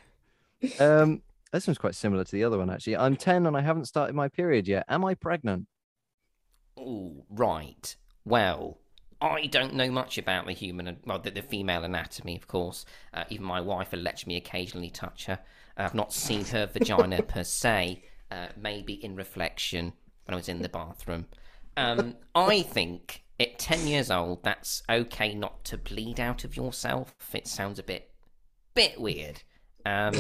Um, 0.81 1.23
this 1.53 1.67
one's 1.67 1.79
quite 1.79 1.95
similar 1.95 2.25
to 2.25 2.33
the 2.33 2.45
other 2.45 2.59
one 2.59 2.71
actually. 2.71 2.97
I'm 2.97 3.17
10 3.17 3.47
and 3.47 3.57
I 3.57 3.61
haven't 3.61 3.87
started 3.87 4.15
my 4.15 4.29
period 4.29 4.69
yet. 4.69 4.85
Am 4.89 5.05
I 5.05 5.15
pregnant? 5.15 5.67
Oh, 6.77 7.25
right. 7.31 7.97
Well, 8.25 8.79
I 9.21 9.47
don't 9.47 9.75
know 9.75 9.91
much 9.91 10.19
about 10.19 10.47
the 10.47 10.53
human, 10.53 10.99
well, 11.07 11.19
the, 11.19 11.31
the 11.31 11.43
female 11.43 11.85
anatomy, 11.85 12.37
of 12.37 12.47
course. 12.47 12.85
Uh, 13.15 13.25
even 13.31 13.47
my 13.47 13.61
wife 13.61 13.93
will 13.93 14.01
let 14.01 14.27
me 14.27 14.37
occasionally 14.37 14.91
touch 14.91 15.27
her. 15.27 15.39
I've 15.77 15.95
not 15.95 16.13
seen 16.13 16.45
her 16.47 16.67
vagina 16.73 17.23
per 17.23 17.45
se, 17.45 18.03
uh, 18.31 18.49
maybe 18.57 18.95
in 18.95 19.17
reflection 19.17 19.93
when 20.25 20.35
I 20.35 20.37
was 20.37 20.49
in 20.49 20.63
the 20.63 20.69
bathroom. 20.69 21.27
Um, 21.77 22.17
I 22.35 22.63
think 22.63 23.25
at 23.39 23.59
10 23.59 23.87
years 23.87 24.11
old, 24.11 24.43
that's 24.43 24.83
okay 24.89 25.35
not 25.35 25.65
to 25.67 25.79
bleed 25.79 26.21
out 26.21 26.45
of 26.45 26.57
yourself. 26.57 27.15
It 27.33 27.47
sounds 27.47 27.79
a 27.79 27.83
bit, 27.83 28.11
bit 28.75 29.01
weird. 29.01 29.43
Um, 29.87 30.15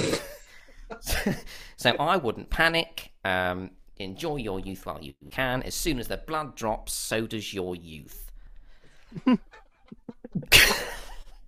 so 1.76 1.90
I 1.98 2.16
wouldn't 2.16 2.50
panic. 2.50 3.12
Um, 3.24 3.70
enjoy 3.96 4.36
your 4.36 4.60
youth 4.60 4.86
while 4.86 5.02
you 5.02 5.14
can. 5.30 5.62
As 5.62 5.74
soon 5.74 5.98
as 5.98 6.08
the 6.08 6.18
blood 6.18 6.54
drops, 6.54 6.92
so 6.92 7.26
does 7.26 7.52
your 7.52 7.74
youth. 7.76 8.30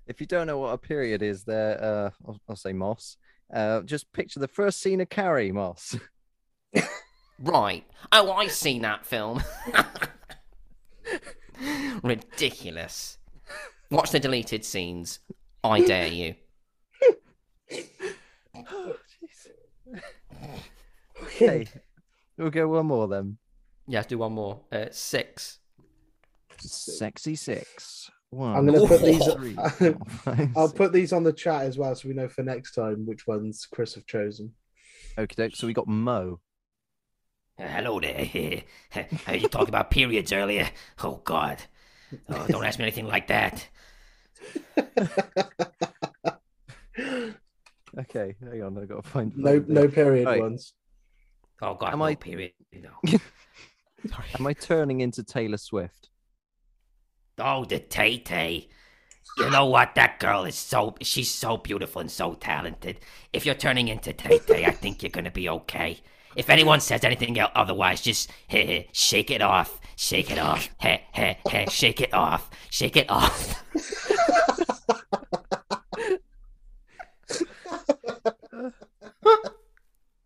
If 0.08 0.22
you 0.22 0.26
don't 0.26 0.46
know 0.46 0.56
what 0.56 0.72
a 0.72 0.78
period 0.78 1.22
is, 1.22 1.44
there, 1.44 1.78
uh, 1.84 2.10
I'll, 2.26 2.40
I'll 2.48 2.56
say 2.56 2.72
Moss. 2.72 3.18
Uh, 3.52 3.82
just 3.82 4.10
picture 4.14 4.40
the 4.40 4.48
first 4.48 4.80
scene 4.80 5.02
of 5.02 5.10
Carrie, 5.10 5.52
Moss. 5.52 5.96
Right. 7.40 7.84
Oh, 8.10 8.32
I've 8.32 8.50
seen 8.50 8.82
that 8.82 9.06
film. 9.06 9.40
Ridiculous. 12.02 13.16
Watch 13.92 14.10
the 14.10 14.18
deleted 14.18 14.64
scenes. 14.64 15.20
I 15.62 15.82
dare 15.82 16.08
you. 16.08 16.34
Okay, 21.22 21.66
we'll 22.36 22.50
go 22.50 22.68
one 22.68 22.86
more 22.86 23.08
then. 23.08 23.38
Yeah, 23.86 24.02
do 24.02 24.18
one 24.18 24.32
more. 24.32 24.60
Uh, 24.70 24.86
six. 24.90 25.60
Sexy 26.58 27.36
six. 27.36 28.10
One. 28.30 28.56
I'm 28.56 28.66
gonna 28.66 28.86
put 28.86 29.02
these. 29.02 29.24
three, 29.32 29.54
four, 29.54 29.96
five, 30.08 30.50
I'll 30.56 30.68
six. 30.68 30.76
put 30.76 30.92
these 30.92 31.12
on 31.12 31.24
the 31.24 31.32
chat 31.32 31.62
as 31.62 31.78
well, 31.78 31.94
so 31.94 32.08
we 32.08 32.14
know 32.14 32.28
for 32.28 32.42
next 32.42 32.74
time 32.74 33.06
which 33.06 33.26
ones 33.26 33.66
Chris 33.70 33.94
have 33.94 34.06
chosen. 34.06 34.52
Okay, 35.16 35.50
so 35.54 35.66
we 35.66 35.72
got 35.72 35.88
Mo. 35.88 36.40
Uh, 37.58 37.66
hello 37.66 38.00
there. 38.00 38.62
How 39.24 39.32
you 39.32 39.48
talked 39.48 39.68
about 39.68 39.90
periods 39.90 40.32
earlier? 40.32 40.68
Oh 41.02 41.20
God. 41.24 41.58
Oh, 42.28 42.46
don't 42.48 42.64
ask 42.64 42.78
me 42.78 42.84
anything 42.84 43.06
like 43.06 43.28
that. 43.28 43.68
Okay, 48.00 48.36
hang 48.40 48.62
on, 48.62 48.78
I've 48.78 48.88
got 48.88 49.02
to 49.04 49.10
find. 49.10 49.36
No, 49.36 49.64
no 49.66 49.88
period 49.88 50.26
Right. 50.26 50.40
ones. 50.40 50.74
Oh 51.60 51.74
God, 51.74 51.92
Am 51.92 51.98
no 51.98 52.04
I- 52.04 52.14
period. 52.14 52.52
No. 52.72 52.90
Sorry. 54.08 54.26
Am 54.38 54.46
I 54.46 54.52
turning 54.52 55.00
into 55.00 55.24
Taylor 55.24 55.56
Swift? 55.56 56.08
Oh, 57.38 57.64
the 57.64 57.80
Tay 57.80 58.18
Tay. 58.18 58.68
You 59.38 59.50
know 59.50 59.66
what? 59.66 59.94
That 59.96 60.20
girl 60.20 60.44
is 60.44 60.54
so. 60.54 60.94
She's 61.02 61.30
so 61.30 61.56
beautiful 61.56 62.00
and 62.00 62.10
so 62.10 62.34
talented. 62.34 63.00
If 63.32 63.44
you're 63.44 63.54
turning 63.56 63.88
into 63.88 64.12
Tay 64.12 64.38
Tay, 64.38 64.64
I 64.64 64.70
think 64.70 65.02
you're 65.02 65.10
gonna 65.10 65.30
be 65.30 65.48
okay. 65.48 65.98
If 66.36 66.48
anyone 66.50 66.80
says 66.80 67.02
anything 67.04 67.38
el- 67.38 67.50
otherwise, 67.54 68.00
just 68.00 68.30
heh, 68.48 68.64
heh, 68.66 68.82
shake 68.92 69.30
it 69.32 69.42
off. 69.42 69.80
Shake 69.96 70.30
it 70.30 70.38
off. 70.38 70.68
Heh, 70.78 70.98
heh, 71.12 71.34
heh, 71.48 71.66
shake 71.68 72.00
it 72.00 72.14
off. 72.14 72.48
Shake 72.70 72.96
it 72.96 73.06
off. 73.10 73.64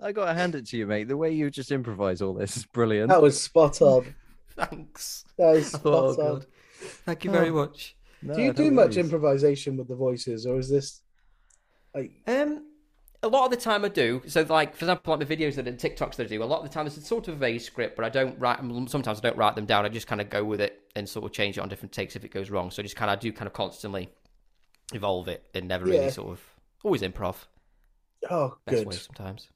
I 0.02 0.12
got 0.12 0.26
to 0.26 0.34
hand 0.34 0.54
it 0.54 0.66
to 0.68 0.76
you, 0.76 0.86
mate. 0.86 1.08
The 1.08 1.16
way 1.16 1.32
you 1.32 1.50
just 1.50 1.70
improvise 1.70 2.20
all 2.20 2.34
this 2.34 2.56
is 2.56 2.64
brilliant. 2.66 3.08
That 3.10 3.22
was 3.22 3.40
spot 3.40 3.80
on. 3.80 4.14
Thanks. 4.56 5.24
That 5.38 5.52
was 5.52 5.74
Oh, 5.74 5.78
spot 5.78 5.94
on. 6.18 6.34
God. 6.34 6.46
Thank 7.06 7.24
you 7.24 7.30
very 7.30 7.50
much. 7.50 7.96
No, 8.22 8.34
Do 8.34 8.42
you 8.42 8.52
do 8.52 8.70
much 8.70 8.84
worries. 8.86 8.96
improvisation 8.98 9.76
with 9.76 9.88
the 9.88 9.94
voices, 9.96 10.46
or 10.46 10.58
is 10.58 10.68
this 10.68 11.02
like 11.94 12.12
Um, 12.26 12.66
a 13.22 13.28
lot 13.28 13.44
of 13.44 13.50
the 13.50 13.56
time 13.56 13.84
I 13.84 13.88
do. 13.88 14.22
So, 14.26 14.42
like 14.48 14.74
for 14.76 14.84
example, 14.84 15.16
like 15.16 15.26
the 15.26 15.36
videos 15.36 15.54
that 15.56 15.68
and 15.68 15.78
TikToks 15.78 16.16
that 16.16 16.24
I 16.24 16.28
do, 16.28 16.42
a 16.42 16.44
lot 16.44 16.58
of 16.62 16.68
the 16.68 16.74
time 16.74 16.86
it's 16.86 17.06
sort 17.06 17.28
of 17.28 17.34
a 17.34 17.36
vague 17.36 17.60
script, 17.60 17.94
but 17.96 18.04
I 18.04 18.08
don't 18.08 18.38
write 18.38 18.58
them. 18.58 18.88
Sometimes 18.88 19.18
I 19.18 19.22
don't 19.22 19.36
write 19.36 19.54
them 19.54 19.64
down. 19.66 19.84
I 19.84 19.88
just 19.88 20.06
kind 20.06 20.20
of 20.20 20.28
go 20.30 20.44
with 20.44 20.60
it 20.60 20.80
and 20.96 21.08
sort 21.08 21.24
of 21.24 21.32
change 21.32 21.56
it 21.58 21.60
on 21.60 21.68
different 21.68 21.92
takes 21.92 22.16
if 22.16 22.24
it 22.24 22.30
goes 22.32 22.50
wrong. 22.50 22.70
So, 22.70 22.80
I 22.80 22.84
just 22.84 22.96
kind 22.96 23.10
of 23.10 23.20
do 23.20 23.32
kind 23.32 23.46
of 23.46 23.52
constantly 23.52 24.08
evolve 24.92 25.28
it 25.28 25.44
and 25.54 25.68
never 25.68 25.84
really 25.84 26.10
sort 26.10 26.30
of 26.32 26.40
always 26.84 27.02
improv. 27.02 27.36
oh 28.30 28.56
Best 28.66 28.78
good, 28.78 28.86
way 28.88 28.96
sometimes. 28.96 29.48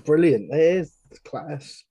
Brilliant? 0.00 0.52
It 0.52 0.60
is 0.60 0.96
It's 1.10 1.20
class. 1.20 1.84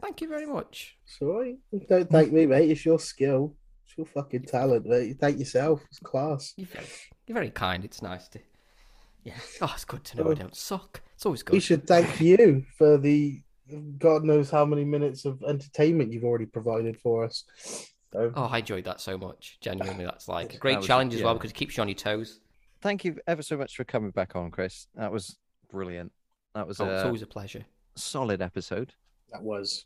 Thank 0.00 0.20
you 0.22 0.28
very 0.28 0.46
much. 0.46 0.96
Sorry, 1.04 1.58
don't 1.88 2.08
thank 2.08 2.32
me, 2.32 2.46
mate. 2.46 2.70
It's 2.70 2.86
your 2.86 2.98
skill. 2.98 3.54
It's 3.84 3.96
your 3.98 4.06
fucking 4.06 4.44
talent, 4.44 4.86
mate. 4.86 5.08
You 5.08 5.14
thank 5.14 5.38
yourself. 5.38 5.82
It's 5.90 5.98
class. 5.98 6.54
You're 6.56 6.68
very, 6.68 6.86
you're 7.26 7.34
very 7.34 7.50
kind. 7.50 7.84
It's 7.84 8.00
nice 8.00 8.28
to. 8.28 8.40
Yeah. 9.24 9.34
Oh, 9.60 9.70
it's 9.74 9.84
good 9.84 10.04
to 10.04 10.16
know 10.16 10.28
I 10.28 10.30
oh. 10.30 10.34
don't 10.34 10.56
suck. 10.56 11.02
It's 11.14 11.26
always 11.26 11.42
good. 11.42 11.52
We 11.52 11.60
should 11.60 11.86
thank 11.86 12.20
you 12.20 12.64
for 12.78 12.96
the 12.96 13.42
God 13.98 14.24
knows 14.24 14.50
how 14.50 14.64
many 14.64 14.84
minutes 14.84 15.24
of 15.24 15.42
entertainment 15.46 16.12
you've 16.12 16.24
already 16.24 16.46
provided 16.46 16.96
for 16.98 17.24
us. 17.24 17.44
So, 18.12 18.32
Oh, 18.34 18.44
I 18.44 18.58
enjoyed 18.58 18.84
that 18.84 19.00
so 19.00 19.16
much. 19.16 19.58
Genuinely, 19.60 20.04
that's 20.04 20.28
like 20.28 20.54
a 20.54 20.58
great 20.58 20.78
was- 20.78 20.86
challenge 20.86 21.14
as 21.14 21.22
well 21.22 21.34
because 21.34 21.50
it 21.50 21.54
keeps 21.54 21.76
you 21.76 21.82
on 21.82 21.88
your 21.88 21.94
toes. 21.94 22.40
Thank 22.80 23.04
you 23.04 23.18
ever 23.26 23.42
so 23.42 23.58
much 23.58 23.76
for 23.76 23.84
coming 23.84 24.10
back 24.10 24.34
on, 24.34 24.50
Chris. 24.50 24.86
That 24.94 25.12
was 25.12 25.36
brilliant. 25.70 26.12
That 26.54 26.66
was 26.66 26.80
Oh, 26.80 26.86
it's 26.86 27.04
always 27.04 27.22
a 27.22 27.26
pleasure. 27.26 27.64
solid 27.96 28.40
episode 28.42 28.94
that 29.32 29.42
was 29.42 29.84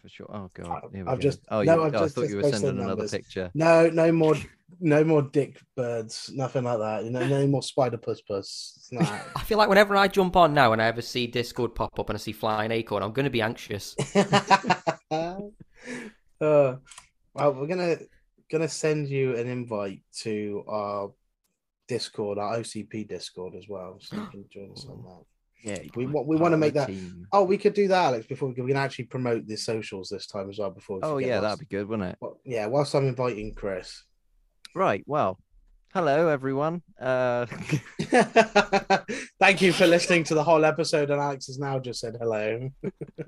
for 0.00 0.08
sure. 0.08 0.26
Oh 0.30 0.50
god, 0.54 0.82
I've 0.94 1.04
go. 1.06 1.16
just- 1.16 1.40
oh, 1.50 1.62
no, 1.62 1.74
you, 1.76 1.82
I've 1.82 1.94
oh, 1.94 1.98
just- 1.98 2.02
I 2.02 2.08
thought 2.08 2.20
just 2.22 2.30
you 2.30 2.36
were 2.36 2.52
sending 2.52 2.82
another 2.82 3.08
picture. 3.08 3.50
no, 3.54 3.88
no 3.88 4.12
more, 4.12 4.36
no 4.80 5.02
more 5.02 5.22
dick 5.22 5.60
birds, 5.76 6.30
nothing 6.34 6.64
like 6.64 6.78
that. 6.78 7.04
You 7.04 7.10
know, 7.10 7.26
no 7.26 7.46
more 7.46 7.62
spider 7.62 7.96
puss 7.96 8.20
puss. 8.20 8.88
It's 8.92 9.10
I 9.36 9.40
feel 9.44 9.58
like 9.58 9.68
whenever 9.68 9.96
I 9.96 10.08
jump 10.08 10.36
on 10.36 10.52
now 10.54 10.72
and 10.72 10.82
I 10.82 10.86
ever 10.86 11.02
see 11.02 11.26
Discord 11.26 11.74
pop 11.74 11.98
up 11.98 12.10
and 12.10 12.16
I 12.16 12.20
see 12.20 12.32
Flying 12.32 12.70
Acorn, 12.70 13.02
I'm 13.02 13.12
going 13.12 13.24
to 13.24 13.30
be 13.30 13.42
anxious. 13.42 13.96
uh, 15.10 15.38
well, 16.40 16.78
we're 17.34 17.66
gonna 17.66 17.96
gonna 18.50 18.68
send 18.68 19.08
you 19.08 19.36
an 19.36 19.48
invite 19.48 20.02
to 20.18 20.64
our 20.68 21.10
Discord, 21.88 22.38
our 22.38 22.58
OCP 22.58 23.08
Discord 23.08 23.54
as 23.56 23.66
well, 23.68 23.98
so 24.00 24.16
you 24.16 24.26
can 24.26 24.44
join 24.52 24.70
us 24.72 24.86
on 24.88 25.02
that. 25.02 25.24
Yeah, 25.64 25.78
We 25.96 26.06
want- 26.06 26.26
we 26.28 26.36
wanna 26.36 26.58
make 26.58 26.74
that- 26.74 26.88
team. 26.88 27.26
Oh, 27.32 27.42
we 27.42 27.56
could 27.56 27.72
do 27.74 27.88
that, 27.88 28.04
Alex, 28.04 28.26
before 28.26 28.48
we, 28.50 28.54
go. 28.54 28.62
we 28.64 28.70
can 28.72 28.76
actually 28.76 29.06
promote 29.06 29.46
the 29.46 29.56
socials 29.56 30.10
this 30.10 30.26
time 30.26 30.50
as 30.50 30.58
well. 30.58 30.70
Before. 30.70 31.00
Oh 31.02 31.16
yeah, 31.18 31.40
that'd 31.40 31.58
be 31.58 31.64
good, 31.66 31.88
wouldn't 31.88 32.10
it? 32.10 32.18
Well, 32.20 32.38
yeah, 32.44 32.66
whilst 32.66 32.94
I'm 32.94 33.08
inviting 33.08 33.54
Chris. 33.54 34.04
Right. 34.74 35.02
Well, 35.06 35.38
hello 35.94 36.28
everyone. 36.28 36.82
Uh, 37.00 37.46
Thank 39.40 39.62
you 39.62 39.72
for 39.72 39.86
listening 39.86 40.24
to 40.24 40.34
the 40.34 40.44
whole 40.44 40.64
episode, 40.64 41.10
and 41.10 41.20
Alex 41.20 41.46
has 41.46 41.58
now 41.58 41.78
just 41.78 42.00
said 42.00 42.16
hello. 42.20 42.68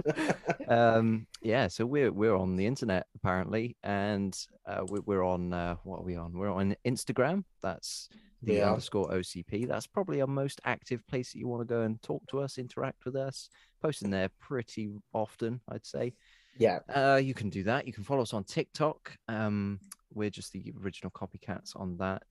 um, 0.69 1.27
yeah. 1.43 1.69
So 1.69 1.87
we're 1.87 2.13
we're 2.13 2.35
on 2.37 2.57
the 2.57 2.67
internet 2.67 3.07
apparently, 3.17 3.77
and 3.83 4.37
uh, 4.67 4.85
we- 4.89 5.01
we're 5.07 5.25
on 5.25 5.53
uh, 5.53 5.77
what 5.85 6.01
are 6.01 6.05
we 6.05 6.17
on? 6.17 6.33
We're 6.37 6.53
on 6.53 6.77
Instagram. 6.85 7.45
That's 7.63 8.09
the 8.43 8.55
Yeah. 8.55 8.69
underscore 8.71 9.13
OCP. 9.13 9.65
That's 9.67 9.87
probably 9.87 10.21
our 10.21 10.27
most 10.27 10.61
active 10.65 11.07
place 11.07 11.33
that 11.33 11.39
you 11.39 11.49
want 11.49 11.63
to 11.63 11.67
go 11.75 11.83
and 11.83 12.01
talk 12.03 12.27
to 12.29 12.41
us, 12.41 12.59
interact 12.59 13.05
with 13.05 13.17
us. 13.17 13.49
Posting 13.83 14.11
there 14.11 14.29
pretty 14.41 14.91
often, 15.13 15.61
I'd 15.69 15.87
say. 15.87 16.15
Yeah, 16.59 16.79
Uh, 16.89 17.21
you 17.23 17.35
can 17.35 17.51
do 17.51 17.63
that. 17.65 17.87
You 17.87 17.93
can 17.93 18.05
follow 18.05 18.23
us 18.23 18.33
on 18.33 18.45
TikTok. 18.45 19.17
Um, 19.29 19.81
we're 20.13 20.31
just 20.31 20.53
the 20.53 20.73
original 20.83 21.11
copycats 21.11 21.75
on 21.77 21.97
that. 21.99 22.27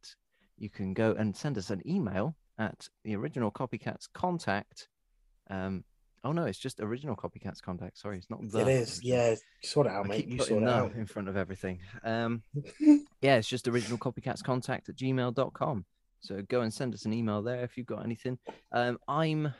You 0.57 0.69
can 0.69 0.93
go 0.93 1.11
and 1.13 1.35
send 1.35 1.57
us 1.57 1.69
an 1.69 1.81
email 1.87 2.35
at 2.57 2.87
the 3.03 3.15
original 3.15 3.51
copycats 3.51 4.07
contact. 4.13 4.87
Um, 5.49 5.83
oh 6.23 6.31
no, 6.31 6.45
it's 6.45 6.57
just 6.57 6.79
original 6.79 7.15
copycats 7.15 7.61
contact. 7.61 7.97
Sorry, 7.99 8.17
it's 8.17 8.29
not. 8.29 8.41
The 8.49 8.59
it 8.61 8.67
is. 8.67 8.97
original. 8.99 9.17
Yeah, 9.19 9.35
sort 9.61 9.85
it 9.87 9.93
out, 9.93 10.05
I 10.05 10.07
mate. 10.07 10.21
keep 10.21 10.29
You 10.29 10.39
sort 10.45 10.63
it 10.63 10.69
out. 10.69 10.93
in 10.93 11.05
front 11.05 11.27
of 11.29 11.37
everything. 11.37 11.79
Um, 12.03 12.41
yeah, 13.21 13.35
it's 13.35 13.47
just 13.47 13.67
original 13.67 13.97
copycats 13.99 14.43
contact 14.43 14.89
at 14.89 14.95
gmail.com. 14.95 15.85
So 16.25 16.41
go 16.49 16.61
and 16.61 16.73
send 16.73 16.93
us 16.95 17.05
an 17.05 17.13
email 17.13 17.43
there 17.43 17.63
if 17.63 17.77
you've 17.77 17.85
got 17.85 18.03
anything. 18.03 18.39
Um, 18.71 18.97
I'm 19.07 19.53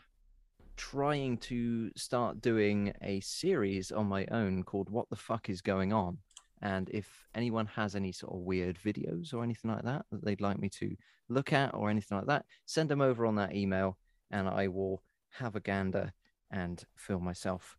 trying 0.77 1.37
to 1.37 1.91
start 1.95 2.41
doing 2.41 2.91
a 3.03 3.19
series 3.19 3.91
on 3.91 4.07
my 4.07 4.25
own 4.31 4.63
called 4.63 4.89
What 4.89 5.07
the 5.09 5.15
Fuck 5.15 5.49
is 5.49 5.61
Going 5.61 5.93
On? 5.93 6.17
And 6.63 6.89
if 6.89 7.07
anyone 7.35 7.67
has 7.67 7.95
any 7.95 8.11
sort 8.11 8.33
of 8.33 8.39
weird 8.39 8.79
videos 8.83 9.31
or 9.33 9.43
anything 9.43 9.69
like 9.69 9.83
that 9.83 10.05
that 10.11 10.25
they'd 10.25 10.41
like 10.41 10.57
me 10.57 10.69
to 10.69 10.95
look 11.29 11.53
at 11.53 11.73
or 11.75 11.89
anything 11.89 12.17
like 12.17 12.27
that, 12.27 12.45
send 12.65 12.89
them 12.89 13.01
over 13.01 13.27
on 13.27 13.35
that 13.35 13.55
email 13.55 13.97
and 14.31 14.47
I 14.49 14.67
will 14.67 15.03
have 15.29 15.55
a 15.55 15.59
gander 15.59 16.11
and 16.49 16.83
feel 16.95 17.19
myself 17.19 17.77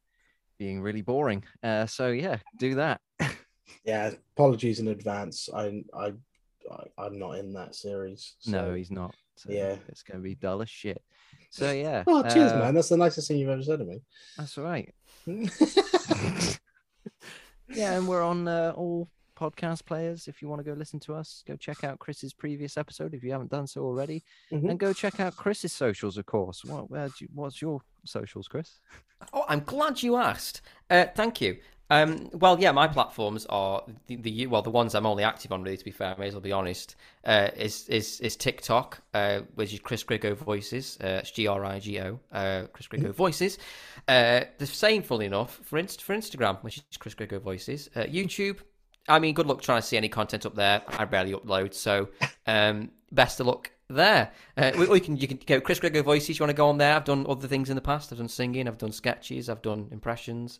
being 0.58 0.80
really 0.80 1.02
boring. 1.02 1.42
Uh, 1.62 1.86
so 1.86 2.10
yeah, 2.10 2.38
do 2.58 2.76
that. 2.76 3.00
Yeah, 3.84 4.10
apologies 4.36 4.80
in 4.80 4.88
advance. 4.88 5.48
I, 5.54 5.82
I, 5.94 6.12
I 6.70 7.04
I'm 7.04 7.18
not 7.18 7.32
in 7.38 7.52
that 7.54 7.74
series. 7.74 8.34
No, 8.46 8.74
he's 8.74 8.90
not. 8.90 9.14
So 9.36 9.50
Yeah. 9.52 9.76
it's 9.88 10.02
gonna 10.02 10.20
be 10.20 10.34
dull 10.34 10.62
as 10.62 10.70
shit. 10.70 11.02
So 11.50 11.70
yeah. 11.70 12.04
Oh, 12.06 12.22
cheers, 12.22 12.52
uh, 12.52 12.58
man. 12.58 12.74
That's 12.74 12.88
the 12.88 12.96
nicest 12.96 13.28
thing 13.28 13.38
you've 13.38 13.50
ever 13.50 13.62
said 13.62 13.78
to 13.80 13.84
me. 13.84 14.00
That's 14.36 14.56
right. 14.58 14.92
Yeah, 17.68 17.94
and 17.98 18.06
we're 18.06 18.22
on 18.22 18.46
uh, 18.46 18.72
all 18.76 19.08
podcast 19.36 19.84
players. 19.86 20.28
If 20.28 20.40
you 20.40 20.46
want 20.48 20.60
to 20.60 20.64
go 20.64 20.72
listen 20.72 21.00
to 21.00 21.14
us, 21.14 21.42
go 21.48 21.56
check 21.56 21.82
out 21.82 21.98
Chris's 21.98 22.32
previous 22.32 22.76
episode 22.76 23.12
if 23.12 23.24
you 23.24 23.32
haven't 23.32 23.50
done 23.50 23.66
so 23.66 23.82
already, 23.82 24.22
Mhm. 24.52 24.70
and 24.70 24.78
go 24.78 24.92
check 24.92 25.18
out 25.18 25.36
Chris's 25.36 25.72
socials, 25.72 26.16
of 26.16 26.26
course. 26.26 26.64
What, 26.64 26.88
where 26.90 27.08
do 27.08 27.14
you, 27.24 27.28
what's 27.34 27.60
your 27.60 27.80
socials, 28.04 28.46
Chris? 28.46 28.78
Oh, 29.32 29.44
I'm 29.48 29.60
glad 29.64 30.00
you 30.02 30.14
asked. 30.16 30.62
Uh, 30.88 31.06
thank 31.16 31.40
you. 31.40 31.58
Um, 31.88 32.30
well, 32.32 32.58
yeah, 32.58 32.72
my 32.72 32.88
platforms 32.88 33.46
are 33.46 33.82
the, 34.06 34.16
the 34.16 34.46
well, 34.48 34.62
the 34.62 34.70
ones 34.70 34.94
I'm 34.94 35.06
only 35.06 35.22
active 35.22 35.52
on. 35.52 35.62
Really, 35.62 35.76
to 35.76 35.84
be 35.84 35.90
fair, 35.90 36.14
I 36.14 36.18
may 36.18 36.26
as 36.28 36.34
well 36.34 36.40
be 36.40 36.52
honest. 36.52 36.96
Uh, 37.24 37.50
is 37.56 37.88
is 37.88 38.20
is 38.20 38.36
TikTok, 38.36 39.02
uh, 39.14 39.40
which 39.54 39.72
is 39.72 39.80
Chris 39.80 40.02
Grigo 40.02 40.36
Voices. 40.36 40.98
Uh, 41.02 41.20
it's 41.20 41.30
G 41.30 41.46
R 41.46 41.64
I 41.64 41.78
G 41.78 42.00
O. 42.00 42.18
Uh, 42.32 42.64
Chris 42.72 42.88
Grigo 42.88 43.14
Voices. 43.14 43.58
Uh, 44.08 44.42
the 44.58 44.66
same, 44.66 45.02
fully 45.02 45.26
enough, 45.26 45.60
for 45.62 45.78
inst- 45.78 46.02
for 46.02 46.14
Instagram, 46.14 46.62
which 46.62 46.78
is 46.78 46.96
Chris 46.98 47.14
Grigo 47.14 47.40
Voices. 47.40 47.88
Uh, 47.94 48.02
YouTube. 48.02 48.58
I 49.08 49.20
mean, 49.20 49.34
good 49.34 49.46
luck 49.46 49.62
trying 49.62 49.80
to 49.80 49.86
see 49.86 49.96
any 49.96 50.08
content 50.08 50.44
up 50.44 50.56
there. 50.56 50.82
I 50.88 51.04
barely 51.04 51.32
upload, 51.32 51.74
so 51.74 52.08
um, 52.48 52.90
best 53.12 53.38
of 53.38 53.46
luck 53.46 53.70
there. 53.88 54.32
Uh, 54.56 54.72
or 54.88 54.96
you 54.96 55.00
can 55.00 55.16
you 55.16 55.28
can 55.28 55.38
go 55.46 55.60
Chris 55.60 55.78
Grigo 55.78 56.02
voices. 56.02 56.38
You 56.38 56.42
want 56.42 56.50
to 56.50 56.56
go 56.56 56.68
on 56.68 56.78
there? 56.78 56.96
I've 56.96 57.04
done 57.04 57.24
other 57.28 57.46
things 57.46 57.70
in 57.70 57.76
the 57.76 57.82
past. 57.82 58.12
I've 58.12 58.18
done 58.18 58.28
singing. 58.28 58.66
I've 58.66 58.78
done 58.78 58.90
sketches. 58.90 59.48
I've 59.48 59.62
done 59.62 59.88
impressions. 59.92 60.58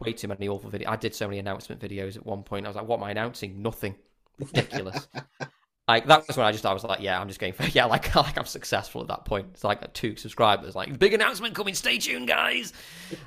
Way 0.00 0.12
too 0.12 0.28
many 0.28 0.48
awful 0.48 0.70
videos. 0.70 0.88
I 0.88 0.96
did 0.96 1.14
so 1.14 1.26
many 1.26 1.38
announcement 1.38 1.80
videos 1.80 2.16
at 2.16 2.26
one 2.26 2.42
point. 2.42 2.66
I 2.66 2.68
was 2.68 2.76
like, 2.76 2.86
"What 2.86 2.96
am 2.98 3.04
I 3.04 3.10
announcing? 3.12 3.62
Nothing. 3.62 3.94
Ridiculous." 4.38 5.06
like 5.88 6.06
that 6.06 6.26
was 6.26 6.36
when 6.36 6.46
I 6.46 6.52
just 6.52 6.66
I 6.66 6.72
was 6.72 6.82
like, 6.82 7.00
"Yeah, 7.00 7.20
I'm 7.20 7.28
just 7.28 7.38
going 7.38 7.52
for 7.52 7.62
yeah." 7.72 7.84
Like 7.84 8.14
like 8.16 8.36
I'm 8.36 8.44
successful 8.44 9.02
at 9.02 9.08
that 9.08 9.24
point. 9.24 9.48
It's 9.54 9.64
like 9.64 9.92
two 9.92 10.16
subscribers. 10.16 10.74
Like 10.74 10.98
big 10.98 11.14
announcement 11.14 11.54
coming. 11.54 11.74
Stay 11.74 11.98
tuned, 11.98 12.28
guys. 12.28 12.72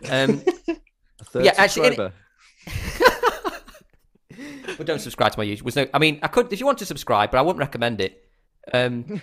Um, 0.09 0.41
Yeah, 1.33 1.53
actually, 1.57 1.95
subscriber. 1.95 2.13
but 4.77 4.85
don't 4.85 4.99
subscribe 4.99 5.31
to 5.31 5.39
my 5.39 5.45
YouTube. 5.45 5.63
Was 5.63 5.75
no, 5.75 5.87
I 5.93 5.99
mean, 5.99 6.19
I 6.21 6.27
could 6.27 6.51
if 6.51 6.59
you 6.59 6.65
want 6.65 6.79
to 6.79 6.85
subscribe, 6.85 7.31
but 7.31 7.37
I 7.37 7.41
wouldn't 7.41 7.59
recommend 7.59 8.01
it. 8.01 8.23
Um, 8.73 9.21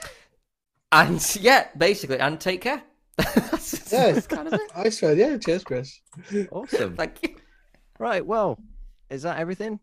and 0.93 1.37
yeah, 1.41 1.69
basically, 1.77 2.19
and 2.19 2.41
take 2.41 2.63
care. 2.63 2.83
That's, 3.17 3.83
Yeah. 3.93 4.13
that's 4.13 4.27
kind 4.27 4.49
of 4.49 4.55
it. 4.55 4.61
I 4.75 4.89
swear, 4.89 5.15
yeah. 5.15 5.37
Cheers, 5.39 5.63
Chris. 5.65 6.01
Awesome. 6.51 6.97
Thank 7.01 7.23
you. 7.23 7.37
right. 7.99 8.25
Well, 8.25 8.59
is 9.11 9.23
that 9.23 9.39
everything? 9.39 9.79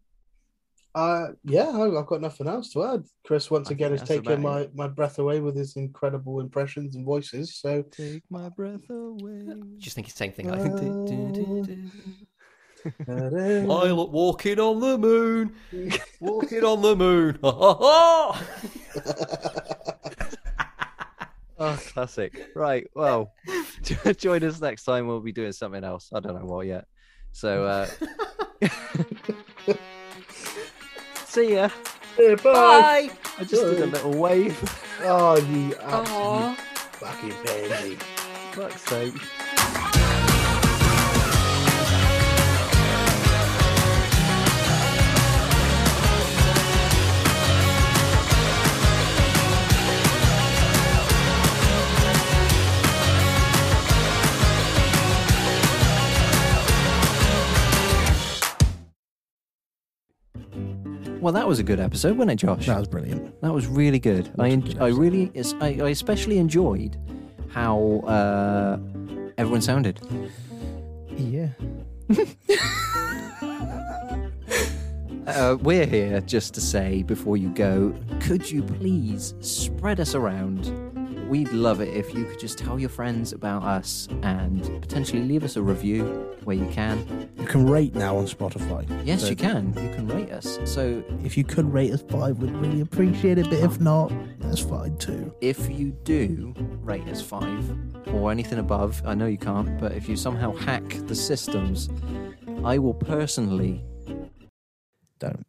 Uh, 0.93 1.27
yeah, 1.45 1.69
I- 1.69 1.97
I've 1.99 2.05
got 2.07 2.19
nothing 2.19 2.47
else 2.47 2.73
to 2.73 2.83
add. 2.83 3.05
Chris 3.25 3.49
once 3.49 3.69
I 3.69 3.73
again 3.73 3.91
think 3.91 3.99
has 4.01 4.09
taken 4.09 4.33
about 4.33 4.43
my, 4.75 4.87
my 4.87 4.89
breath 4.89 5.19
away 5.19 5.39
with 5.39 5.55
his 5.55 5.77
incredible 5.77 6.41
impressions 6.41 6.95
and 6.97 7.05
voices. 7.05 7.55
So 7.55 7.83
Take 7.83 8.23
my 8.29 8.49
breath 8.49 8.89
away. 8.89 9.45
Just 9.77 9.95
think 9.95 10.07
the 10.07 10.13
same 10.13 10.33
thing. 10.33 10.51
Uh, 10.51 10.57
Like, 10.57 10.73
Pilot 13.67 14.09
walking 14.09 14.59
on 14.59 14.79
the 14.79 14.97
moon, 14.97 15.53
walking 16.19 16.63
on 16.63 16.81
the 16.81 16.95
moon. 16.95 17.37
Oh, 21.71 21.79
classic. 21.93 22.49
Right. 22.55 22.87
Well, 22.95 23.33
join 24.17 24.43
us 24.43 24.59
next 24.61 24.83
time. 24.83 25.07
We'll 25.07 25.19
be 25.21 25.31
doing 25.31 25.51
something 25.53 25.83
else. 25.83 26.09
I 26.13 26.19
don't 26.19 26.35
know 26.35 26.45
what 26.45 26.67
yet. 26.67 26.85
So, 27.31 27.65
uh, 27.65 27.87
see 31.25 31.55
ya. 31.55 31.69
Yeah, 32.19 32.35
bye. 32.35 32.43
Bye. 32.43 33.09
I 33.39 33.43
just 33.45 33.63
did 33.63 33.81
a 33.81 33.85
little 33.85 34.13
wave. 34.13 34.57
Oh, 35.03 35.37
you 35.37 35.75
Aw. 35.81 36.51
absolute 36.51 36.57
fucking 36.97 37.31
pansy. 37.45 37.95
Fuck's 38.51 38.81
sake. 38.81 39.13
Well, 61.21 61.33
that 61.33 61.47
was 61.47 61.59
a 61.59 61.63
good 61.63 61.79
episode, 61.79 62.17
wasn't 62.17 62.31
it, 62.31 62.35
Josh? 62.47 62.65
That 62.65 62.79
was 62.79 62.87
brilliant. 62.87 63.39
That 63.41 63.53
was 63.53 63.67
really 63.67 63.99
good. 63.99 64.31
I 64.39 64.49
en- 64.49 64.75
I 64.81 64.87
really 64.87 65.31
I, 65.61 65.67
I 65.79 65.89
especially 65.89 66.39
enjoyed 66.39 66.97
how 67.49 68.01
uh, 68.07 68.79
everyone 69.37 69.61
sounded. 69.61 69.99
Yeah. 71.15 71.49
Uh, 75.27 75.55
we're 75.61 75.85
here 75.85 76.19
just 76.21 76.53
to 76.55 76.59
say 76.59 77.03
before 77.03 77.37
you 77.37 77.49
go, 77.49 77.93
could 78.21 78.49
you 78.49 78.63
please 78.63 79.35
spread 79.39 79.99
us 79.99 80.15
around? 80.15 80.65
We'd 81.31 81.53
love 81.53 81.79
it 81.79 81.87
if 81.95 82.13
you 82.13 82.25
could 82.25 82.41
just 82.41 82.57
tell 82.57 82.77
your 82.77 82.89
friends 82.89 83.31
about 83.31 83.63
us 83.63 84.09
and 84.21 84.61
potentially 84.81 85.21
leave 85.21 85.45
us 85.45 85.55
a 85.55 85.61
review 85.61 86.03
where 86.43 86.57
you 86.57 86.65
can. 86.65 87.29
You 87.39 87.45
can 87.45 87.69
rate 87.69 87.95
now 87.95 88.17
on 88.17 88.25
Spotify. 88.25 88.85
Yes, 89.05 89.21
So 89.21 89.29
you 89.29 89.37
can. 89.37 89.67
You 89.81 89.95
can 89.95 90.09
rate 90.09 90.29
us. 90.29 90.59
So 90.65 91.01
If 91.23 91.37
you 91.37 91.45
could 91.45 91.71
rate 91.71 91.93
us 91.93 92.03
five, 92.09 92.39
we'd 92.39 92.51
really 92.51 92.81
appreciate 92.81 93.37
it. 93.37 93.45
But 93.45 93.59
if 93.59 93.79
not, 93.79 94.11
that's 94.39 94.59
fine 94.59 94.97
too. 94.97 95.33
if 95.39 95.69
you 95.69 95.91
do 96.03 96.53
rate 96.81 97.07
us 97.07 97.21
five 97.21 97.77
or 98.13 98.29
anything 98.29 98.59
above, 98.59 99.01
I 99.05 99.15
know 99.15 99.27
you 99.27 99.37
can't, 99.37 99.79
but 99.79 99.93
if 99.93 100.09
you 100.09 100.17
somehow 100.17 100.53
hack 100.53 100.83
the 101.07 101.15
systems, 101.15 101.87
I 102.65 102.77
will 102.77 102.93
personally 102.93 103.85
Don't. 105.19 105.45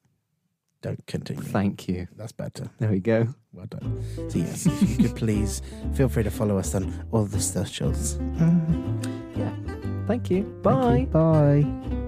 Don't 0.83 1.07
continue. 1.07 1.43
thank 1.43 1.89
you. 1.89 2.09
That's 2.16 2.33
better. 2.33 2.68
There 2.78 2.91
we 2.91 2.99
go. 3.01 3.28
Well 3.53 3.66
done. 3.66 4.03
So 4.28 4.39
yes, 4.39 4.66
if 4.66 4.83
you 4.99 5.09
could 5.09 5.16
please 5.16 5.62
feel 5.95 6.09
free 6.09 6.24
to 6.24 6.30
follow 6.30 6.59
us 6.59 6.74
on 6.74 7.07
all 7.12 7.24
the 7.24 7.41
socials. 7.41 8.16
Mm. 8.16 9.37
Yeah. 9.37 9.55
Thank 10.07 10.30
you. 10.30 10.43
Thank 10.62 10.62
Bye. 10.62 10.97
you. 10.99 11.07
Bye. 11.07 12.01